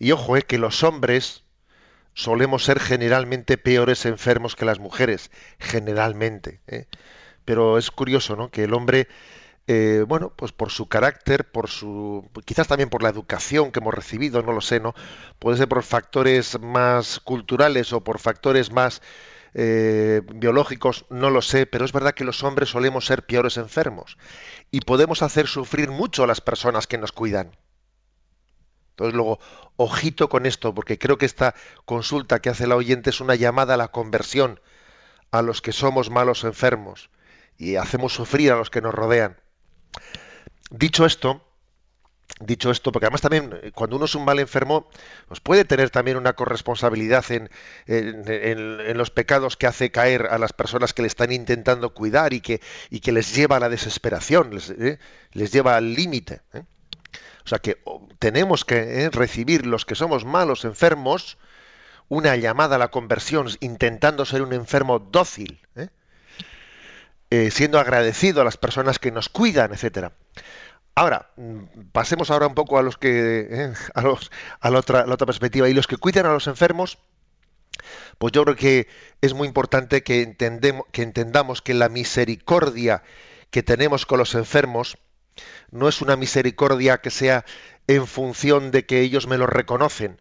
Y 0.00 0.10
ojo, 0.10 0.36
eh, 0.36 0.42
que 0.42 0.58
los 0.58 0.82
hombres 0.82 1.44
solemos 2.12 2.64
ser 2.64 2.80
generalmente 2.80 3.56
peores 3.56 4.04
enfermos 4.04 4.56
que 4.56 4.64
las 4.64 4.80
mujeres, 4.80 5.30
generalmente. 5.60 6.60
Eh. 6.66 6.86
Pero 7.44 7.78
es 7.78 7.92
curioso, 7.92 8.34
¿no? 8.34 8.50
Que 8.50 8.64
el 8.64 8.74
hombre, 8.74 9.06
eh, 9.70 10.06
bueno, 10.08 10.32
pues 10.34 10.52
por 10.52 10.70
su 10.70 10.88
carácter, 10.88 11.44
por 11.50 11.68
su, 11.68 12.26
quizás 12.46 12.66
también 12.68 12.88
por 12.88 13.02
la 13.02 13.10
educación 13.10 13.70
que 13.70 13.80
hemos 13.80 13.92
recibido, 13.92 14.42
no 14.42 14.52
lo 14.52 14.62
sé, 14.62 14.80
¿no? 14.80 14.94
Puede 15.38 15.58
ser 15.58 15.68
por 15.68 15.82
factores 15.82 16.58
más 16.58 17.20
culturales 17.20 17.92
o 17.92 18.02
por 18.02 18.18
factores 18.18 18.72
más 18.72 19.02
eh, 19.52 20.22
biológicos, 20.34 21.04
no 21.10 21.28
lo 21.28 21.42
sé, 21.42 21.66
pero 21.66 21.84
es 21.84 21.92
verdad 21.92 22.14
que 22.14 22.24
los 22.24 22.42
hombres 22.44 22.70
solemos 22.70 23.04
ser 23.04 23.26
peores 23.26 23.58
enfermos 23.58 24.16
y 24.70 24.80
podemos 24.80 25.20
hacer 25.20 25.46
sufrir 25.46 25.90
mucho 25.90 26.24
a 26.24 26.26
las 26.26 26.40
personas 26.40 26.86
que 26.86 26.96
nos 26.96 27.12
cuidan. 27.12 27.54
Entonces 28.92 29.14
luego, 29.14 29.38
ojito 29.76 30.30
con 30.30 30.46
esto, 30.46 30.74
porque 30.74 30.98
creo 30.98 31.18
que 31.18 31.26
esta 31.26 31.54
consulta 31.84 32.40
que 32.40 32.48
hace 32.48 32.66
la 32.66 32.76
oyente 32.76 33.10
es 33.10 33.20
una 33.20 33.34
llamada 33.34 33.74
a 33.74 33.76
la 33.76 33.88
conversión 33.88 34.60
a 35.30 35.42
los 35.42 35.60
que 35.60 35.72
somos 35.72 36.08
malos 36.08 36.44
enfermos 36.44 37.10
y 37.58 37.76
hacemos 37.76 38.14
sufrir 38.14 38.50
a 38.50 38.56
los 38.56 38.70
que 38.70 38.80
nos 38.80 38.94
rodean. 38.94 39.36
Dicho 40.70 41.06
esto, 41.06 41.42
dicho 42.40 42.70
esto, 42.70 42.92
porque 42.92 43.06
además 43.06 43.22
también 43.22 43.58
eh, 43.62 43.72
cuando 43.74 43.96
uno 43.96 44.04
es 44.04 44.14
un 44.14 44.24
mal 44.24 44.38
enfermo, 44.38 44.88
pues 45.26 45.40
puede 45.40 45.64
tener 45.64 45.90
también 45.90 46.16
una 46.16 46.34
corresponsabilidad 46.34 47.24
en, 47.30 47.48
los 48.96 49.10
pecados 49.10 49.56
que 49.56 49.66
hace 49.66 49.90
caer 49.90 50.26
a 50.26 50.38
las 50.38 50.52
personas 50.52 50.92
que 50.92 51.02
le 51.02 51.08
están 51.08 51.32
intentando 51.32 51.94
cuidar 51.94 52.32
y 52.32 52.40
que, 52.40 52.60
y 52.90 53.00
que 53.00 53.12
les 53.12 53.34
lleva 53.34 53.56
a 53.56 53.60
la 53.60 53.68
desesperación, 53.68 54.54
les, 54.54 54.70
eh, 54.70 54.98
lleva 55.32 55.76
al 55.76 55.94
límite. 55.94 56.42
¿eh? 56.52 56.62
O 57.44 57.48
sea 57.48 57.58
que 57.60 57.78
tenemos 58.18 58.64
que 58.64 59.08
recibir 59.10 59.66
los 59.66 59.86
que 59.86 59.94
somos 59.94 60.24
malos 60.24 60.64
enfermos 60.64 61.38
una 62.08 62.36
llamada 62.36 62.76
a 62.76 62.78
la 62.78 62.88
conversión, 62.88 63.48
intentando 63.60 64.24
ser 64.24 64.42
un 64.42 64.52
enfermo 64.52 64.98
dócil, 64.98 65.60
siendo 67.30 67.78
agradecido 67.78 68.40
a 68.40 68.44
las 68.44 68.56
personas 68.56 68.98
que 68.98 69.10
nos 69.10 69.28
cuidan, 69.28 69.72
etcétera. 69.72 70.12
Ahora, 70.98 71.30
pasemos 71.92 72.28
ahora 72.28 72.48
un 72.48 72.56
poco 72.56 72.76
a 72.76 72.82
los 72.82 72.98
que 72.98 73.46
eh, 73.48 73.72
a, 73.94 74.02
los, 74.02 74.32
a 74.58 74.68
la, 74.68 74.80
otra, 74.80 75.06
la 75.06 75.14
otra 75.14 75.26
perspectiva. 75.26 75.68
Y 75.68 75.72
los 75.72 75.86
que 75.86 75.96
cuidan 75.96 76.26
a 76.26 76.32
los 76.32 76.48
enfermos, 76.48 76.98
pues 78.18 78.32
yo 78.32 78.42
creo 78.42 78.56
que 78.56 78.88
es 79.20 79.32
muy 79.32 79.46
importante 79.46 80.02
que, 80.02 80.22
entendemos, 80.22 80.86
que 80.90 81.02
entendamos 81.02 81.62
que 81.62 81.74
la 81.74 81.88
misericordia 81.88 83.04
que 83.52 83.62
tenemos 83.62 84.06
con 84.06 84.18
los 84.18 84.34
enfermos 84.34 84.98
no 85.70 85.88
es 85.88 86.02
una 86.02 86.16
misericordia 86.16 86.98
que 86.98 87.10
sea 87.10 87.44
en 87.86 88.08
función 88.08 88.72
de 88.72 88.84
que 88.84 89.00
ellos 89.00 89.28
me 89.28 89.38
lo 89.38 89.46
reconocen, 89.46 90.20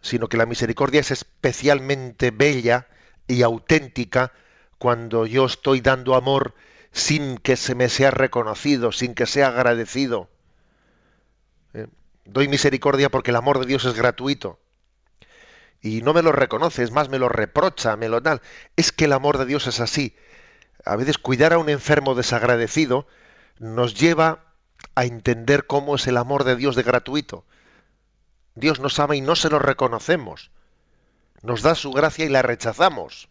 sino 0.00 0.30
que 0.30 0.38
la 0.38 0.46
misericordia 0.46 1.00
es 1.00 1.10
especialmente 1.10 2.30
bella 2.30 2.88
y 3.28 3.42
auténtica 3.42 4.32
cuando 4.78 5.26
yo 5.26 5.46
estoy 5.46 5.80
dando 5.80 6.14
amor 6.14 6.54
sin 6.92 7.38
que 7.38 7.56
se 7.56 7.74
me 7.74 7.88
sea 7.88 8.10
reconocido, 8.10 8.92
sin 8.92 9.14
que 9.14 9.26
sea 9.26 9.48
agradecido. 9.48 10.28
¿Eh? 11.74 11.86
Doy 12.24 12.48
misericordia 12.48 13.10
porque 13.10 13.30
el 13.30 13.36
amor 13.36 13.60
de 13.60 13.66
Dios 13.66 13.84
es 13.84 13.94
gratuito. 13.94 14.58
Y 15.82 16.02
no 16.02 16.14
me 16.14 16.22
lo 16.22 16.32
reconoce, 16.32 16.82
es 16.82 16.90
más, 16.90 17.08
me 17.08 17.18
lo 17.18 17.28
reprocha, 17.28 17.96
me 17.96 18.08
lo 18.08 18.22
tal. 18.22 18.40
Es 18.76 18.92
que 18.92 19.04
el 19.04 19.12
amor 19.12 19.38
de 19.38 19.46
Dios 19.46 19.66
es 19.66 19.80
así. 19.80 20.16
A 20.84 20.96
veces 20.96 21.18
cuidar 21.18 21.52
a 21.52 21.58
un 21.58 21.68
enfermo 21.68 22.14
desagradecido 22.14 23.06
nos 23.58 23.94
lleva 23.94 24.44
a 24.94 25.04
entender 25.04 25.66
cómo 25.66 25.96
es 25.96 26.06
el 26.06 26.16
amor 26.16 26.44
de 26.44 26.56
Dios 26.56 26.76
de 26.76 26.82
gratuito. 26.82 27.44
Dios 28.54 28.80
nos 28.80 28.98
ama 28.98 29.16
y 29.16 29.20
no 29.20 29.36
se 29.36 29.50
lo 29.50 29.58
reconocemos. 29.58 30.50
Nos 31.42 31.62
da 31.62 31.74
su 31.74 31.92
gracia 31.92 32.24
y 32.24 32.30
la 32.30 32.42
rechazamos. 32.42 33.28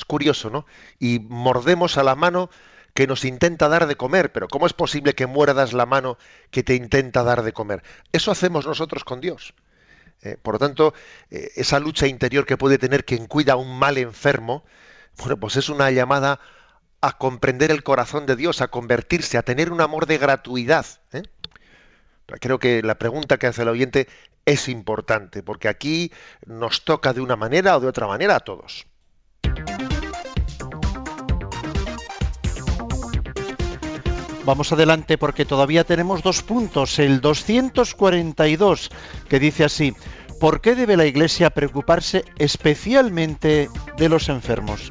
Es 0.00 0.06
curioso, 0.06 0.48
¿no? 0.48 0.64
Y 0.98 1.18
mordemos 1.28 1.98
a 1.98 2.02
la 2.02 2.14
mano 2.14 2.48
que 2.94 3.06
nos 3.06 3.26
intenta 3.26 3.68
dar 3.68 3.86
de 3.86 3.96
comer, 3.96 4.32
pero 4.32 4.48
¿cómo 4.48 4.64
es 4.64 4.72
posible 4.72 5.14
que 5.14 5.26
muerdas 5.26 5.74
la 5.74 5.84
mano 5.84 6.16
que 6.50 6.62
te 6.62 6.74
intenta 6.74 7.22
dar 7.22 7.42
de 7.42 7.52
comer? 7.52 7.82
Eso 8.10 8.30
hacemos 8.30 8.66
nosotros 8.66 9.04
con 9.04 9.20
Dios. 9.20 9.52
Eh, 10.22 10.38
por 10.40 10.54
lo 10.54 10.58
tanto, 10.58 10.94
eh, 11.30 11.50
esa 11.54 11.78
lucha 11.80 12.06
interior 12.06 12.46
que 12.46 12.56
puede 12.56 12.78
tener 12.78 13.04
quien 13.04 13.26
cuida 13.26 13.52
a 13.52 13.56
un 13.56 13.78
mal 13.78 13.98
enfermo, 13.98 14.64
bueno, 15.18 15.36
pues 15.36 15.56
es 15.56 15.68
una 15.68 15.90
llamada 15.90 16.40
a 17.02 17.18
comprender 17.18 17.70
el 17.70 17.82
corazón 17.82 18.24
de 18.24 18.36
Dios, 18.36 18.62
a 18.62 18.68
convertirse, 18.68 19.36
a 19.36 19.42
tener 19.42 19.70
un 19.70 19.82
amor 19.82 20.06
de 20.06 20.16
gratuidad. 20.16 20.86
¿eh? 21.12 21.24
Creo 22.40 22.58
que 22.58 22.80
la 22.82 22.94
pregunta 22.94 23.36
que 23.36 23.48
hace 23.48 23.62
el 23.62 23.68
oyente 23.68 24.08
es 24.46 24.66
importante, 24.70 25.42
porque 25.42 25.68
aquí 25.68 26.10
nos 26.46 26.86
toca 26.86 27.12
de 27.12 27.20
una 27.20 27.36
manera 27.36 27.76
o 27.76 27.80
de 27.80 27.88
otra 27.88 28.06
manera 28.06 28.36
a 28.36 28.40
todos. 28.40 28.86
Vamos 34.44 34.72
adelante 34.72 35.18
porque 35.18 35.44
todavía 35.44 35.84
tenemos 35.84 36.22
dos 36.22 36.42
puntos. 36.42 36.98
El 36.98 37.20
242 37.20 38.90
que 39.28 39.38
dice 39.38 39.64
así, 39.64 39.94
¿por 40.40 40.60
qué 40.60 40.74
debe 40.74 40.96
la 40.96 41.06
Iglesia 41.06 41.50
preocuparse 41.50 42.24
especialmente 42.38 43.68
de 43.98 44.08
los 44.08 44.28
enfermos? 44.28 44.88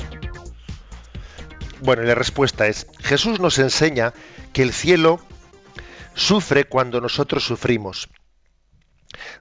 Bueno, 1.82 2.04
la 2.04 2.16
respuesta 2.16 2.68
es, 2.68 2.88
Jesús 3.00 3.40
nos 3.40 3.58
enseña 3.58 4.14
que 4.54 4.62
el 4.62 4.74
cielo 4.74 5.20
sufre 6.14 6.66
cuando 6.66 7.02
nosotros 7.02 7.44
sufrimos. 7.44 8.10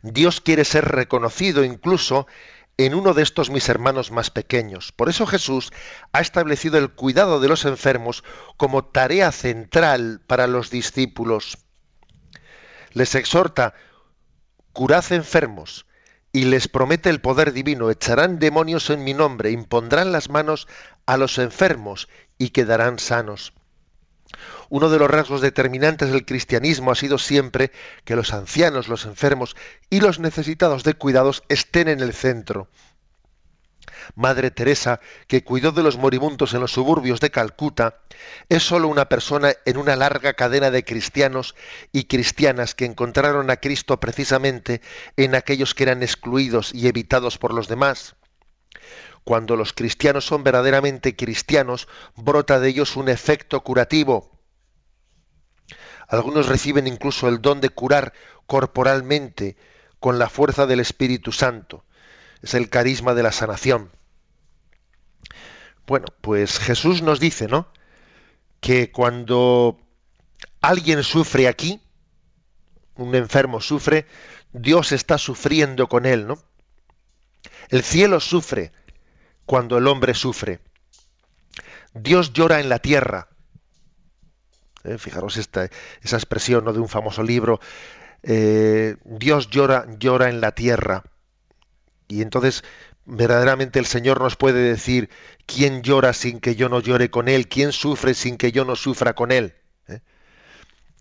Dios 0.03 0.41
quiere 0.41 0.65
ser 0.65 0.87
reconocido 0.87 1.65
incluso 1.65 2.27
en 2.79 2.95
uno 2.95 3.13
de 3.13 3.23
estos 3.23 3.51
mis 3.51 3.69
hermanos 3.69 4.13
más 4.13 4.31
pequeños. 4.31 4.93
Por 4.93 5.09
eso 5.09 5.27
Jesús 5.27 5.73
ha 6.13 6.21
establecido 6.21 6.79
el 6.79 6.91
cuidado 6.91 7.41
de 7.41 7.49
los 7.49 7.65
enfermos 7.65 8.25
como 8.57 8.85
tarea 8.85 9.33
central 9.33 10.21
para 10.27 10.47
los 10.47 10.71
discípulos. 10.71 11.59
Les 12.93 13.15
exhorta, 13.17 13.75
curad 14.73 15.05
enfermos, 15.13 15.87
y 16.33 16.45
les 16.45 16.69
promete 16.69 17.11
el 17.11 17.21
poder 17.21 17.53
divino, 17.53 17.91
echarán 17.91 18.39
demonios 18.39 18.91
en 18.91 19.03
mi 19.03 19.13
nombre, 19.13 19.51
impondrán 19.51 20.13
las 20.13 20.31
manos 20.31 20.69
a 21.05 21.17
los 21.17 21.39
enfermos 21.39 22.09
y 22.39 22.51
quedarán 22.51 22.99
sanos. 22.99 23.53
Uno 24.69 24.91
de 24.91 24.99
los 24.99 25.11
rasgos 25.11 25.41
determinantes 25.41 26.11
del 26.11 26.27
cristianismo 26.27 26.91
ha 26.91 26.95
sido 26.95 27.19
siempre 27.19 27.73
que 28.05 28.17
los 28.17 28.33
ancianos, 28.33 28.89
los 28.89 29.07
enfermos 29.07 29.57
y 29.91 30.01
los 30.01 30.19
necesitados 30.19 30.85
de 30.85 30.95
cuidados 30.95 31.43
estén 31.49 31.89
en 31.89 32.01
el 32.01 32.13
centro. 32.13 32.69
Madre 34.15 34.51
Teresa, 34.51 35.01
que 35.27 35.45
cuidó 35.45 35.73
de 35.73 35.83
los 35.83 35.97
moribundos 35.97 36.55
en 36.55 36.61
los 36.61 36.73
suburbios 36.73 37.21
de 37.21 37.31
Calcuta, 37.31 38.01
es 38.49 38.63
sólo 38.63 38.89
una 38.89 39.09
persona 39.09 39.53
en 39.65 39.77
una 39.77 39.97
larga 39.97 40.35
cadena 40.35 40.71
de 40.71 40.85
cristianos 40.85 41.55
y 41.93 42.05
cristianas 42.05 42.75
que 42.75 42.85
encontraron 42.85 43.51
a 43.51 43.57
Cristo 43.57 43.99
precisamente 44.01 44.81
en 45.17 45.35
aquellos 45.35 45.75
que 45.75 45.85
eran 45.85 46.03
excluidos 46.03 46.75
y 46.75 46.89
evitados 46.89 47.39
por 47.39 47.53
los 47.53 47.69
demás. 47.69 48.18
Cuando 49.29 49.57
los 49.57 49.75
cristianos 49.75 50.25
son 50.25 50.43
verdaderamente 50.43 51.15
cristianos, 51.15 51.87
brota 52.17 52.61
de 52.61 52.71
ellos 52.71 52.97
un 52.97 53.11
efecto 53.11 53.63
curativo. 53.63 54.41
Algunos 56.09 56.47
reciben 56.47 56.87
incluso 56.87 57.29
el 57.29 57.43
don 57.43 57.61
de 57.61 57.69
curar 57.69 58.15
corporalmente 58.47 59.59
con 60.01 60.19
la 60.19 60.31
fuerza 60.31 60.65
del 60.65 60.81
Espíritu 60.81 61.31
Santo. 61.31 61.85
Es 62.41 62.55
el 62.55 62.71
carisma 62.71 63.13
de 63.13 63.23
la 63.23 63.31
sanación. 63.31 63.91
Bueno, 65.87 66.07
pues 66.23 66.59
Jesús 66.59 67.03
nos 67.03 67.21
dice, 67.21 67.49
¿no? 67.49 67.71
Que 68.61 68.91
cuando 68.91 69.79
alguien 70.63 71.05
sufre 71.05 71.49
aquí, 71.49 71.83
un 72.95 73.15
enfermo 73.15 73.61
sufre, 73.61 74.07
Dios 74.55 74.93
está 74.93 75.19
sufriendo 75.19 75.87
con 75.87 76.07
él, 76.07 76.27
¿no? 76.27 76.43
El 77.69 77.83
cielo 77.83 78.21
sufre 78.21 78.73
cuando 79.49 79.79
el 79.79 79.87
hombre 79.87 80.13
sufre. 80.13 80.61
Dios 81.95 82.35
llora 82.35 82.61
en 82.61 82.69
la 82.69 82.79
tierra 82.81 83.29
¿eh? 84.85 84.99
fijaros 84.99 85.39
esta, 85.39 85.71
esa 86.03 86.17
expresión 86.17 86.65
¿no? 86.65 86.73
de 86.73 86.81
un 86.81 86.89
famoso 86.89 87.23
libro, 87.23 87.59
eh, 88.23 88.97
Dios 89.05 89.49
llora, 89.49 89.87
llora 89.99 90.29
en 90.29 90.43
la 90.43 90.53
tierra. 90.53 91.03
Y 92.09 92.23
entonces 92.23 92.63
verdaderamente 93.05 93.79
el 93.79 93.87
Señor 93.87 94.21
nos 94.21 94.37
puede 94.37 94.61
decir 94.61 95.09
quién 95.47 95.83
llora 95.83 96.13
sin 96.13 96.41
que 96.41 96.55
yo 96.55 96.69
no 96.69 96.81
llore 96.81 97.11
con 97.11 97.29
Él, 97.29 97.49
quién 97.49 97.73
sufre 97.73 98.13
sin 98.13 98.37
que 98.37 98.53
yo 98.53 98.67
no 98.67 98.77
sufra 98.77 99.15
con 99.15 99.33
Él. 99.33 99.55
¿eh? 99.89 100.01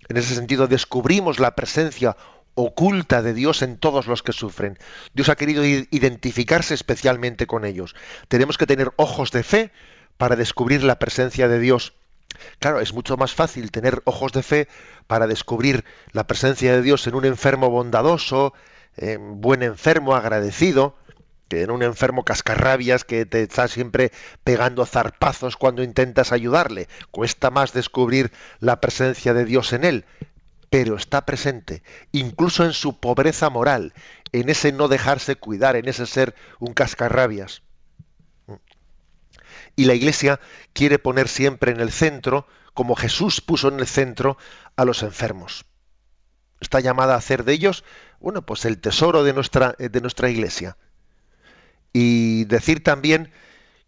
En 0.07 0.15
ese 0.15 0.35
sentido 0.35 0.67
descubrimos 0.67 1.39
la 1.39 1.53
presencia 1.53 2.15
oculta 2.57 3.21
de 3.21 3.33
Dios 3.33 3.61
en 3.61 3.77
todos 3.77 4.07
los 4.07 4.23
que 4.23 4.33
sufren. 4.33 4.77
Dios 5.13 5.29
ha 5.29 5.35
querido 5.35 5.63
identificarse 5.63 6.73
especialmente 6.73 7.45
con 7.45 7.63
ellos. 7.63 7.95
Tenemos 8.27 8.57
que 8.57 8.65
tener 8.65 8.91
ojos 8.95 9.31
de 9.31 9.43
fe 9.43 9.71
para 10.17 10.35
descubrir 10.35 10.83
la 10.83 10.97
presencia 10.97 11.47
de 11.47 11.59
Dios 11.59 11.93
Claro, 12.59 12.79
es 12.79 12.93
mucho 12.93 13.17
más 13.17 13.33
fácil 13.33 13.71
tener 13.71 14.01
ojos 14.05 14.31
de 14.31 14.43
fe 14.43 14.67
para 15.07 15.27
descubrir 15.27 15.85
la 16.11 16.27
presencia 16.27 16.73
de 16.73 16.81
Dios 16.81 17.07
en 17.07 17.15
un 17.15 17.25
enfermo 17.25 17.69
bondadoso, 17.69 18.53
en 18.95 19.41
buen 19.41 19.63
enfermo, 19.63 20.15
agradecido, 20.15 20.95
que 21.47 21.61
en 21.61 21.71
un 21.71 21.83
enfermo 21.83 22.25
cascarrabias 22.25 23.05
que 23.05 23.25
te 23.25 23.43
está 23.43 23.67
siempre 23.67 24.11
pegando 24.43 24.85
zarpazos 24.85 25.55
cuando 25.55 25.83
intentas 25.83 26.31
ayudarle. 26.31 26.87
Cuesta 27.11 27.49
más 27.51 27.73
descubrir 27.73 28.31
la 28.59 28.81
presencia 28.81 29.33
de 29.33 29.45
Dios 29.45 29.71
en 29.73 29.83
él, 29.85 30.05
pero 30.69 30.95
está 30.95 31.25
presente, 31.25 31.83
incluso 32.11 32.65
en 32.65 32.73
su 32.73 32.99
pobreza 32.99 33.49
moral, 33.49 33.93
en 34.31 34.49
ese 34.49 34.71
no 34.71 34.87
dejarse 34.87 35.37
cuidar, 35.37 35.75
en 35.75 35.87
ese 35.87 36.05
ser 36.05 36.35
un 36.59 36.73
cascarrabias. 36.73 37.61
Y 39.75 39.85
la 39.85 39.93
Iglesia 39.93 40.39
quiere 40.73 40.99
poner 40.99 41.27
siempre 41.27 41.71
en 41.71 41.79
el 41.79 41.91
centro, 41.91 42.47
como 42.73 42.95
Jesús 42.95 43.41
puso 43.41 43.69
en 43.69 43.79
el 43.79 43.87
centro, 43.87 44.37
a 44.75 44.85
los 44.85 45.03
enfermos. 45.03 45.65
Está 46.59 46.79
llamada 46.79 47.13
a 47.13 47.17
hacer 47.17 47.43
de 47.43 47.53
ellos, 47.53 47.83
bueno, 48.19 48.41
pues 48.41 48.65
el 48.65 48.79
tesoro 48.79 49.23
de 49.23 49.33
nuestra, 49.33 49.75
de 49.77 50.01
nuestra 50.01 50.29
iglesia. 50.29 50.77
Y 51.93 52.45
decir 52.45 52.83
también 52.83 53.31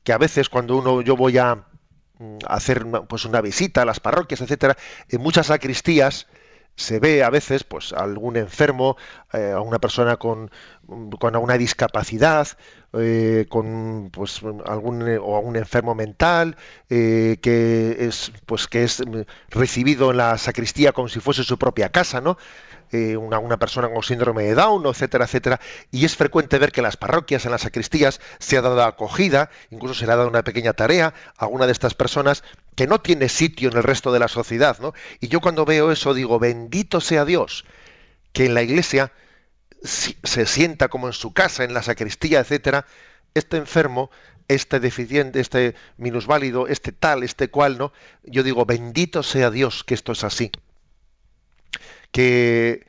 que 0.04 0.14
a 0.14 0.18
veces 0.18 0.50
cuando 0.50 0.78
uno, 0.78 1.02
yo 1.02 1.16
voy 1.16 1.38
a 1.38 1.66
mm, 2.20 2.38
hacer 2.48 2.86
pues 3.08 3.26
una 3.26 3.42
visita 3.42 3.82
a 3.82 3.86
las 3.86 4.00
parroquias, 4.00 4.42
etcétera, 4.42 4.78
en 5.10 5.22
muchas 5.22 5.48
sacristías, 5.48 6.28
se 6.80 7.00
ve 7.00 7.24
a 7.24 7.30
veces 7.30 7.64
pues 7.64 7.92
algún 7.94 8.38
enfermo, 8.38 8.96
eh, 9.34 9.52
a 9.52 9.60
una 9.60 9.80
persona 9.80 10.16
con, 10.16 10.50
con 11.20 11.36
alguna 11.36 11.58
discapacidad, 11.58 12.48
eh, 12.94 13.46
con 13.50 14.10
pues 14.12 14.42
algún 14.66 15.04
o 15.22 15.38
algún 15.38 15.58
enfermo 15.58 15.94
mental 15.94 16.56
eh, 16.90 17.38
que 17.42 18.08
es 18.08 18.32
pues 18.46 18.68
que 18.68 18.84
es 18.84 19.04
recibido 19.50 20.12
en 20.12 20.18
la 20.18 20.38
sacristía 20.38 20.94
como 20.94 21.10
si 21.10 21.20
fuese 21.20 21.44
su 21.44 21.58
propia 21.60 21.90
casa, 21.90 22.22
¿no? 22.22 22.38
Eh, 22.92 23.18
una, 23.18 23.58
persona 23.58 23.88
con 23.92 24.02
síndrome 24.02 24.44
de 24.44 24.56
Down, 24.56 24.86
etcétera, 24.88 25.26
etcétera. 25.26 25.60
Y 25.92 26.06
es 26.06 26.16
frecuente 26.16 26.58
ver 26.58 26.72
que 26.72 26.80
en 26.80 26.86
las 26.86 26.98
parroquias, 26.98 27.46
en 27.46 27.52
las 27.52 27.62
sacristías, 27.62 28.20
se 28.40 28.58
ha 28.58 28.62
dado 28.62 28.82
acogida, 28.84 29.52
incluso 29.70 29.94
se 29.94 30.08
le 30.08 30.14
ha 30.14 30.16
dado 30.16 30.28
una 30.28 30.44
pequeña 30.44 30.74
tarea 30.74 31.14
a 31.38 31.44
alguna 31.46 31.68
de 31.68 31.72
estas 31.72 31.94
personas 31.94 32.44
que 32.80 32.88
no 32.88 33.02
tiene 33.02 33.28
sitio 33.28 33.70
en 33.70 33.76
el 33.76 33.84
resto 33.84 34.14
de 34.14 34.20
la 34.20 34.30
sociedad, 34.30 34.80
¿no? 34.80 34.94
Y 35.20 35.28
yo 35.28 35.42
cuando 35.42 35.66
veo 35.66 35.92
eso 35.92 36.14
digo, 36.14 36.40
bendito 36.40 37.02
sea 37.02 37.26
Dios, 37.26 37.66
que 38.32 38.46
en 38.46 38.54
la 38.54 38.62
iglesia 38.62 39.12
se 39.84 40.46
sienta 40.46 40.88
como 40.88 41.08
en 41.08 41.14
su 41.14 41.34
casa, 41.34 41.66
en 41.66 41.74
la 41.74 41.84
sacristía, 41.84 42.40
etcétera, 42.40 42.86
este 43.34 43.58
enfermo, 43.58 44.12
este 44.48 44.80
deficiente, 44.80 45.42
este 45.42 45.76
minusválido, 45.98 46.68
este 46.68 46.94
tal, 46.94 47.24
este 47.24 47.50
cual, 47.50 47.78
¿no? 47.78 47.92
Yo 48.24 48.44
digo, 48.44 48.66
bendito 48.66 49.24
sea 49.24 49.52
Dios 49.52 49.84
que 49.84 49.94
esto 49.96 50.14
es 50.14 50.24
así 50.24 50.50
que, 52.14 52.86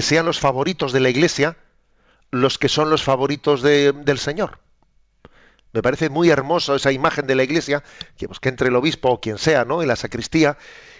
sean 0.00 0.26
los 0.26 0.40
favoritos 0.40 0.92
de 0.92 0.98
la 0.98 1.10
Iglesia 1.10 1.56
los 2.32 2.58
que 2.58 2.68
son 2.68 2.90
los 2.90 3.04
favoritos 3.04 3.62
del 3.62 4.18
Señor. 4.18 4.58
Me 5.78 5.82
parece 5.82 6.10
muy 6.10 6.28
hermoso 6.28 6.74
esa 6.74 6.90
imagen 6.90 7.28
de 7.28 7.36
la 7.36 7.44
Iglesia, 7.44 7.84
que, 8.16 8.26
pues, 8.26 8.40
que 8.40 8.48
entre 8.48 8.66
el 8.66 8.74
obispo 8.74 9.10
o 9.10 9.20
quien 9.20 9.38
sea, 9.38 9.64
¿no? 9.64 9.80
en 9.80 9.86
la 9.86 9.94
sacristía, 9.94 10.58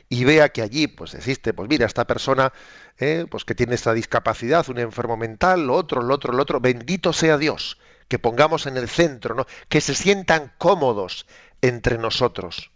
y 0.09 0.23
vea 0.23 0.51
que 0.51 0.63
allí 0.63 0.87
pues 0.87 1.15
existe, 1.15 1.53
pues 1.53 1.69
mira, 1.69 1.85
esta 1.85 2.07
persona 2.07 2.53
eh, 2.97 3.27
pues 3.29 3.45
que 3.45 3.57
tiene 3.57 3.75
esta 3.75 3.93
discapacidad, 3.93 4.69
un 4.71 4.79
enfermo 4.79 5.17
mental, 5.17 5.67
lo 5.67 5.75
otro, 5.75 6.01
lo 6.01 6.15
otro, 6.15 6.33
lo 6.33 6.41
otro, 6.41 6.61
bendito 6.61 7.13
sea 7.13 7.39
Dios, 7.39 7.77
que 8.07 8.21
pongamos 8.21 8.67
en 8.67 8.77
el 8.77 8.89
centro, 8.89 9.35
¿no? 9.35 9.49
que 9.69 9.81
se 9.81 9.97
sientan 9.97 10.53
cómodos 10.59 11.27
entre 11.61 11.99
nosotros. 11.99 12.71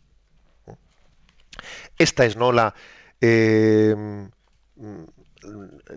Esta 1.98 2.24
es 2.24 2.34
no 2.36 2.50
la 2.50 2.74
eh, 3.20 3.94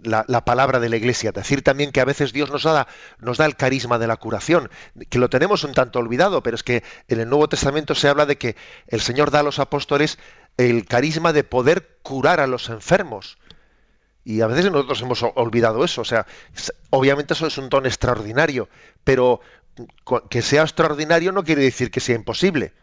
la, 0.03 0.45
palabra 0.45 0.79
de 0.79 0.89
la 0.89 0.97
iglesia, 0.97 1.31
decir 1.31 1.63
también 1.63 1.91
que 1.91 2.01
a 2.01 2.05
veces 2.05 2.33
Dios 2.33 2.49
nos 2.51 2.63
da, 2.63 2.87
nos 3.19 3.37
da 3.37 3.45
el 3.45 3.55
carisma 3.55 3.99
de 3.99 4.07
la 4.07 4.17
curación, 4.17 4.69
que 5.09 5.19
lo 5.19 5.29
tenemos 5.29 5.63
un 5.63 5.73
tanto 5.73 5.99
olvidado, 5.99 6.41
pero 6.43 6.55
es 6.55 6.63
que 6.63 6.83
en 7.07 7.19
el 7.19 7.29
Nuevo 7.29 7.49
Testamento 7.49 7.95
se 7.95 8.07
habla 8.07 8.25
de 8.25 8.37
que 8.37 8.55
el 8.87 9.01
Señor 9.01 9.31
da 9.31 9.39
a 9.39 9.43
los 9.43 9.59
apóstoles 9.59 10.17
el 10.57 10.85
carisma 10.85 11.33
de 11.33 11.43
poder 11.43 11.97
curar 12.01 12.39
a 12.39 12.47
los 12.47 12.69
enfermos. 12.69 13.37
Y 14.23 14.41
a 14.41 14.47
veces 14.47 14.71
nosotros 14.71 15.01
hemos 15.01 15.23
olvidado 15.35 15.85
eso. 15.85 16.01
O 16.01 16.05
sea, 16.05 16.25
obviamente 16.89 17.35
eso 17.35 17.45
es 17.45 17.57
un 17.59 17.69
don 17.69 17.85
extraordinario, 17.85 18.69
pero 19.03 19.39
que 20.29 20.41
sea 20.41 20.63
extraordinario 20.63 21.31
no 21.31 21.43
quiere 21.43 21.61
decir 21.61 21.91
que 21.91 21.99
sea 21.99 22.15
imposible. 22.15 22.73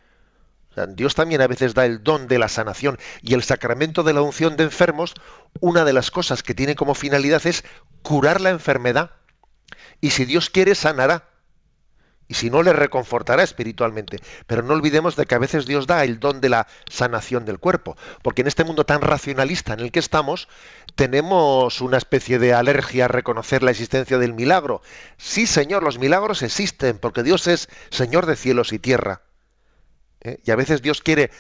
Dios 0.89 1.15
también 1.15 1.43
a 1.43 1.47
veces 1.47 1.75
da 1.75 1.85
el 1.85 2.03
don 2.03 2.29
de 2.29 2.39
la 2.39 2.49
sanación 2.49 2.99
y 3.21 3.35
el 3.35 3.43
sacramento 3.43 4.03
de 4.03 4.13
la 4.13 4.23
unción 4.23 4.57
de 4.57 4.65
enfermos, 4.65 5.15
una 5.61 5.85
de 5.85 5.93
las 5.93 6.11
cosas 6.11 6.43
que 6.43 6.55
tiene 6.55 6.75
como 6.75 6.95
finalidad 6.95 7.47
es 7.47 7.65
curar 8.03 8.41
la 8.41 8.51
enfermedad. 8.51 9.11
Y 10.01 10.11
si 10.11 10.25
Dios 10.25 10.51
quiere, 10.51 10.75
sanará. 10.75 11.29
Y 12.29 12.35
si 12.35 12.49
no, 12.49 12.63
le 12.63 12.73
reconfortará 12.73 13.43
espiritualmente. 13.43 14.19
Pero 14.47 14.63
no 14.63 14.73
olvidemos 14.73 15.17
de 15.17 15.27
que 15.27 15.35
a 15.35 15.39
veces 15.39 15.67
Dios 15.67 15.87
da 15.87 16.03
el 16.03 16.19
don 16.19 16.41
de 16.41 16.49
la 16.49 16.67
sanación 16.89 17.45
del 17.45 17.59
cuerpo. 17.59 17.97
Porque 18.23 18.41
en 18.41 18.49
este 18.49 18.65
mundo 18.65 18.87
tan 18.87 19.03
racionalista 19.03 19.75
en 19.75 19.81
el 19.81 19.93
que 19.93 19.99
estamos, 19.99 20.49
tenemos 20.95 21.83
una 21.83 21.99
especie 21.99 22.39
de 22.39 22.55
alergia 22.55 23.05
a 23.05 23.09
reconocer 23.09 23.63
la 23.63 23.71
existencia 23.71 24.17
del 24.17 24.33
milagro. 24.33 24.81
Sí, 25.19 25.47
Señor, 25.47 25.83
los 25.83 25.99
milagros 25.99 26.43
existen, 26.43 26.99
porque 26.99 27.23
Dios 27.23 27.47
es 27.49 27.69
Señor 27.91 28.25
de 28.25 28.37
cielos 28.37 28.73
y 28.73 28.79
tierra. 28.79 29.23
¿Eh? 30.23 30.41
Y 30.45 30.51
a 30.51 30.57
veces 30.57 30.83
Dios 30.83 31.03
quiere 31.03 31.31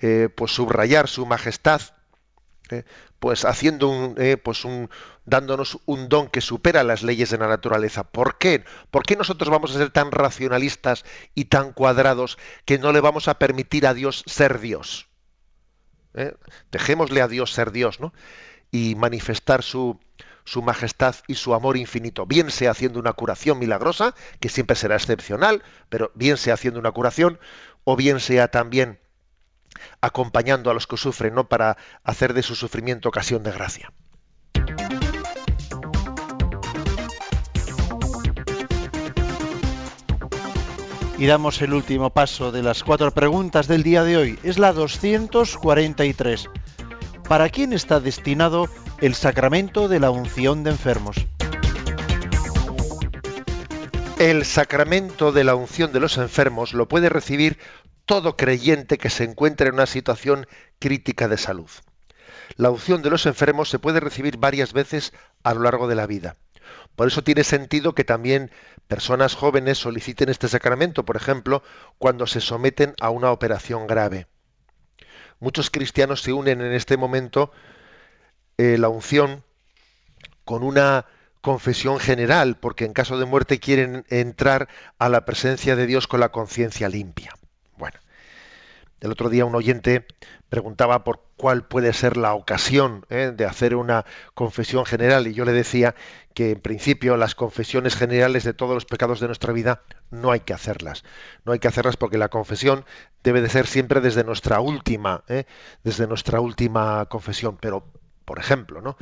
eh, 0.00 0.28
pues 0.34 0.52
subrayar 0.52 1.08
su 1.08 1.26
majestad, 1.26 1.80
¿eh? 2.70 2.84
pues 3.18 3.44
haciendo 3.44 3.88
un, 3.88 4.16
pues 4.42 4.64
un, 4.64 4.90
dándonos 5.24 5.78
un 5.86 6.08
don 6.08 6.28
que 6.28 6.40
supera 6.40 6.84
las 6.84 7.02
leyes 7.02 7.30
de 7.30 7.38
la 7.38 7.48
naturaleza. 7.48 8.04
¿Por 8.04 8.38
qué? 8.38 8.64
¿Por 8.90 9.02
qué 9.02 9.16
nosotros 9.16 9.50
vamos 9.50 9.74
a 9.74 9.78
ser 9.78 9.90
tan 9.90 10.12
racionalistas 10.12 11.04
y 11.34 11.46
tan 11.46 11.72
cuadrados 11.72 12.38
que 12.64 12.78
no 12.78 12.92
le 12.92 13.00
vamos 13.00 13.26
a 13.28 13.38
permitir 13.38 13.86
a 13.86 13.94
Dios 13.94 14.22
ser 14.26 14.60
Dios? 14.60 15.08
Dejémosle 16.72 17.22
a 17.22 17.28
Dios 17.28 17.52
ser 17.52 17.70
Dios, 17.70 18.00
¿no? 18.00 18.12
Y 18.70 18.94
manifestar 18.96 19.62
su, 19.62 20.00
su 20.48 20.62
majestad 20.62 21.14
y 21.26 21.34
su 21.34 21.52
amor 21.52 21.76
infinito, 21.76 22.24
bien 22.24 22.50
sea 22.50 22.70
haciendo 22.70 22.98
una 22.98 23.12
curación 23.12 23.58
milagrosa, 23.58 24.14
que 24.40 24.48
siempre 24.48 24.76
será 24.76 24.96
excepcional, 24.96 25.62
pero 25.90 26.10
bien 26.14 26.38
sea 26.38 26.54
haciendo 26.54 26.80
una 26.80 26.90
curación, 26.90 27.38
o 27.90 27.96
bien 27.96 28.20
sea 28.20 28.48
también 28.48 28.98
acompañando 30.02 30.70
a 30.70 30.74
los 30.74 30.86
que 30.86 30.98
sufren, 30.98 31.34
no 31.34 31.48
para 31.48 31.78
hacer 32.04 32.34
de 32.34 32.42
su 32.42 32.54
sufrimiento 32.54 33.08
ocasión 33.08 33.42
de 33.42 33.50
gracia. 33.50 33.90
Y 41.16 41.24
damos 41.24 41.62
el 41.62 41.72
último 41.72 42.10
paso 42.10 42.52
de 42.52 42.62
las 42.62 42.84
cuatro 42.84 43.10
preguntas 43.12 43.68
del 43.68 43.82
día 43.82 44.04
de 44.04 44.18
hoy. 44.18 44.38
Es 44.42 44.58
la 44.58 44.74
243. 44.74 46.50
¿Para 47.26 47.48
quién 47.48 47.72
está 47.72 48.00
destinado 48.00 48.66
el 49.00 49.14
sacramento 49.14 49.88
de 49.88 49.98
la 49.98 50.10
unción 50.10 50.62
de 50.62 50.72
enfermos? 50.72 51.26
El 54.18 54.44
sacramento 54.44 55.30
de 55.30 55.44
la 55.44 55.54
unción 55.54 55.92
de 55.92 56.00
los 56.00 56.18
enfermos 56.18 56.74
lo 56.74 56.88
puede 56.88 57.08
recibir 57.08 57.56
todo 58.04 58.36
creyente 58.36 58.98
que 58.98 59.10
se 59.10 59.22
encuentre 59.22 59.68
en 59.68 59.74
una 59.74 59.86
situación 59.86 60.48
crítica 60.80 61.28
de 61.28 61.36
salud. 61.36 61.70
La 62.56 62.70
unción 62.70 63.00
de 63.02 63.10
los 63.10 63.26
enfermos 63.26 63.68
se 63.68 63.78
puede 63.78 64.00
recibir 64.00 64.36
varias 64.36 64.72
veces 64.72 65.12
a 65.44 65.54
lo 65.54 65.60
largo 65.60 65.86
de 65.86 65.94
la 65.94 66.08
vida. 66.08 66.34
Por 66.96 67.06
eso 67.06 67.22
tiene 67.22 67.44
sentido 67.44 67.94
que 67.94 68.02
también 68.02 68.50
personas 68.88 69.36
jóvenes 69.36 69.78
soliciten 69.78 70.30
este 70.30 70.48
sacramento, 70.48 71.04
por 71.04 71.14
ejemplo, 71.14 71.62
cuando 71.98 72.26
se 72.26 72.40
someten 72.40 72.94
a 73.00 73.10
una 73.10 73.30
operación 73.30 73.86
grave. 73.86 74.26
Muchos 75.38 75.70
cristianos 75.70 76.22
se 76.22 76.32
unen 76.32 76.60
en 76.60 76.72
este 76.72 76.96
momento 76.96 77.52
eh, 78.56 78.78
la 78.78 78.88
unción 78.88 79.44
con 80.44 80.64
una 80.64 81.06
confesión 81.48 81.98
general, 81.98 82.58
porque 82.60 82.84
en 82.84 82.92
caso 82.92 83.18
de 83.18 83.24
muerte 83.24 83.58
quieren 83.58 84.04
entrar 84.10 84.68
a 84.98 85.08
la 85.08 85.24
presencia 85.24 85.76
de 85.76 85.86
Dios 85.86 86.06
con 86.06 86.20
la 86.20 86.28
conciencia 86.28 86.90
limpia. 86.90 87.32
Bueno, 87.78 87.98
el 89.00 89.10
otro 89.10 89.30
día 89.30 89.46
un 89.46 89.54
oyente 89.54 90.04
preguntaba 90.50 91.04
por 91.04 91.22
cuál 91.38 91.66
puede 91.66 91.94
ser 91.94 92.18
la 92.18 92.34
ocasión 92.34 93.06
¿eh? 93.08 93.32
de 93.34 93.46
hacer 93.46 93.76
una 93.76 94.04
confesión 94.34 94.84
general 94.84 95.26
y 95.26 95.32
yo 95.32 95.46
le 95.46 95.52
decía 95.52 95.94
que 96.34 96.50
en 96.50 96.60
principio 96.60 97.16
las 97.16 97.34
confesiones 97.34 97.96
generales 97.96 98.44
de 98.44 98.52
todos 98.52 98.74
los 98.74 98.84
pecados 98.84 99.18
de 99.18 99.28
nuestra 99.28 99.54
vida 99.54 99.80
no 100.10 100.32
hay 100.32 100.40
que 100.40 100.52
hacerlas. 100.52 101.02
No 101.46 101.52
hay 101.52 101.60
que 101.60 101.68
hacerlas 101.68 101.96
porque 101.96 102.18
la 102.18 102.28
confesión 102.28 102.84
debe 103.24 103.40
de 103.40 103.48
ser 103.48 103.66
siempre 103.66 104.02
desde 104.02 104.22
nuestra 104.22 104.60
última, 104.60 105.24
¿eh? 105.28 105.46
desde 105.82 106.06
nuestra 106.06 106.40
última 106.40 107.06
confesión. 107.06 107.56
Pero, 107.58 107.86
por 108.26 108.38
ejemplo, 108.38 108.82
¿no? 108.82 108.98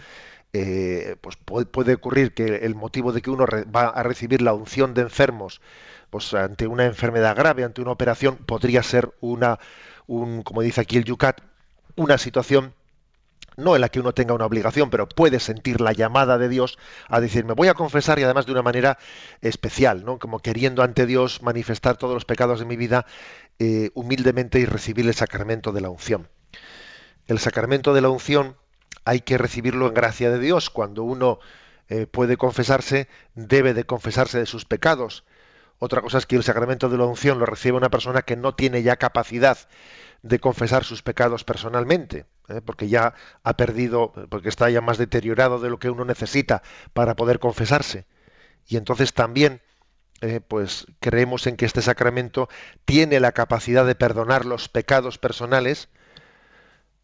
Eh, 0.52 1.16
pues 1.20 1.36
puede, 1.36 1.94
ocurrir 1.94 2.32
que 2.32 2.44
el 2.64 2.74
motivo 2.74 3.12
de 3.12 3.20
que 3.20 3.30
uno 3.30 3.46
va 3.74 3.88
a 3.88 4.02
recibir 4.02 4.40
la 4.40 4.54
unción 4.54 4.94
de 4.94 5.02
enfermos, 5.02 5.60
pues 6.08 6.32
ante 6.32 6.66
una 6.66 6.86
enfermedad 6.86 7.36
grave, 7.36 7.64
ante 7.64 7.82
una 7.82 7.90
operación, 7.90 8.36
podría 8.36 8.82
ser 8.82 9.12
una, 9.20 9.58
un, 10.06 10.42
como 10.42 10.62
dice 10.62 10.80
aquí 10.80 10.96
el 10.96 11.04
Yucat, 11.04 11.42
una 11.96 12.16
situación 12.16 12.72
no 13.56 13.74
en 13.74 13.80
la 13.80 13.88
que 13.88 14.00
uno 14.00 14.12
tenga 14.12 14.34
una 14.34 14.46
obligación, 14.46 14.90
pero 14.90 15.08
puede 15.08 15.40
sentir 15.40 15.80
la 15.80 15.92
llamada 15.92 16.38
de 16.38 16.48
Dios 16.48 16.78
a 17.08 17.20
decir, 17.20 17.44
me 17.44 17.54
voy 17.54 17.68
a 17.68 17.74
confesar 17.74 18.18
y 18.18 18.22
además 18.22 18.46
de 18.46 18.52
una 18.52 18.62
manera 18.62 18.98
especial, 19.40 20.04
¿no? 20.04 20.18
como 20.18 20.40
queriendo 20.40 20.82
ante 20.82 21.06
Dios 21.06 21.42
manifestar 21.42 21.96
todos 21.96 22.14
los 22.14 22.24
pecados 22.24 22.60
de 22.60 22.66
mi 22.66 22.76
vida 22.76 23.06
eh, 23.58 23.90
humildemente 23.94 24.60
y 24.60 24.66
recibir 24.66 25.06
el 25.06 25.14
sacramento 25.14 25.72
de 25.72 25.80
la 25.80 25.88
unción. 25.88 26.28
El 27.26 27.38
sacramento 27.38 27.94
de 27.94 28.02
la 28.02 28.10
unción 28.10 28.56
hay 29.04 29.20
que 29.20 29.38
recibirlo 29.38 29.86
en 29.86 29.94
gracia 29.94 30.30
de 30.30 30.38
Dios. 30.38 30.70
Cuando 30.70 31.02
uno 31.02 31.38
eh, 31.88 32.06
puede 32.06 32.36
confesarse, 32.36 33.08
debe 33.34 33.74
de 33.74 33.84
confesarse 33.84 34.38
de 34.38 34.46
sus 34.46 34.64
pecados, 34.64 35.24
Otra 35.78 36.00
cosa 36.00 36.18
es 36.18 36.26
que 36.26 36.36
el 36.36 36.42
sacramento 36.42 36.88
de 36.88 36.96
la 36.96 37.04
unción 37.04 37.38
lo 37.38 37.46
recibe 37.46 37.76
una 37.76 37.90
persona 37.90 38.22
que 38.22 38.36
no 38.36 38.54
tiene 38.54 38.82
ya 38.82 38.96
capacidad 38.96 39.58
de 40.22 40.38
confesar 40.38 40.84
sus 40.84 41.02
pecados 41.02 41.44
personalmente, 41.44 42.26
¿eh? 42.48 42.60
porque 42.64 42.88
ya 42.88 43.14
ha 43.42 43.56
perdido, 43.56 44.12
porque 44.30 44.48
está 44.48 44.70
ya 44.70 44.80
más 44.80 44.98
deteriorado 44.98 45.58
de 45.60 45.70
lo 45.70 45.78
que 45.78 45.90
uno 45.90 46.04
necesita 46.04 46.62
para 46.94 47.14
poder 47.14 47.38
confesarse. 47.38 48.06
Y 48.66 48.76
entonces 48.76 49.12
también, 49.12 49.60
eh, 50.22 50.40
pues 50.40 50.86
creemos 51.00 51.46
en 51.46 51.56
que 51.56 51.66
este 51.66 51.82
sacramento 51.82 52.48
tiene 52.84 53.20
la 53.20 53.32
capacidad 53.32 53.86
de 53.86 53.94
perdonar 53.94 54.46
los 54.46 54.68
pecados 54.68 55.18
personales, 55.18 55.88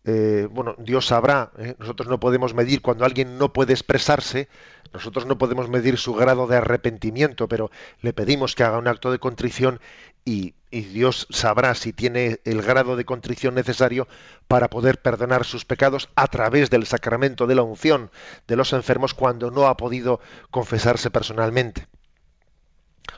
eh, 0.05 0.49
bueno, 0.51 0.75
Dios 0.79 1.07
sabrá, 1.07 1.53
¿eh? 1.59 1.77
nosotros 1.79 2.09
no 2.09 2.19
podemos 2.19 2.55
medir 2.55 2.83
cuando 2.83 3.05
alguien 3.05 3.39
no 3.39 3.53
puede 3.53 3.73
expresarse, 3.73 4.49
nosotros 4.93 5.27
no 5.27 5.39
podemos 5.39 5.69
medir 5.69 5.97
su 5.97 6.15
grado 6.15 6.49
de 6.49 6.57
arrepentimiento, 6.57 7.49
pero 7.49 7.71
le 8.01 8.13
pedimos 8.13 8.57
que 8.57 8.65
haga 8.65 8.79
un 8.79 8.89
acto 8.89 9.13
de 9.13 9.21
contrición 9.21 9.81
y, 10.25 10.55
Dios 10.73 11.27
sabrá 11.29 11.75
si 11.75 11.93
tiene 11.93 12.41
el 12.45 12.63
grado 12.63 12.97
de 12.97 13.05
contrición 13.05 13.55
necesario 13.55 14.09
para 14.49 14.71
poder 14.71 15.03
perdonar 15.03 15.45
sus 15.45 15.67
pecados 15.67 16.09
a 16.15 16.29
través 16.29 16.71
del 16.71 16.87
sacramento 16.87 17.47
de 17.47 17.55
la 17.55 17.63
unción 17.63 18.11
de 18.49 18.57
los 18.57 18.73
enfermos 18.73 19.13
cuando 19.13 19.51
no 19.51 19.67
ha 19.67 19.77
podido 19.77 20.21
confesarse 20.51 21.11
personalmente. 21.11 21.89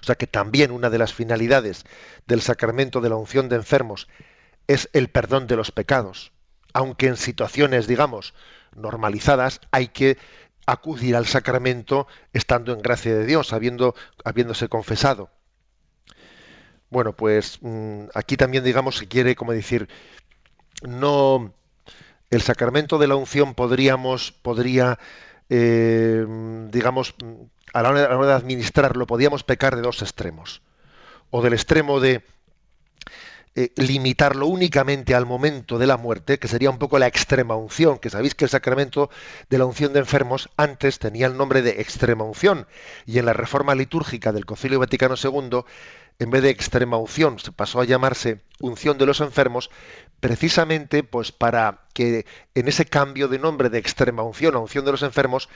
O 0.00 0.04
sea 0.04 0.16
que 0.16 0.26
también 0.26 0.72
una 0.72 0.90
de 0.90 0.98
las 0.98 1.14
finalidades 1.14 1.84
del 2.26 2.40
sacramento 2.40 3.00
de 3.00 3.10
la 3.10 3.16
unción 3.16 3.48
de 3.48 3.54
enfermos 3.54 4.08
es 4.66 4.90
el 4.92 5.08
perdón 5.08 5.46
de 5.46 5.54
los 5.54 5.70
pecados 5.70 6.32
aunque 6.74 7.06
en 7.06 7.16
situaciones, 7.16 7.86
digamos, 7.86 8.34
normalizadas, 8.74 9.60
hay 9.70 9.88
que 9.88 10.18
acudir 10.66 11.16
al 11.16 11.26
sacramento 11.26 12.06
estando 12.32 12.72
en 12.72 12.82
gracia 12.82 13.14
de 13.14 13.24
Dios, 13.24 13.52
habiéndose 13.52 14.68
confesado. 14.68 15.30
Bueno, 16.90 17.14
pues 17.14 17.58
mm, 17.62 18.04
aquí 18.14 18.36
también, 18.36 18.64
digamos, 18.64 18.96
se 18.98 19.08
quiere, 19.08 19.34
como 19.34 19.52
decir, 19.52 19.88
no 20.82 21.54
el 22.30 22.42
sacramento 22.42 22.98
de 22.98 23.06
la 23.06 23.16
unción 23.16 23.54
podríamos, 23.54 24.32
podría, 24.32 24.98
eh, 25.48 26.26
digamos, 26.70 27.14
a 27.72 27.82
la 27.82 27.90
hora 27.90 28.26
de 28.26 28.32
administrarlo, 28.32 29.06
podíamos 29.06 29.44
pecar 29.44 29.76
de 29.76 29.82
dos 29.82 30.02
extremos. 30.02 30.62
O 31.30 31.42
del 31.42 31.52
extremo 31.52 32.00
de 32.00 32.24
eh, 33.56 33.70
limitarlo 33.76 34.48
únicamente 34.48 35.14
al 35.14 35.26
momento 35.26 35.78
de 35.78 35.86
la 35.86 35.96
muerte, 35.96 36.40
que 36.40 36.48
sería 36.48 36.70
un 36.70 36.78
poco 36.78 36.98
la 36.98 37.06
extrema 37.06 37.54
unción, 37.54 37.98
que 38.00 38.10
sabéis 38.10 38.34
que 38.34 38.46
el 38.46 38.50
sacramento 38.50 39.10
de 39.48 39.58
la 39.58 39.64
unción 39.64 39.92
de 39.92 40.00
enfermos 40.00 40.50
antes 40.56 40.98
tenía 40.98 41.28
el 41.28 41.36
nombre 41.36 41.62
de 41.62 41.80
extrema 41.80 42.24
unción, 42.24 42.66
y 43.06 43.18
en 43.18 43.26
la 43.26 43.32
reforma 43.32 43.76
litúrgica 43.76 44.32
del 44.32 44.44
Concilio 44.44 44.80
Vaticano 44.80 45.14
II, 45.22 45.60
en 46.18 46.30
vez 46.30 46.42
de 46.42 46.50
extrema 46.50 46.96
unción, 46.96 47.38
se 47.38 47.52
pasó 47.52 47.80
a 47.80 47.84
llamarse 47.84 48.40
unción 48.58 48.98
de 48.98 49.06
los 49.06 49.20
enfermos, 49.20 49.70
precisamente 50.18 51.04
pues 51.04 51.30
para 51.30 51.84
que 51.92 52.26
en 52.54 52.66
ese 52.66 52.86
cambio 52.86 53.28
de 53.28 53.38
nombre 53.38 53.70
de 53.70 53.78
extrema 53.78 54.22
unción 54.24 54.56
a 54.56 54.58
unción 54.58 54.84
de 54.84 54.92
los 54.92 55.02
enfermos 55.02 55.48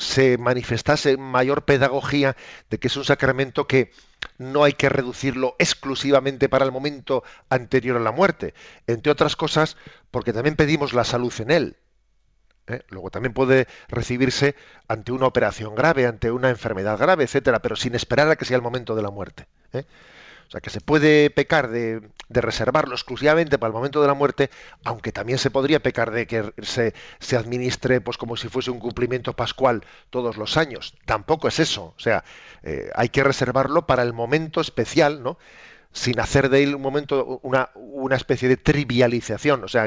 se 0.00 0.38
manifestase 0.38 1.18
mayor 1.18 1.64
pedagogía 1.64 2.34
de 2.70 2.78
que 2.78 2.88
es 2.88 2.96
un 2.96 3.04
sacramento 3.04 3.66
que 3.66 3.92
no 4.38 4.64
hay 4.64 4.72
que 4.72 4.88
reducirlo 4.88 5.56
exclusivamente 5.58 6.48
para 6.48 6.64
el 6.64 6.72
momento 6.72 7.22
anterior 7.50 7.98
a 7.98 8.00
la 8.00 8.10
muerte, 8.10 8.54
entre 8.86 9.12
otras 9.12 9.36
cosas 9.36 9.76
porque 10.10 10.32
también 10.32 10.56
pedimos 10.56 10.94
la 10.94 11.04
salud 11.04 11.32
en 11.40 11.50
él. 11.50 11.76
¿eh? 12.66 12.82
Luego 12.88 13.10
también 13.10 13.34
puede 13.34 13.66
recibirse 13.88 14.56
ante 14.88 15.12
una 15.12 15.26
operación 15.26 15.74
grave, 15.74 16.06
ante 16.06 16.30
una 16.30 16.48
enfermedad 16.48 16.98
grave, 16.98 17.24
etcétera, 17.24 17.60
pero 17.60 17.76
sin 17.76 17.94
esperar 17.94 18.30
a 18.30 18.36
que 18.36 18.46
sea 18.46 18.56
el 18.56 18.62
momento 18.62 18.94
de 18.94 19.02
la 19.02 19.10
muerte. 19.10 19.48
¿eh? 19.74 19.84
O 20.50 20.52
sea, 20.52 20.60
que 20.60 20.70
se 20.70 20.80
puede 20.80 21.30
pecar 21.30 21.70
de, 21.70 22.02
reservarlo 22.28 22.96
exclusivamente 22.96 23.56
para 23.56 23.68
el 23.68 23.72
momento 23.72 24.02
de 24.02 24.08
la 24.08 24.14
muerte, 24.14 24.50
aunque 24.82 25.12
también 25.12 25.38
se 25.38 25.48
podría 25.48 25.78
pecar 25.78 26.10
de 26.10 26.26
que 26.26 26.52
se, 26.60 26.92
se, 27.20 27.36
administre 27.36 28.00
pues 28.00 28.16
como 28.16 28.36
si 28.36 28.48
fuese 28.48 28.72
un 28.72 28.80
cumplimiento 28.80 29.32
pascual 29.32 29.84
todos 30.10 30.36
los 30.36 30.56
años. 30.56 30.94
Tampoco 31.04 31.46
es 31.46 31.60
eso. 31.60 31.94
O 31.96 32.00
sea, 32.00 32.24
eh, 32.64 32.90
hay 32.96 33.10
que 33.10 33.22
reservarlo 33.22 33.86
para 33.86 34.02
el 34.02 34.12
momento 34.12 34.60
especial, 34.60 35.22
¿no? 35.22 35.38
Sin 35.92 36.18
hacer 36.18 36.48
de 36.48 36.64
él 36.64 36.74
un 36.74 36.82
momento 36.82 37.38
una, 37.44 37.70
una 37.76 38.16
especie 38.16 38.48
de 38.48 38.56
trivialización. 38.56 39.62
O 39.62 39.68
sea, 39.68 39.86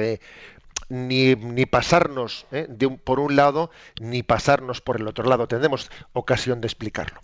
ni, 0.87 1.35
ni, 1.35 1.65
pasarnos 1.65 2.45
¿eh? 2.53 2.67
de 2.69 2.85
un, 2.85 2.99
por 2.99 3.19
un 3.19 3.35
lado, 3.35 3.69
ni 3.99 4.23
pasarnos 4.23 4.79
por 4.79 4.95
el 4.95 5.09
otro 5.09 5.25
lado. 5.25 5.45
Tendremos 5.45 5.91
ocasión 6.13 6.61
de 6.61 6.67
explicarlo. 6.67 7.19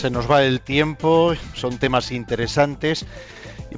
Se 0.00 0.08
nos 0.08 0.30
va 0.30 0.42
el 0.44 0.62
tiempo, 0.62 1.34
son 1.52 1.78
temas 1.78 2.10
interesantes. 2.10 3.04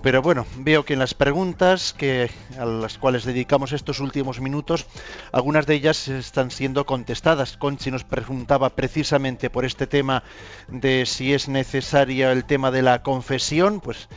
Pero 0.05 0.23
bueno, 0.23 0.47
veo 0.59 0.85
que 0.85 0.93
en 0.93 1.01
las 1.01 1.15
preguntas 1.15 1.93
que, 1.93 2.31
a 2.57 2.65
las 2.65 2.97
cuales 2.97 3.25
dedicamos 3.25 3.73
estos 3.73 3.99
últimos 3.99 4.41
minutos, 4.41 4.87
algunas 5.33 5.67
de 5.67 5.75
ellas 5.75 6.07
están 6.07 6.53
siendo 6.53 6.87
contestadas. 6.87 7.57
Conchi 7.57 7.91
nos 7.91 8.05
preguntaba 8.05 8.71
precisamente 8.71 9.51
por 9.51 9.65
este 9.65 9.89
tema 9.89 10.23
de 10.69 11.07
si 11.07 11.35
es 11.35 11.49
necesaria 11.49 12.31
el 12.31 12.45
tema 12.45 12.71
de 12.71 12.83
la 12.83 13.03
confesión, 13.03 13.81
pues 13.81 14.09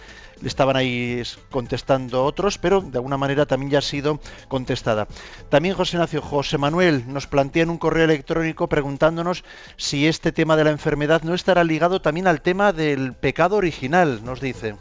estaban 0.48 0.76
ahí 0.76 1.22
contestando 1.52 2.24
otros, 2.24 2.58
pero 2.58 2.82
de 2.82 2.98
alguna 2.98 3.18
manera 3.18 3.46
también 3.46 3.72
ya 3.72 3.80
ha 3.80 3.82
sido 3.82 4.20
contestada. 4.48 5.08
También 5.50 5.76
José 5.76 5.98
Nacio 5.98 6.22
José 6.22 6.58
Manuel 6.58 7.04
nos 7.08 7.28
plantea 7.28 7.64
en 7.64 7.70
un 7.70 7.78
correo 7.78 8.06
electrónico 8.06 8.70
preguntándonos 8.70 9.44
si 9.78 10.08
este 10.08 10.32
tema 10.32 10.56
de 10.56 10.64
la 10.64 10.72
enfermedad 10.72 11.24
no 11.24 11.34
estará 11.34 11.64
ligado 11.64 12.02
también 12.02 12.28
al 12.28 12.42
tema 12.42 12.74
del 12.74 13.14
pecado 13.14 13.56
original, 13.58 14.24
nos 14.24 14.42
dice. 14.42 14.76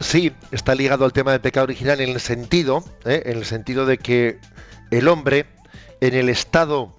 Sí, 0.00 0.32
está 0.52 0.74
ligado 0.74 1.04
al 1.04 1.12
tema 1.12 1.32
del 1.32 1.40
pecado 1.40 1.64
original 1.64 2.00
en 2.00 2.10
el 2.10 2.20
sentido, 2.20 2.84
¿eh? 3.04 3.22
en 3.26 3.38
el 3.38 3.44
sentido 3.44 3.84
de 3.84 3.98
que 3.98 4.38
el 4.90 5.08
hombre, 5.08 5.46
en 6.00 6.14
el 6.14 6.28
estado 6.28 6.98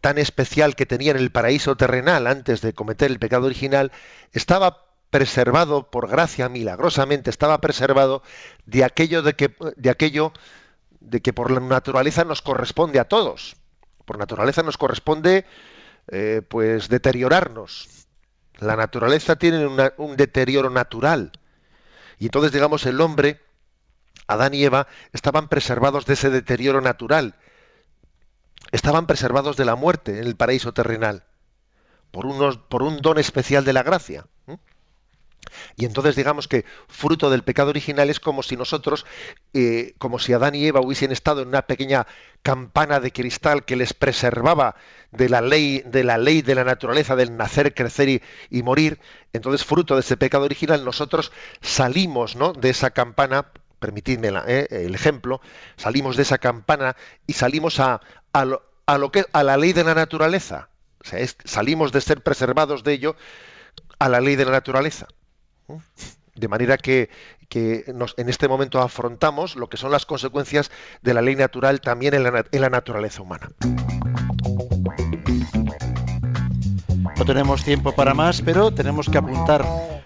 tan 0.00 0.18
especial 0.18 0.74
que 0.74 0.86
tenía 0.86 1.12
en 1.12 1.18
el 1.18 1.30
paraíso 1.30 1.76
terrenal 1.76 2.26
antes 2.26 2.60
de 2.60 2.72
cometer 2.72 3.10
el 3.10 3.18
pecado 3.18 3.46
original, 3.46 3.92
estaba 4.32 4.91
preservado 5.12 5.90
por 5.90 6.08
gracia 6.08 6.48
milagrosamente 6.48 7.28
estaba 7.28 7.60
preservado 7.60 8.22
de 8.64 8.82
aquello 8.82 9.20
de 9.20 9.34
que 9.34 9.54
de 9.76 9.90
aquello 9.90 10.32
de 11.00 11.20
que 11.20 11.34
por 11.34 11.50
la 11.50 11.60
naturaleza 11.60 12.24
nos 12.24 12.40
corresponde 12.40 12.98
a 12.98 13.04
todos. 13.04 13.56
Por 14.06 14.16
naturaleza 14.16 14.62
nos 14.62 14.78
corresponde 14.78 15.44
eh, 16.08 16.40
pues 16.48 16.88
deteriorarnos. 16.88 18.06
La 18.58 18.74
naturaleza 18.74 19.36
tiene 19.36 19.66
un 19.98 20.16
deterioro 20.16 20.70
natural. 20.70 21.32
Y 22.18 22.24
entonces 22.24 22.50
digamos 22.50 22.86
el 22.86 22.98
hombre 23.02 23.38
Adán 24.28 24.54
y 24.54 24.64
Eva 24.64 24.86
estaban 25.12 25.48
preservados 25.48 26.06
de 26.06 26.14
ese 26.14 26.30
deterioro 26.30 26.80
natural. 26.80 27.34
Estaban 28.70 29.06
preservados 29.06 29.58
de 29.58 29.66
la 29.66 29.74
muerte 29.74 30.18
en 30.18 30.24
el 30.24 30.36
paraíso 30.36 30.72
terrenal 30.72 31.24
por, 32.12 32.24
unos, 32.24 32.56
por 32.56 32.82
un 32.82 32.96
don 33.02 33.18
especial 33.18 33.66
de 33.66 33.74
la 33.74 33.82
gracia. 33.82 34.24
Y 35.76 35.84
entonces 35.84 36.16
digamos 36.16 36.48
que 36.48 36.64
fruto 36.88 37.30
del 37.30 37.42
pecado 37.42 37.70
original 37.70 38.10
es 38.10 38.20
como 38.20 38.42
si 38.42 38.56
nosotros, 38.56 39.06
eh, 39.54 39.94
como 39.98 40.18
si 40.18 40.32
Adán 40.32 40.54
y 40.54 40.66
Eva 40.66 40.80
hubiesen 40.80 41.12
estado 41.12 41.42
en 41.42 41.48
una 41.48 41.62
pequeña 41.62 42.06
campana 42.42 43.00
de 43.00 43.12
cristal 43.12 43.64
que 43.64 43.76
les 43.76 43.94
preservaba 43.94 44.76
de 45.10 45.28
la 45.28 45.40
ley, 45.40 45.82
de 45.86 46.04
la 46.04 46.18
ley 46.18 46.42
de 46.42 46.54
la 46.54 46.64
naturaleza 46.64 47.16
del 47.16 47.36
nacer, 47.36 47.74
crecer 47.74 48.22
y, 48.50 48.62
morir. 48.62 48.98
Entonces, 49.32 49.64
fruto 49.64 49.94
de 49.94 50.00
ese 50.00 50.16
pecado 50.16 50.44
original, 50.44 50.84
nosotros 50.84 51.32
salimos 51.60 52.36
¿no? 52.36 52.52
de 52.52 52.70
esa 52.70 52.90
campana, 52.90 53.46
permitidme 53.78 54.30
eh, 54.46 54.66
el 54.70 54.94
ejemplo, 54.94 55.40
salimos 55.76 56.16
de 56.16 56.22
esa 56.22 56.38
campana 56.38 56.96
y 57.26 57.34
salimos 57.34 57.80
a, 57.80 58.00
lo, 58.44 59.12
que, 59.12 59.24
a 59.32 59.42
la 59.42 59.56
ley 59.56 59.72
de 59.72 59.84
la 59.84 59.94
naturaleza. 59.94 60.68
O 61.00 61.04
sea, 61.04 61.24
salimos 61.44 61.92
de 61.92 62.00
ser 62.00 62.22
preservados 62.22 62.84
de 62.84 62.92
ello 62.92 63.16
a 63.98 64.08
la 64.08 64.20
ley 64.20 64.36
de 64.36 64.44
la 64.44 64.52
naturaleza. 64.52 65.08
De 66.34 66.48
manera 66.48 66.78
que, 66.78 67.10
en 67.50 68.28
este 68.28 68.48
momento 68.48 68.80
afrontamos 68.80 69.56
lo 69.56 69.68
que 69.68 69.76
son 69.76 69.92
las 69.92 70.06
consecuencias 70.06 70.70
de 71.02 71.14
la 71.14 71.20
ley 71.20 71.36
natural 71.36 71.80
también 71.80 72.14
en 72.14 72.22
la, 72.22 72.70
naturaleza 72.70 73.22
humana. 73.22 73.50
No 77.18 77.24
tenemos 77.26 77.62
tiempo 77.62 77.92
para 77.92 78.14
más, 78.14 78.40
pero 78.42 78.72
tenemos 78.72 79.08
que 79.08 79.18
apuntar 79.18 79.64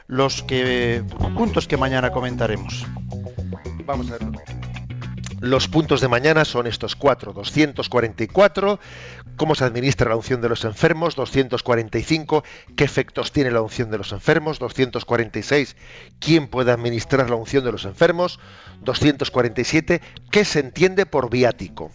los 0.09 0.43
que, 0.43 1.05
puntos 1.37 1.69
que 1.69 1.77
mañana 1.77 2.11
comentaremos. 2.11 2.85
Vamos 3.85 4.11
a 4.11 4.19
verlo. 4.19 4.33
Los 5.41 5.69
puntos 5.69 6.01
de 6.01 6.09
mañana 6.09 6.45
son 6.45 6.67
estos 6.67 6.97
cuatro. 6.97 7.33
244, 7.33 8.81
cómo 9.37 9.55
se 9.55 9.65
administra 9.65 10.11
la 10.11 10.17
unción 10.17 10.41
de 10.41 10.49
los 10.49 10.65
enfermos. 10.65 11.15
245, 11.15 12.45
qué 12.77 12.85
efectos 12.85 13.33
tiene 13.33 13.51
la 13.51 13.63
unción 13.63 13.91
de 13.91 13.99
los 13.99 14.13
enfermos. 14.13 14.59
246, 14.59 15.77
quién 16.19 16.49
puede 16.49 16.73
administrar 16.73 17.31
la 17.31 17.37
unción 17.37 17.65
de 17.65 17.73
los 17.73 17.85
enfermos. 17.85 18.41
247, 18.83 20.01
qué 20.31 20.45
se 20.45 20.61
entiende 20.61 21.07
por 21.07 21.31
viático. 21.31 21.91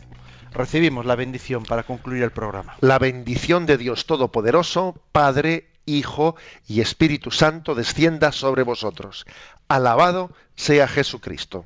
Recibimos 0.52 1.06
la 1.06 1.16
bendición 1.16 1.64
para 1.64 1.84
concluir 1.84 2.24
el 2.24 2.32
programa. 2.32 2.76
La 2.82 3.00
bendición 3.00 3.66
de 3.66 3.78
Dios 3.78 4.06
Todopoderoso, 4.06 5.02
Padre, 5.12 5.70
Hijo 5.86 6.36
y 6.68 6.82
Espíritu 6.82 7.32
Santo 7.32 7.74
descienda 7.74 8.32
sobre 8.32 8.64
vosotros. 8.64 9.26
Alabado 9.68 10.32
sea 10.56 10.88
Jesucristo. 10.88 11.66